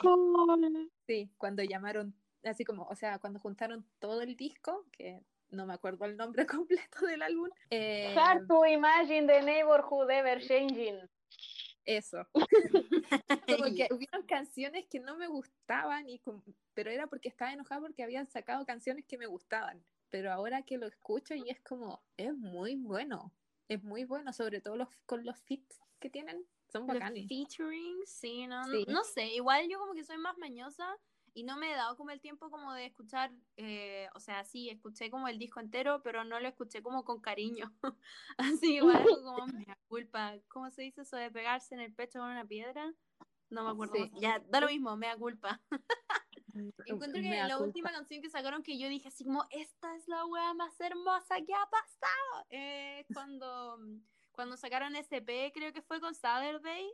sí, 1.07 1.31
cuando 1.39 1.63
llamaron, 1.63 2.13
así 2.43 2.65
como, 2.65 2.89
o 2.89 2.97
sea, 2.97 3.21
cuando 3.21 3.39
juntaron 3.39 3.87
todo 4.01 4.21
el 4.23 4.35
disco, 4.35 4.85
que 4.91 5.23
no 5.51 5.65
me 5.65 5.75
acuerdo 5.75 6.07
el 6.07 6.17
nombre 6.17 6.45
completo 6.47 7.07
del 7.07 7.23
álbum, 7.23 7.51
eh, 7.71 8.15
Hard 8.17 8.49
to 8.49 8.67
imagine 8.67 9.27
the 9.27 9.43
neighborhood 9.43 10.11
ever 10.11 10.41
changing. 10.41 11.09
Eso, 11.85 12.27
como 13.47 13.65
que 13.75 13.89
hubieron 13.93 14.23
canciones 14.27 14.87
que 14.89 15.01
no 15.01 15.17
me 15.17 15.27
gustaban, 15.27 16.09
y 16.09 16.21
pero 16.75 16.91
era 16.91 17.07
porque 17.07 17.29
estaba 17.29 17.53
enojada 17.53 17.81
porque 17.81 18.03
habían 18.03 18.27
sacado 18.27 18.65
canciones 18.67 19.05
que 19.07 19.19
me 19.19 19.27
gustaban. 19.27 19.85
Pero 20.11 20.31
ahora 20.33 20.63
que 20.63 20.77
lo 20.79 20.87
escucho 20.87 21.35
y 21.35 21.49
es 21.49 21.61
como, 21.61 22.03
es 22.17 22.35
muy 22.35 22.77
bueno, 22.77 23.33
es 23.69 23.83
muy 23.83 24.05
bueno, 24.05 24.33
sobre 24.33 24.61
todo 24.61 24.77
los, 24.77 24.89
con 25.07 25.25
los 25.25 25.39
fits 25.41 25.81
que 25.99 26.11
tienen, 26.11 26.45
son 26.71 26.83
Los 26.87 26.95
bacanes. 26.95 27.27
featuring, 27.29 27.97
sí, 28.07 28.47
no, 28.47 28.63
Sí. 28.65 28.85
no 28.89 29.05
sé, 29.05 29.27
igual 29.35 29.69
yo 29.69 29.79
como 29.79 29.95
que 29.95 30.05
soy 30.05 30.19
más 30.19 30.37
mañosa 30.39 30.87
y 31.35 31.45
no 31.45 31.57
me 31.57 31.73
he 31.73 31.75
dado 31.75 31.97
como 31.97 32.11
el 32.11 32.21
tiempo 32.21 32.51
como 32.51 32.75
de 32.75 32.87
escuchar, 32.87 33.33
eh, 33.57 34.09
o 34.15 34.21
sea, 34.21 34.45
sí, 34.45 34.69
escuché 34.69 35.11
como 35.11 35.29
el 35.29 35.39
disco 35.39 35.61
entero, 35.61 36.03
pero 36.03 36.25
no 36.25 36.41
lo 36.41 36.49
escuché 36.49 36.83
como 36.83 37.05
con 37.05 37.21
cariño. 37.21 37.73
Así 38.37 38.77
igual 38.77 39.05
como 39.25 39.47
me 39.47 39.65
da 39.65 39.79
culpa. 39.89 40.35
¿Cómo 40.49 40.71
se 40.71 40.83
dice 40.83 41.03
eso 41.03 41.17
de 41.17 41.31
pegarse 41.31 41.75
en 41.75 41.81
el 41.81 41.95
pecho 41.95 42.19
con 42.21 42.31
una 42.31 42.45
piedra? 42.45 42.93
No 43.49 43.65
me 43.65 43.71
acuerdo. 43.71 43.95
Sí. 43.95 44.11
Ya, 44.21 44.43
da 44.49 44.61
lo 44.61 44.67
mismo, 44.67 44.97
me 44.97 45.07
da 45.07 45.17
culpa. 45.17 45.61
Encuentro 46.87 47.23
que 47.23 47.31
la 47.31 47.49
culpa. 47.49 47.65
última 47.65 47.93
canción 47.93 48.21
que 48.21 48.29
sacaron 48.29 48.63
que 48.63 48.79
yo 48.79 48.89
dije 48.89 49.09
así 49.09 49.25
como, 49.25 49.47
esta 49.51 49.95
es 49.97 50.07
la 50.09 50.27
wea 50.27 50.53
más 50.53 50.79
hermosa 50.81 51.37
que 51.37 51.55
ha 51.55 51.67
pasado. 51.71 52.47
Es 52.51 53.07
cuando, 53.15 53.79
cuando 54.33 54.57
sacaron 54.59 54.95
SP, 54.97 55.53
creo 55.55 55.73
que 55.73 55.81
fue 55.81 56.01
con 56.01 56.15
Saturdays. 56.15 56.93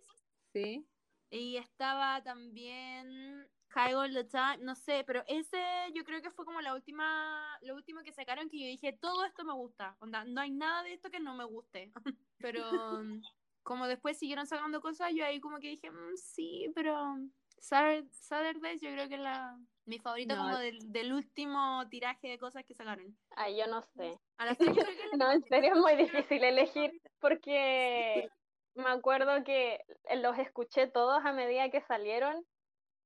Sí, 0.53 0.87
Y 1.31 1.57
estaba 1.57 2.23
también 2.23 3.49
High 3.79 3.95
All 3.95 4.13
the 4.13 4.25
Time, 4.25 4.59
no 4.63 4.75
sé, 4.75 5.05
pero 5.07 5.23
ese 5.29 5.63
yo 5.95 6.03
creo 6.03 6.21
que 6.21 6.31
fue 6.33 6.45
como 6.45 6.61
la 6.61 6.75
última, 6.75 7.57
lo 7.63 7.77
último 7.77 8.01
que 8.03 8.13
sacaron 8.13 8.49
que 8.49 8.59
yo 8.59 8.67
dije, 8.67 8.93
todo 9.01 9.25
esto 9.25 9.45
me 9.45 9.53
gusta, 9.53 9.97
onda, 10.01 10.25
no 10.25 10.41
hay 10.41 10.51
nada 10.51 10.83
de 10.83 10.95
esto 10.95 11.11
que 11.11 11.21
no 11.21 11.35
me 11.37 11.45
guste. 11.45 11.93
pero 12.39 13.03
mm, 13.05 13.23
como 13.63 13.87
después 13.87 14.19
siguieron 14.19 14.47
sacando 14.47 14.81
cosas, 14.81 15.13
yo 15.15 15.25
ahí 15.25 15.39
como 15.41 15.61
que 15.61 15.69
dije, 15.69 15.93
"Mm, 15.93 16.17
sí, 16.17 16.73
pero 16.75 17.19
Satur- 17.61 18.09
Saturdays 18.11 18.81
yo 18.81 18.91
creo 18.91 19.09
que 19.09 19.15
es 19.15 19.21
la, 19.21 19.57
mi 19.85 20.01
favorita 20.01 20.35
No. 20.35 20.43
como 20.43 20.59
del, 20.59 20.79
del 20.91 21.13
último 21.13 21.87
tiraje 21.89 22.29
de 22.29 22.39
cosas 22.39 22.65
que 22.65 22.75
sacaron. 22.75 23.17
Ay, 23.37 23.59
yo 23.59 23.67
no 23.69 23.83
sé. 23.83 24.19
A 24.39 24.47
la 24.47 24.55
serie 24.57 24.73
creo 24.89 25.11
que 25.11 25.17
No, 25.17 25.31
en 25.31 25.43
serio 25.45 25.75
es 25.75 25.79
muy 25.81 25.95
difícil 25.95 26.43
elegir 26.43 27.01
porque 27.21 28.29
me 28.75 28.89
acuerdo 28.91 29.45
que 29.45 29.85
los 30.17 30.37
escuché 30.39 30.89
todos 30.89 31.25
a 31.25 31.33
medida 31.33 31.71
que 31.71 31.81
salieron 31.83 32.45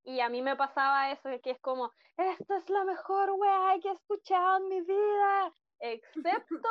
y 0.05 0.21
a 0.21 0.29
mí 0.29 0.43
me 0.43 0.57
pasaba 0.57 1.11
eso 1.11 1.29
que 1.43 1.53
es 1.53 1.61
como, 1.61 1.93
esta 2.17 2.57
es 2.57 2.69
la 2.69 2.85
mejor 2.85 3.31
wea 3.33 3.79
que 3.81 3.89
he 3.89 3.93
escuchado 3.93 4.59
en 4.59 4.69
mi 4.69 4.81
vida, 4.83 5.53
excepto 5.81 6.69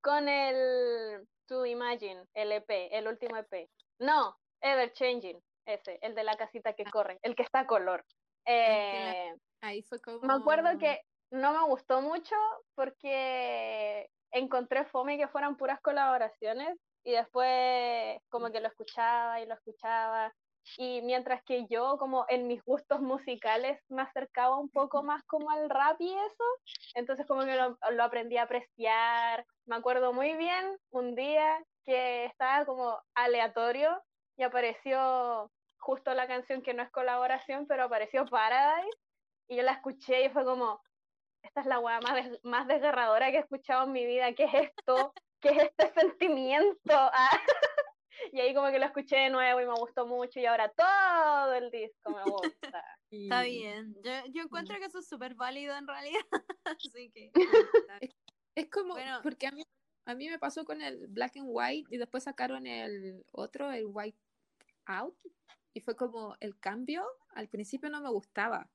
con 0.00 0.28
el 0.28 1.26
To 1.46 1.66
Imagine, 1.66 2.24
el 2.34 2.52
EP, 2.52 2.88
el 2.92 3.08
último 3.08 3.36
EP. 3.36 3.68
No, 3.98 4.36
Ever 4.60 4.92
Changing, 4.92 5.40
ese, 5.66 5.98
el 6.02 6.14
de 6.14 6.24
la 6.24 6.36
casita 6.36 6.72
que 6.72 6.84
corre, 6.84 7.18
el 7.22 7.34
que 7.34 7.42
está 7.42 7.60
a 7.60 7.66
color. 7.66 8.04
Eh, 8.46 9.34
ahí 9.60 9.82
fue 9.82 10.00
como... 10.00 10.20
me 10.20 10.34
acuerdo 10.34 10.78
que 10.78 11.00
no 11.30 11.52
me 11.52 11.64
gustó 11.66 12.00
mucho 12.00 12.34
porque 12.74 14.10
encontré 14.32 14.84
fome 14.86 15.18
que 15.18 15.28
fueran 15.28 15.56
puras 15.56 15.80
colaboraciones 15.80 16.76
y 17.04 17.12
después 17.12 18.20
como 18.28 18.50
que 18.50 18.60
lo 18.60 18.68
escuchaba 18.68 19.40
y 19.40 19.46
lo 19.46 19.54
escuchaba 19.54 20.32
y 20.78 21.02
mientras 21.02 21.42
que 21.44 21.66
yo 21.68 21.96
como 21.98 22.24
en 22.28 22.46
mis 22.46 22.62
gustos 22.64 23.00
musicales 23.00 23.80
me 23.88 24.02
acercaba 24.02 24.56
un 24.58 24.70
poco 24.70 25.02
más 25.02 25.22
como 25.24 25.50
al 25.50 25.68
rap 25.68 25.96
y 26.00 26.12
eso, 26.12 26.44
entonces 26.94 27.26
como 27.26 27.44
que 27.44 27.54
lo, 27.56 27.76
lo 27.90 28.04
aprendí 28.04 28.36
a 28.36 28.42
apreciar. 28.44 29.44
Me 29.66 29.76
acuerdo 29.76 30.12
muy 30.12 30.34
bien 30.34 30.76
un 30.90 31.14
día 31.14 31.62
que 31.84 32.24
estaba 32.26 32.64
como 32.64 33.00
aleatorio 33.14 34.02
y 34.36 34.42
apareció 34.44 35.50
justo 35.78 36.14
la 36.14 36.26
canción 36.28 36.62
que 36.62 36.74
no 36.74 36.82
es 36.82 36.90
colaboración, 36.90 37.66
pero 37.66 37.84
apareció 37.84 38.24
Paradise 38.26 38.96
y 39.48 39.56
yo 39.56 39.62
la 39.62 39.72
escuché 39.72 40.24
y 40.24 40.30
fue 40.30 40.44
como, 40.44 40.80
esta 41.42 41.60
es 41.62 41.66
la 41.66 41.80
weá 41.80 42.00
más, 42.00 42.14
des- 42.14 42.40
más 42.44 42.66
desgarradora 42.68 43.30
que 43.30 43.38
he 43.38 43.40
escuchado 43.40 43.84
en 43.84 43.92
mi 43.92 44.06
vida, 44.06 44.32
¿qué 44.32 44.44
es 44.44 44.54
esto? 44.54 45.12
¿Qué 45.40 45.50
es 45.50 45.58
este 45.64 45.92
sentimiento? 46.00 46.92
Ah, 46.92 47.30
Y 48.32 48.40
ahí 48.40 48.54
como 48.54 48.70
que 48.70 48.78
lo 48.78 48.86
escuché 48.86 49.16
de 49.16 49.30
nuevo 49.30 49.60
y 49.60 49.66
me 49.66 49.74
gustó 49.74 50.06
mucho 50.06 50.38
y 50.40 50.46
ahora 50.46 50.68
todo 50.70 51.54
el 51.54 51.70
disco 51.70 52.10
me 52.10 52.22
gusta. 52.22 52.84
Está 53.10 53.42
bien, 53.42 53.94
yo, 54.02 54.12
yo 54.32 54.42
encuentro 54.42 54.78
que 54.78 54.86
eso 54.86 55.00
es 55.00 55.08
súper 55.08 55.34
válido 55.34 55.76
en 55.76 55.86
realidad, 55.86 56.20
así 56.64 57.10
que... 57.10 57.30
Es 58.54 58.70
como, 58.70 58.94
Bueno. 58.94 59.20
porque 59.22 59.46
a 59.46 59.50
mí, 59.50 59.62
a 60.06 60.14
mí 60.14 60.28
me 60.28 60.38
pasó 60.38 60.64
con 60.64 60.80
el 60.82 61.06
Black 61.08 61.36
and 61.36 61.48
White 61.48 61.88
y 61.90 61.98
después 61.98 62.24
sacaron 62.24 62.66
el 62.66 63.24
otro, 63.30 63.70
el 63.72 63.86
White 63.86 64.18
Out, 64.86 65.16
y 65.74 65.80
fue 65.80 65.96
como 65.96 66.36
el 66.40 66.58
cambio, 66.58 67.06
al 67.34 67.48
principio 67.48 67.88
no 67.88 68.00
me 68.00 68.10
gustaba, 68.10 68.70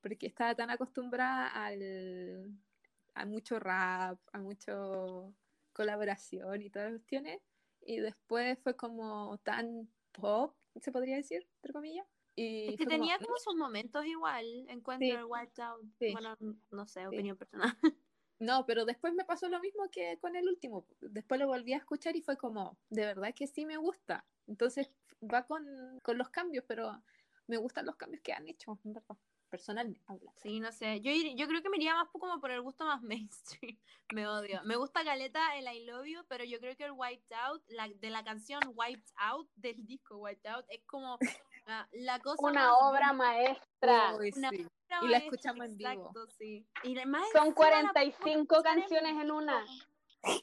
porque 0.00 0.26
estaba 0.26 0.54
tan 0.54 0.70
acostumbrada 0.70 1.48
al, 1.48 2.50
a 3.14 3.24
mucho 3.26 3.58
rap, 3.58 4.18
a 4.32 4.38
mucho 4.38 5.34
colaboración 5.72 6.62
y 6.62 6.70
todas 6.70 6.92
las 6.92 7.00
cuestiones, 7.00 7.40
y 7.86 8.00
después 8.00 8.58
fue 8.62 8.76
como 8.76 9.38
tan 9.38 9.92
pop, 10.12 10.56
se 10.80 10.92
podría 10.92 11.16
decir, 11.16 11.48
entre 11.56 11.72
comillas. 11.72 12.06
Y 12.36 12.72
Es 12.72 12.76
que 12.76 12.84
como, 12.84 12.90
tenía 12.94 13.18
"Mm, 13.18 13.24
como 13.24 13.36
sus 13.38 13.54
momentos 13.56 14.04
igual, 14.06 14.44
encuentro 14.68 15.06
Sí. 15.06 15.18
el 15.18 15.24
Wiped 15.24 15.62
Out. 15.62 15.86
Sí. 16.00 16.12
Bueno, 16.12 16.36
no 16.70 16.86
sé, 16.86 17.06
Sí. 17.10 17.16
opinión 17.16 17.36
personal. 17.36 17.76
No, 18.40 18.66
pero 18.66 18.84
después 18.84 19.14
me 19.14 19.24
pasó 19.24 19.48
lo 19.48 19.60
mismo 19.60 19.90
que 19.90 20.18
con 20.20 20.36
el 20.36 20.46
último. 20.48 20.86
Después 21.00 21.40
lo 21.40 21.46
volví 21.46 21.72
a 21.72 21.78
escuchar 21.78 22.16
y 22.16 22.22
fue 22.22 22.36
como, 22.36 22.78
de 22.90 23.06
verdad 23.06 23.34
que 23.34 23.46
sí 23.46 23.64
me 23.64 23.78
gusta. 23.78 24.26
Entonces 24.46 24.90
va 25.22 25.46
con, 25.46 25.64
con 26.02 26.18
los 26.18 26.28
cambios, 26.30 26.64
pero 26.68 27.02
me 27.46 27.56
gustan 27.56 27.86
los 27.86 27.96
cambios 27.96 28.22
que 28.22 28.32
han 28.34 28.46
hecho, 28.48 28.78
en 28.84 28.92
verdad. 28.92 29.16
Personalmente 29.48 30.04
hablando. 30.08 30.32
Sí, 30.40 30.58
no 30.60 30.72
sé. 30.72 31.00
Yo, 31.00 31.10
ir- 31.10 31.36
yo 31.36 31.46
creo 31.46 31.62
que 31.62 31.68
me 31.70 31.76
iría 31.76 31.94
más 31.94 32.08
como 32.10 32.40
por 32.40 32.50
el 32.50 32.60
gusto 32.62 32.84
más 32.84 33.00
mainstream. 33.02 33.78
Me 34.12 34.26
odio. 34.26 34.60
Me 34.64 34.76
gusta 34.76 35.04
Caleta 35.04 35.56
el 35.56 35.66
I 35.72 35.84
Love 35.86 36.06
You, 36.06 36.24
pero 36.28 36.44
yo 36.44 36.58
creo 36.58 36.76
que 36.76 36.84
el 36.84 36.92
Wiped 36.92 37.32
Out, 37.44 37.62
la, 37.68 37.88
de 37.88 38.10
la 38.10 38.24
canción 38.24 38.60
Wiped 38.74 39.12
Out, 39.16 39.48
del 39.54 39.84
disco 39.86 40.16
Wiped 40.18 40.46
Out, 40.50 40.66
es 40.68 40.82
como 40.86 41.18
la 41.92 42.18
cosa 42.20 42.42
Una 42.46 42.66
más 42.70 42.78
obra 42.80 43.12
maestra. 43.12 44.16
Uy, 44.16 44.32
Una 44.36 44.50
sí. 44.50 44.56
bonita, 44.58 45.00
Y 45.02 45.08
la 45.08 45.18
escuchamos 45.18 45.66
en 45.66 45.76
vivo. 45.76 45.90
Exacto, 45.90 46.26
sí. 46.38 46.66
Y 46.84 46.94
Son 46.96 47.06
encima 47.06 47.46
la 47.46 47.54
45 47.54 48.22
podemos 48.22 48.42
escuchar 48.42 48.62
canciones 48.62 49.22
en 49.22 49.30
una. 49.30 49.64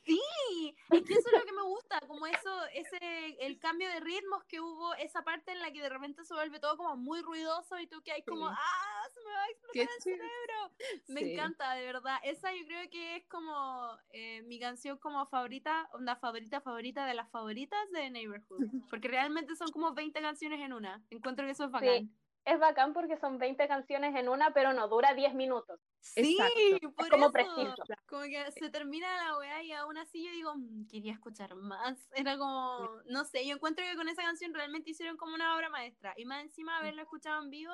Sí, 0.05 0.75
es 0.91 1.03
que 1.03 1.13
eso 1.13 1.29
es 1.31 1.39
lo 1.39 1.45
que 1.45 1.51
me 1.53 1.63
gusta, 1.63 1.99
como 2.07 2.25
eso, 2.27 2.65
ese, 2.73 2.97
el 3.45 3.59
cambio 3.59 3.89
de 3.89 3.99
ritmos 3.99 4.43
que 4.45 4.59
hubo, 4.61 4.93
esa 4.95 5.23
parte 5.23 5.51
en 5.51 5.59
la 5.59 5.71
que 5.71 5.81
de 5.81 5.89
repente 5.89 6.23
se 6.23 6.33
vuelve 6.33 6.59
todo 6.59 6.77
como 6.77 6.95
muy 6.95 7.21
ruidoso 7.21 7.79
y 7.79 7.87
tú 7.87 8.01
que 8.01 8.11
hay 8.11 8.23
como, 8.23 8.47
Sí. 8.49 8.55
¡ah! 8.57 9.09
Se 9.13 9.19
me 9.19 9.31
va 9.31 9.43
a 9.43 9.49
explotar 9.49 9.73
Qué 9.73 9.81
el 9.81 10.01
cerebro. 10.01 10.71
Me 11.09 11.21
Sí. 11.21 11.33
encanta, 11.33 11.73
de 11.73 11.85
verdad. 11.85 12.17
Esa 12.23 12.53
yo 12.53 12.65
creo 12.65 12.89
que 12.89 13.17
es 13.17 13.25
como 13.27 13.97
eh, 14.11 14.41
mi 14.43 14.59
canción 14.59 14.97
como 14.97 15.25
favorita, 15.27 15.87
onda 15.93 16.15
favorita, 16.15 16.61
favorita 16.61 17.05
de 17.05 17.13
las 17.13 17.29
favoritas 17.29 17.79
de 17.91 18.09
Neighborhood. 18.09 18.65
Porque 18.89 19.07
realmente 19.09 19.55
son 19.55 19.69
como 19.71 19.93
20 19.93 20.19
canciones 20.21 20.61
en 20.61 20.73
una. 20.73 21.03
Encuentro 21.09 21.45
que 21.45 21.51
eso 21.51 21.65
es 21.65 21.71
bacán. 21.71 22.09
Es 22.45 22.59
bacán 22.59 22.91
porque 22.93 23.15
son 23.17 23.37
20 23.37 23.67
canciones 23.69 24.13
en 24.15 24.27
una, 24.27 24.53
pero 24.53 24.73
no 24.73 24.87
dura 24.89 25.13
10 25.13 25.33
minutos. 25.33 25.79
Sí, 26.01 26.37
Exacto. 26.37 26.91
por 26.93 27.09
como 27.09 27.25
eso. 27.27 27.31
preciso. 27.31 27.83
Como 28.05 28.23
que 28.23 28.51
se 28.51 28.69
termina 28.69 29.07
la 29.23 29.37
weá 29.37 29.63
y 29.63 29.71
aún 29.71 29.97
así 29.97 30.25
yo 30.25 30.31
digo, 30.31 30.53
"Mm, 30.55 30.87
quería 30.87 31.13
escuchar 31.13 31.55
más. 31.55 32.09
Era 32.27 32.37
como, 32.37 33.01
no 33.05 33.23
sé, 33.23 33.47
yo 33.47 33.55
encuentro 33.55 33.85
que 33.85 33.95
con 33.95 34.09
esa 34.09 34.23
canción 34.23 34.53
realmente 34.53 34.91
hicieron 34.91 35.15
como 35.15 35.35
una 35.35 35.55
obra 35.55 35.69
maestra. 35.69 36.13
Y 36.17 36.25
más 36.25 36.43
encima 36.43 36.77
haberla 36.79 37.03
escuchado 37.03 37.41
en 37.43 37.49
vivo, 37.49 37.73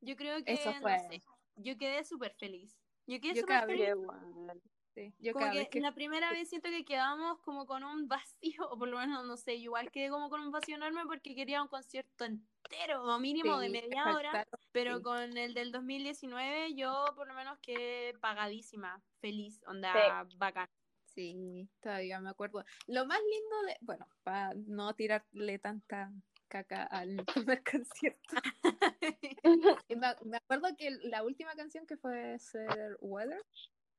yo 0.00 0.16
creo 0.16 0.42
que, 0.44 0.52
Eso 0.54 0.72
no 0.74 0.80
fue. 0.80 0.98
sé, 0.98 1.22
yo 1.54 1.76
quedé 1.76 2.04
súper 2.04 2.34
feliz. 2.34 2.76
Yo 3.06 3.20
quedé 3.20 3.36
súper 3.36 3.64
feliz. 3.66 3.94
Guay. 3.94 4.60
Sí, 4.98 5.14
Yo 5.20 5.32
Como 5.32 5.46
que 5.70 5.80
la 5.80 5.94
primera 5.94 6.32
vez 6.32 6.48
siento 6.48 6.70
que 6.70 6.84
quedamos 6.84 7.38
como 7.42 7.66
con 7.66 7.84
un 7.84 8.08
vacío, 8.08 8.68
o 8.68 8.76
por 8.76 8.88
lo 8.88 8.98
menos, 8.98 9.24
no 9.24 9.36
sé, 9.36 9.54
igual 9.54 9.92
quedé 9.92 10.10
como 10.10 10.28
con 10.28 10.40
un 10.40 10.50
vacío 10.50 10.74
enorme 10.74 11.02
porque 11.06 11.36
quería 11.36 11.62
un 11.62 11.68
concierto 11.68 12.24
entero, 12.24 13.04
o 13.04 13.18
mínimo 13.20 13.60
de 13.60 13.68
media 13.68 14.06
me 14.06 14.14
hora. 14.14 14.48
Pero 14.72 14.96
Sí. 14.96 15.02
con 15.04 15.36
el 15.36 15.54
del 15.54 15.70
2019 15.70 16.74
yo 16.74 17.04
por 17.14 17.28
lo 17.28 17.34
menos 17.34 17.60
quedé 17.60 18.18
pagadísima, 18.18 19.00
feliz, 19.20 19.62
onda 19.68 20.26
bacán. 20.36 20.68
Sí, 21.04 21.68
todavía 21.80 22.20
me 22.20 22.30
acuerdo. 22.30 22.64
Lo 22.88 23.06
más 23.06 23.20
lindo 23.20 23.62
de, 23.68 23.76
bueno, 23.80 24.08
para 24.24 24.54
no 24.54 24.94
tirarle 24.94 25.60
tanta 25.60 26.12
caca 26.48 26.82
al 26.82 27.24
primer 27.46 27.62
concierto. 27.62 28.34
Me 30.24 30.36
acuerdo 30.36 30.76
que 30.76 30.90
la 31.02 31.22
última 31.22 31.54
canción 31.54 31.86
que 31.86 31.96
fue 31.96 32.38
Ser 32.40 32.96
Weather, 33.00 33.44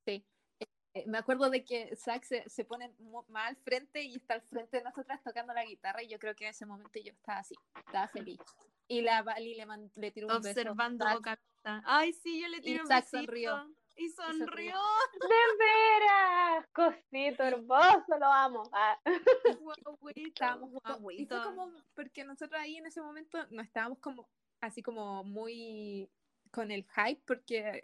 sí, 0.06 0.26
Eh, 0.94 1.04
me 1.08 1.20
acuerdo 1.20 1.50
de 1.50 1.64
que 1.64 1.96
Zack 1.96 2.24
se, 2.24 2.50
se 2.50 2.66
pone 2.66 2.92
más 3.28 3.50
al 3.50 3.56
frente 3.58 4.02
y 4.02 4.16
está 4.16 4.34
al 4.36 4.42
frente 4.42 4.78
de 4.78 4.84
nosotras 4.84 5.22
tocando 5.24 5.54
la 5.54 5.64
guitarra 5.66 6.02
y 6.02 6.08
yo 6.08 6.18
creo 6.18 6.36
que 6.36 6.46
en 6.46 6.50
ese 6.52 6.66
momento 6.66 7.00
yo 7.00 7.12
estaba 7.12 7.40
así, 7.40 7.56
estaba 7.86 8.08
feliz. 8.08 8.40
Y 8.88 9.02
la 9.02 9.22
Vali 9.22 9.54
le, 9.54 9.66
man- 9.68 9.92
le 9.96 10.10
tiró 10.12 10.28
un 10.28 10.42
beso. 10.42 10.50
Observando 10.50 11.06
boca. 11.14 11.40
Ay, 11.64 12.12
sí, 12.14 12.42
yo 12.42 12.48
le 12.48 12.60
tiré 12.62 12.82
un 12.82 12.88
Zack 12.88 13.04
besito. 13.12 13.18
sonrió. 13.24 13.76
Y 13.98 14.10
sonrió. 14.10 14.46
sonrió. 14.48 14.76
¡De 15.14 15.58
veras! 15.60 16.66
Cosito 16.74 17.44
hermoso, 17.44 18.18
lo 18.20 18.26
amo. 18.26 18.64
Ah. 18.72 18.98
Estábamos 20.16 20.72
y 21.14 21.26
fue 21.26 21.44
como 21.44 21.72
porque 21.94 22.24
nosotros 22.24 22.60
ahí 22.60 22.78
en 22.78 22.86
ese 22.88 23.02
momento 23.02 23.46
no 23.52 23.62
estábamos 23.62 24.00
como 24.00 24.28
así 24.62 24.82
como 24.82 25.24
muy 25.24 26.10
con 26.52 26.72
el 26.72 26.84
hype 26.96 27.22
porque 27.26 27.84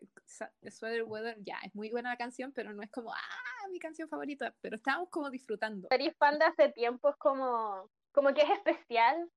Sweater 0.70 1.04
Weather 1.04 1.38
ya 1.44 1.58
es 1.64 1.74
muy 1.76 1.90
buena 1.92 2.10
la 2.10 2.18
canción 2.18 2.52
pero 2.52 2.74
no 2.74 2.82
es 2.84 2.90
como 2.92 3.14
ah 3.14 3.68
mi 3.72 3.80
canción 3.80 4.08
favorita 4.10 4.56
pero 4.62 4.76
estábamos 4.78 5.10
como 5.10 5.30
disfrutando 5.30 5.88
Series 5.90 6.16
fan 6.18 6.40
de 6.40 6.46
hace 6.46 6.70
tiempo 6.70 7.10
es 7.10 7.16
como, 7.18 7.90
como 8.12 8.34
que 8.34 8.42
es 8.42 8.50
especial, 8.50 9.30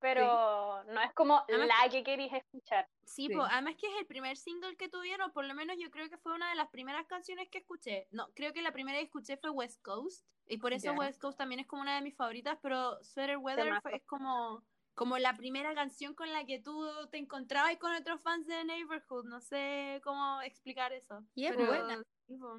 pero 0.00 0.84
no 0.84 1.00
es 1.02 1.12
como 1.14 1.44
Además- 1.48 1.68
la 1.84 1.90
que 1.90 2.04
queréis 2.04 2.32
escuchar. 2.32 2.88
Sí, 3.04 3.26
Sí. 3.26 3.34
po, 3.34 3.42
además 3.42 3.74
que 3.76 3.86
es 3.88 3.94
el 3.98 4.06
primer 4.06 4.36
single 4.36 4.76
que 4.76 4.88
tuvieron, 4.88 5.32
por 5.32 5.44
lo 5.44 5.54
menos 5.54 5.76
yo 5.78 5.90
creo 5.90 6.08
que 6.08 6.18
fue 6.18 6.34
una 6.34 6.50
de 6.50 6.56
las 6.56 6.68
primeras 6.68 7.06
canciones 7.06 7.48
que 7.50 7.58
escuché. 7.58 8.06
No, 8.12 8.28
creo 8.34 8.52
que 8.52 8.62
la 8.62 8.70
primera 8.72 8.98
que 8.98 9.04
escuché 9.06 9.36
fue 9.38 9.50
West 9.50 9.82
Coast, 9.82 10.24
y 10.46 10.58
por 10.58 10.72
eso. 10.72 10.92
West 10.92 11.20
Coast 11.20 11.36
también 11.36 11.60
es 11.60 11.66
como 11.66 11.82
una 11.82 11.96
de 11.96 12.02
mis 12.02 12.14
favoritas, 12.16 12.58
pero 12.62 13.02
Sweater 13.02 13.38
Weather 13.38 13.80
fue- 13.82 13.96
es 13.96 14.04
como, 14.04 14.62
como 14.98 15.16
la 15.16 15.36
primera 15.36 15.74
canción 15.74 16.12
con 16.14 16.32
la 16.32 16.44
que 16.44 16.58
tú 16.58 16.84
te 17.12 17.18
encontrabas 17.18 17.76
con 17.76 17.94
otros 17.94 18.20
fans 18.20 18.48
de 18.48 18.64
Neighborhood, 18.64 19.26
no 19.26 19.40
sé 19.40 20.00
cómo 20.02 20.42
explicar 20.42 20.92
eso. 20.92 21.22
Y 21.36 21.44
es 21.46 21.54
pero 21.56 21.68
buena. 21.68 22.02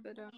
pero 0.02 0.32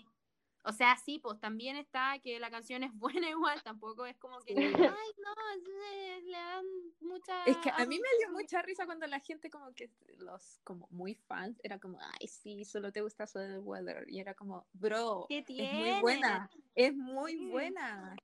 O 0.64 0.72
sea, 0.74 0.96
sí, 0.98 1.20
pues 1.20 1.40
también 1.40 1.76
está 1.76 2.18
que 2.24 2.40
la 2.40 2.50
canción 2.50 2.82
es 2.84 2.92
buena 3.26 3.30
igual, 3.30 3.62
tampoco 3.62 4.08
es 4.08 4.18
como 4.18 4.40
que, 4.40 4.56
Sí. 4.56 4.62
ay, 4.64 4.74
no, 4.80 5.34
es- 5.56 6.24
le 6.24 6.32
dan 6.38 6.66
mucha... 7.02 7.46
es 7.46 7.58
que 7.58 7.70
a 7.70 7.86
mí 7.86 8.00
me 8.00 8.10
dio 8.18 8.28
atención". 8.30 8.34
mucha 8.34 8.62
risa 8.64 8.86
cuando 8.86 9.06
la 9.06 9.20
gente 9.20 9.50
como 9.52 9.72
que 9.74 9.92
los 10.18 10.60
como 10.64 10.88
muy 10.90 11.14
fans 11.14 11.60
era 11.64 11.78
como 11.80 12.00
ay 12.20 12.28
sí 12.28 12.64
solo 12.66 12.92
te 12.92 13.02
gusta 13.02 13.28
Sweater 13.28 13.60
Weather 13.60 14.06
y 14.10 14.20
era 14.20 14.34
como 14.34 14.66
bro 14.74 15.26
¿Qué 15.28 15.44
es 15.48 15.74
muy 15.74 16.00
buena 16.02 16.50
es 16.76 16.96
muy 16.96 17.36
buena 17.50 18.16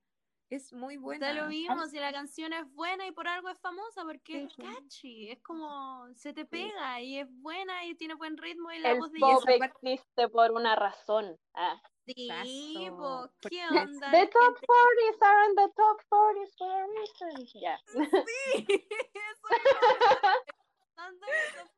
es 0.50 0.72
muy 0.74 0.98
buena 0.98 1.28
Da 1.28 1.34
lo 1.34 1.48
mismo 1.48 1.86
si 1.88 1.98
la 2.00 2.12
canción 2.12 2.52
es 2.54 2.66
buena 2.74 3.06
y 3.08 3.12
por 3.12 3.28
algo 3.28 3.50
es 3.50 3.60
famosa, 3.60 4.04
porque 4.04 4.44
es 4.44 4.54
Sí, 4.54 4.62
catchy, 4.62 5.32
es 5.32 5.42
como 5.42 6.08
se 6.16 6.34
te 6.34 6.46
pega 6.46 7.02
y 7.02 7.18
es 7.20 7.28
buena 7.42 7.86
y 7.86 7.96
tiene 7.96 8.14
buen 8.16 8.38
ritmo 8.38 8.72
y 8.72 8.80
la 8.80 8.92
El 8.92 9.00
voz 9.00 9.12
de 9.12 9.20
pop 9.20 9.44
ella. 9.48 9.66
existe 9.66 10.30
por 10.30 10.52
una 10.52 10.76
razón. 10.76 11.38
Ah. 11.54 11.82
Sí, 12.06 12.88
po, 12.90 13.30
¿qué 13.50 13.66
onda? 13.68 14.12
The 14.12 14.28
top 14.28 14.56
gente? 14.56 14.68
40s 14.68 15.22
are 15.22 15.46
in 15.50 15.56
the 15.56 15.70
top 15.76 16.02
40s 16.10 16.56
for 16.58 16.72
a 16.72 16.88
reason. 16.88 17.46
Ya. 17.62 17.78
Sí, 18.28 18.66
eso 19.14 19.48
es 19.52 19.66
eso. 19.66 19.78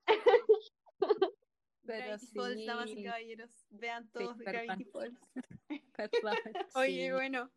pero 1.85 2.05
Gravity 2.05 2.25
sí 2.27 2.33
Falls, 2.35 2.65
damas 2.65 2.89
y 2.91 3.03
caballeros, 3.03 3.65
vean 3.71 4.03
Sí, 4.05 4.11
todos 4.13 4.37
perdón. 4.37 4.65
Gravity 4.67 4.85
Falls. 4.91 5.19
Oye, 6.75 7.05
sí. 7.07 7.11
bueno, 7.11 7.49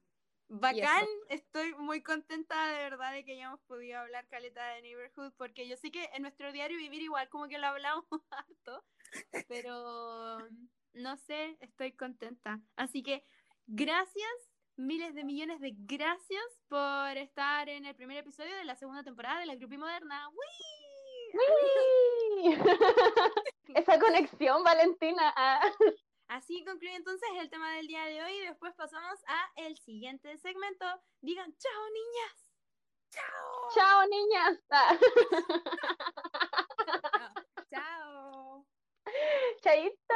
bacán, 0.52 1.06
estoy 1.30 1.74
muy 1.74 2.02
contenta 2.02 2.68
de 2.68 2.78
verdad 2.78 3.12
de 3.12 3.24
que 3.24 3.32
hayamos 3.32 3.60
podido 3.62 3.98
hablar 3.98 4.28
caleta 4.28 4.66
de 4.74 4.82
Neighborhood, 4.82 5.32
porque 5.36 5.66
yo 5.66 5.76
sé 5.76 5.90
que 5.90 6.10
en 6.12 6.22
nuestro 6.22 6.52
diario 6.52 6.76
vivir 6.76 7.02
igual 7.02 7.28
como 7.30 7.48
que 7.48 7.58
lo 7.58 7.66
hablamos 7.68 8.04
harto, 8.30 8.84
pero 9.48 10.38
no 10.92 11.16
sé, 11.16 11.56
estoy 11.60 11.92
contenta. 11.92 12.60
Así 12.76 13.02
que 13.02 13.24
gracias, 13.66 14.32
miles 14.76 15.14
de 15.14 15.24
millones 15.24 15.60
de 15.60 15.72
gracias 15.74 16.44
por 16.68 17.16
estar 17.16 17.68
en 17.68 17.86
el 17.86 17.94
primer 17.94 18.18
episodio 18.18 18.54
de 18.56 18.64
la 18.64 18.76
segunda 18.76 19.02
temporada 19.02 19.40
de 19.40 19.46
la 19.46 19.54
Grupi 19.54 19.78
Moderna. 19.78 20.28
¡Wii! 20.28 21.42
¡Wii! 22.44 22.58
Esa 23.74 23.98
conexión, 23.98 24.62
Valentina. 24.62 25.32
Ah. 25.34 25.60
Así 26.32 26.64
concluye 26.64 26.96
entonces 26.96 27.28
el 27.38 27.48
tema 27.50 27.70
del 27.74 27.86
día 27.86 28.06
de 28.06 28.22
hoy 28.22 28.32
y 28.32 28.46
después 28.46 28.72
pasamos 28.74 29.18
a 29.26 29.50
el 29.56 29.76
siguiente 29.76 30.34
segmento. 30.38 30.86
Digan 31.20 31.54
chao 31.58 31.82
niñas. 31.92 32.54
Chao. 33.10 33.68
Chao, 33.74 34.06
niñas. 34.08 34.58
Chao 37.70 38.66
Chaito. 39.60 40.14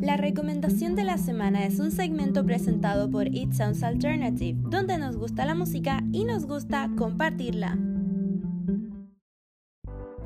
La 0.00 0.16
recomendación 0.16 0.96
de 0.96 1.04
la 1.04 1.18
semana 1.18 1.66
es 1.66 1.78
un 1.78 1.90
segmento 1.90 2.46
presentado 2.46 3.10
por 3.10 3.26
It 3.26 3.52
Sounds 3.52 3.82
Alternative, 3.82 4.58
donde 4.70 4.96
nos 4.96 5.18
gusta 5.18 5.44
la 5.44 5.54
música 5.54 6.00
y 6.12 6.24
nos 6.24 6.46
gusta 6.46 6.88
compartirla. 6.96 7.76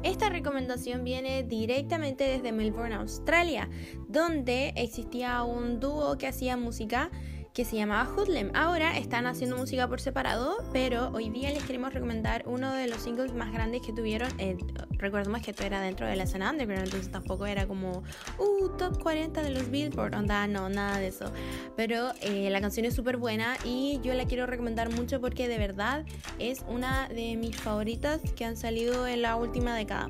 Esta 0.03 0.30
recomendación 0.30 1.05
viene 1.05 1.42
directamente 1.42 2.24
desde 2.24 2.53
Melbourne, 2.53 2.94
Australia, 2.94 3.68
donde 4.09 4.72
existía 4.74 5.42
un 5.42 5.78
dúo 5.78 6.16
que 6.16 6.26
hacía 6.26 6.57
música 6.57 7.11
que 7.53 7.64
se 7.64 7.76
llamaba 7.76 8.09
Hoodlem. 8.11 8.51
Ahora 8.55 8.96
están 8.96 9.26
haciendo 9.26 9.57
música 9.57 9.88
por 9.88 10.01
separado, 10.01 10.59
pero 10.72 11.11
hoy 11.11 11.30
día 11.30 11.51
les 11.51 11.64
queremos 11.64 11.92
recomendar 11.92 12.44
uno 12.46 12.72
de 12.72 12.86
los 12.86 13.03
singles 13.03 13.34
más 13.34 13.53
grandes 13.53 13.82
que 13.82 13.92
tuvieron. 13.92 14.28
Eh, 14.38 14.57
recordemos 14.92 15.42
que 15.42 15.51
esto 15.51 15.64
era 15.64 15.80
dentro 15.80 16.07
de 16.07 16.16
la 16.16 16.24
escena 16.24 16.51
underground, 16.51 16.84
entonces 16.84 17.11
tampoco 17.11 17.46
era 17.46 17.66
como, 17.66 18.03
uh, 18.38 18.68
top 18.78 19.03
40 19.03 19.42
de 19.42 19.51
los 19.51 19.70
Billboard, 19.70 20.14
onda, 20.14 20.46
no, 20.46 20.68
nada 20.68 20.98
de 20.98 21.09
eso. 21.09 21.32
Pero 21.76 22.12
eh, 22.20 22.51
la 22.51 22.61
canción 22.61 22.86
es 22.86 22.94
súper 22.94 23.16
buena 23.16 23.57
y 23.64 24.01
yo 24.03 24.14
la 24.14 24.26
quiero 24.26 24.46
recomendar 24.46 24.90
mucho 24.90 25.20
porque 25.20 25.48
de 25.48 25.59
verdad 25.59 26.05
es 26.38 26.64
una 26.68 27.09
de 27.09 27.36
mis 27.36 27.57
favoritas 27.57 28.20
que 28.36 28.44
han 28.44 28.57
salido 28.57 29.07
en 29.07 29.22
la 29.22 29.36
última 29.36 29.74
década. 29.74 30.09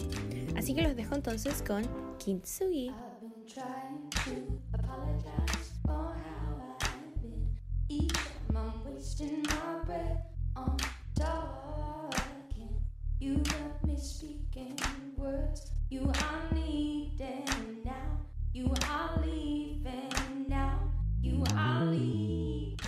Así 0.57 0.75
que 0.75 0.83
los 0.83 0.95
dejo 0.95 1.15
entonces 1.15 1.63
con 1.67 1.85
Kintsugi. 2.19 2.93
I've 4.27 4.35
been 4.35 4.60
wasting 9.21 9.43
my 9.43 9.85
breath 9.85 10.23
on 10.57 10.77
talking. 11.15 12.69
You 13.19 13.37
got 13.37 13.85
me 13.87 13.97
speaking 13.97 14.77
words 15.17 15.73
you 15.91 16.03
are 16.03 16.55
needing 16.55 17.45
now. 17.85 18.21
You 18.53 18.73
are 18.89 19.21
leaving 19.25 20.47
now. 20.49 20.79
You 21.23 21.43
are 21.55 21.85
leaving. 21.85 22.81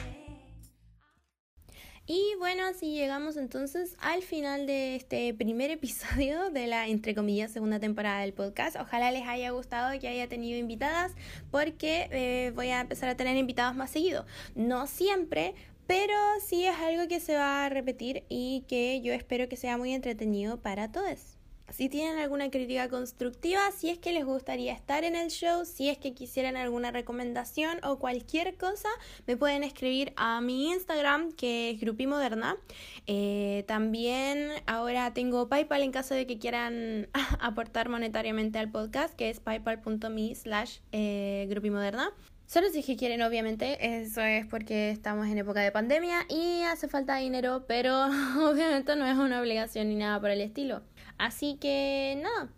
Y 2.04 2.34
bueno, 2.38 2.64
así 2.64 2.94
llegamos 2.94 3.36
entonces 3.36 3.96
al 4.00 4.22
final 4.22 4.66
de 4.66 4.96
este 4.96 5.32
primer 5.34 5.70
episodio 5.70 6.50
de 6.50 6.66
la, 6.66 6.88
entre 6.88 7.14
comillas, 7.14 7.52
segunda 7.52 7.78
temporada 7.78 8.22
del 8.22 8.32
podcast. 8.32 8.76
Ojalá 8.76 9.12
les 9.12 9.26
haya 9.26 9.50
gustado 9.50 9.98
que 10.00 10.08
haya 10.08 10.28
tenido 10.28 10.58
invitadas 10.58 11.12
porque 11.52 12.08
eh, 12.10 12.52
voy 12.54 12.68
a 12.68 12.80
empezar 12.80 13.08
a 13.08 13.16
tener 13.16 13.36
invitados 13.36 13.76
más 13.76 13.90
seguido. 13.90 14.26
No 14.56 14.88
siempre, 14.88 15.54
pero 15.86 16.14
sí 16.44 16.64
es 16.64 16.76
algo 16.78 17.08
que 17.08 17.20
se 17.20 17.36
va 17.36 17.64
a 17.64 17.68
repetir 17.68 18.24
y 18.28 18.64
que 18.68 19.00
yo 19.02 19.12
espero 19.12 19.48
que 19.48 19.56
sea 19.56 19.76
muy 19.76 19.92
entretenido 19.92 20.60
para 20.60 20.90
todos. 20.90 21.36
Si 21.72 21.88
tienen 21.88 22.18
alguna 22.18 22.50
crítica 22.50 22.90
constructiva, 22.90 23.60
si 23.74 23.88
es 23.88 23.98
que 23.98 24.12
les 24.12 24.26
gustaría 24.26 24.74
estar 24.74 25.04
en 25.04 25.16
el 25.16 25.30
show, 25.30 25.64
si 25.64 25.88
es 25.88 25.96
que 25.96 26.12
quisieran 26.12 26.54
alguna 26.58 26.90
recomendación 26.90 27.82
o 27.82 27.98
cualquier 27.98 28.58
cosa, 28.58 28.90
me 29.26 29.38
pueden 29.38 29.64
escribir 29.64 30.12
a 30.16 30.42
mi 30.42 30.70
Instagram, 30.70 31.32
que 31.32 31.70
es 31.70 31.80
Grupimoderna. 31.80 32.58
Eh, 33.06 33.64
también 33.66 34.50
ahora 34.66 35.14
tengo 35.14 35.48
PayPal 35.48 35.82
en 35.82 35.92
caso 35.92 36.14
de 36.14 36.26
que 36.26 36.38
quieran 36.38 37.08
aportar 37.40 37.88
monetariamente 37.88 38.58
al 38.58 38.70
podcast, 38.70 39.14
que 39.14 39.30
es 39.30 39.40
paypal.me 39.40 40.34
slash 40.34 40.80
eh, 40.92 41.46
Grupimoderna. 41.48 42.12
Solo 42.53 42.68
si 42.68 42.80
es 42.80 42.84
que 42.84 42.98
quieren, 42.98 43.22
obviamente, 43.22 43.78
eso 44.03 44.20
es 44.20 44.44
porque 44.44 44.90
estamos 44.90 45.26
en 45.26 45.38
época 45.38 45.61
de 45.61 45.72
pandemia 45.72 46.26
y 46.28 46.61
hace 46.64 46.86
falta 46.86 47.16
dinero, 47.16 47.64
pero 47.66 48.05
obviamente 48.46 48.94
no 48.94 49.07
es 49.07 49.16
una 49.16 49.40
obligación 49.40 49.88
ni 49.88 49.94
nada 49.94 50.20
por 50.20 50.28
el 50.28 50.42
estilo. 50.42 50.82
Así 51.16 51.57
que 51.57 52.20
nada, 52.22 52.53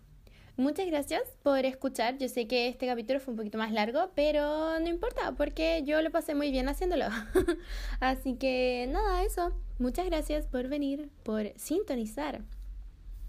muchas 0.57 0.87
gracias 0.87 1.21
por 1.43 1.59
escuchar. 1.63 2.17
Yo 2.17 2.27
sé 2.27 2.45
que 2.45 2.67
este 2.67 2.87
capítulo 2.87 3.21
fue 3.21 3.31
un 3.31 3.37
poquito 3.37 3.57
más 3.57 3.71
largo, 3.71 4.11
pero 4.15 4.77
no 4.81 4.87
importa 4.89 5.31
porque 5.31 5.81
yo 5.85 6.01
lo 6.01 6.11
pasé 6.11 6.35
muy 6.35 6.51
bien 6.51 6.67
haciéndolo. 6.67 7.05
Así 8.01 8.35
que 8.35 8.89
nada, 8.91 9.23
eso. 9.23 9.53
Muchas 9.79 10.07
gracias 10.07 10.45
por 10.45 10.67
venir, 10.67 11.09
por 11.23 11.53
sintonizar. 11.55 12.41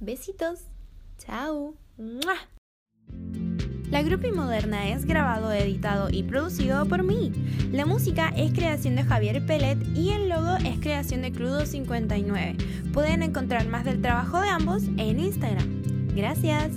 Besitos. 0.01 0.65
Chao. 1.17 1.77
La 3.97 4.03
Grupi 4.03 4.31
Moderna 4.31 4.91
es 4.91 5.07
grabado, 5.07 5.51
editado 5.51 6.11
y 6.11 6.23
producido 6.23 6.85
por 6.85 7.03
mí. 7.03 7.33
La 7.73 7.87
música 7.87 8.31
es 8.37 8.53
creación 8.53 8.95
de 8.95 9.05
Javier 9.05 9.47
Pellet 9.47 9.79
y 9.95 10.11
el 10.11 10.29
logo 10.29 10.55
es 10.57 10.79
creación 10.81 11.23
de 11.23 11.33
Crudo59. 11.33 12.93
Pueden 12.93 13.23
encontrar 13.23 13.67
más 13.69 13.87
del 13.87 14.03
trabajo 14.03 14.39
de 14.43 14.51
ambos 14.51 14.83
en 14.99 15.19
Instagram. 15.19 15.83
Gracias. 16.15 16.73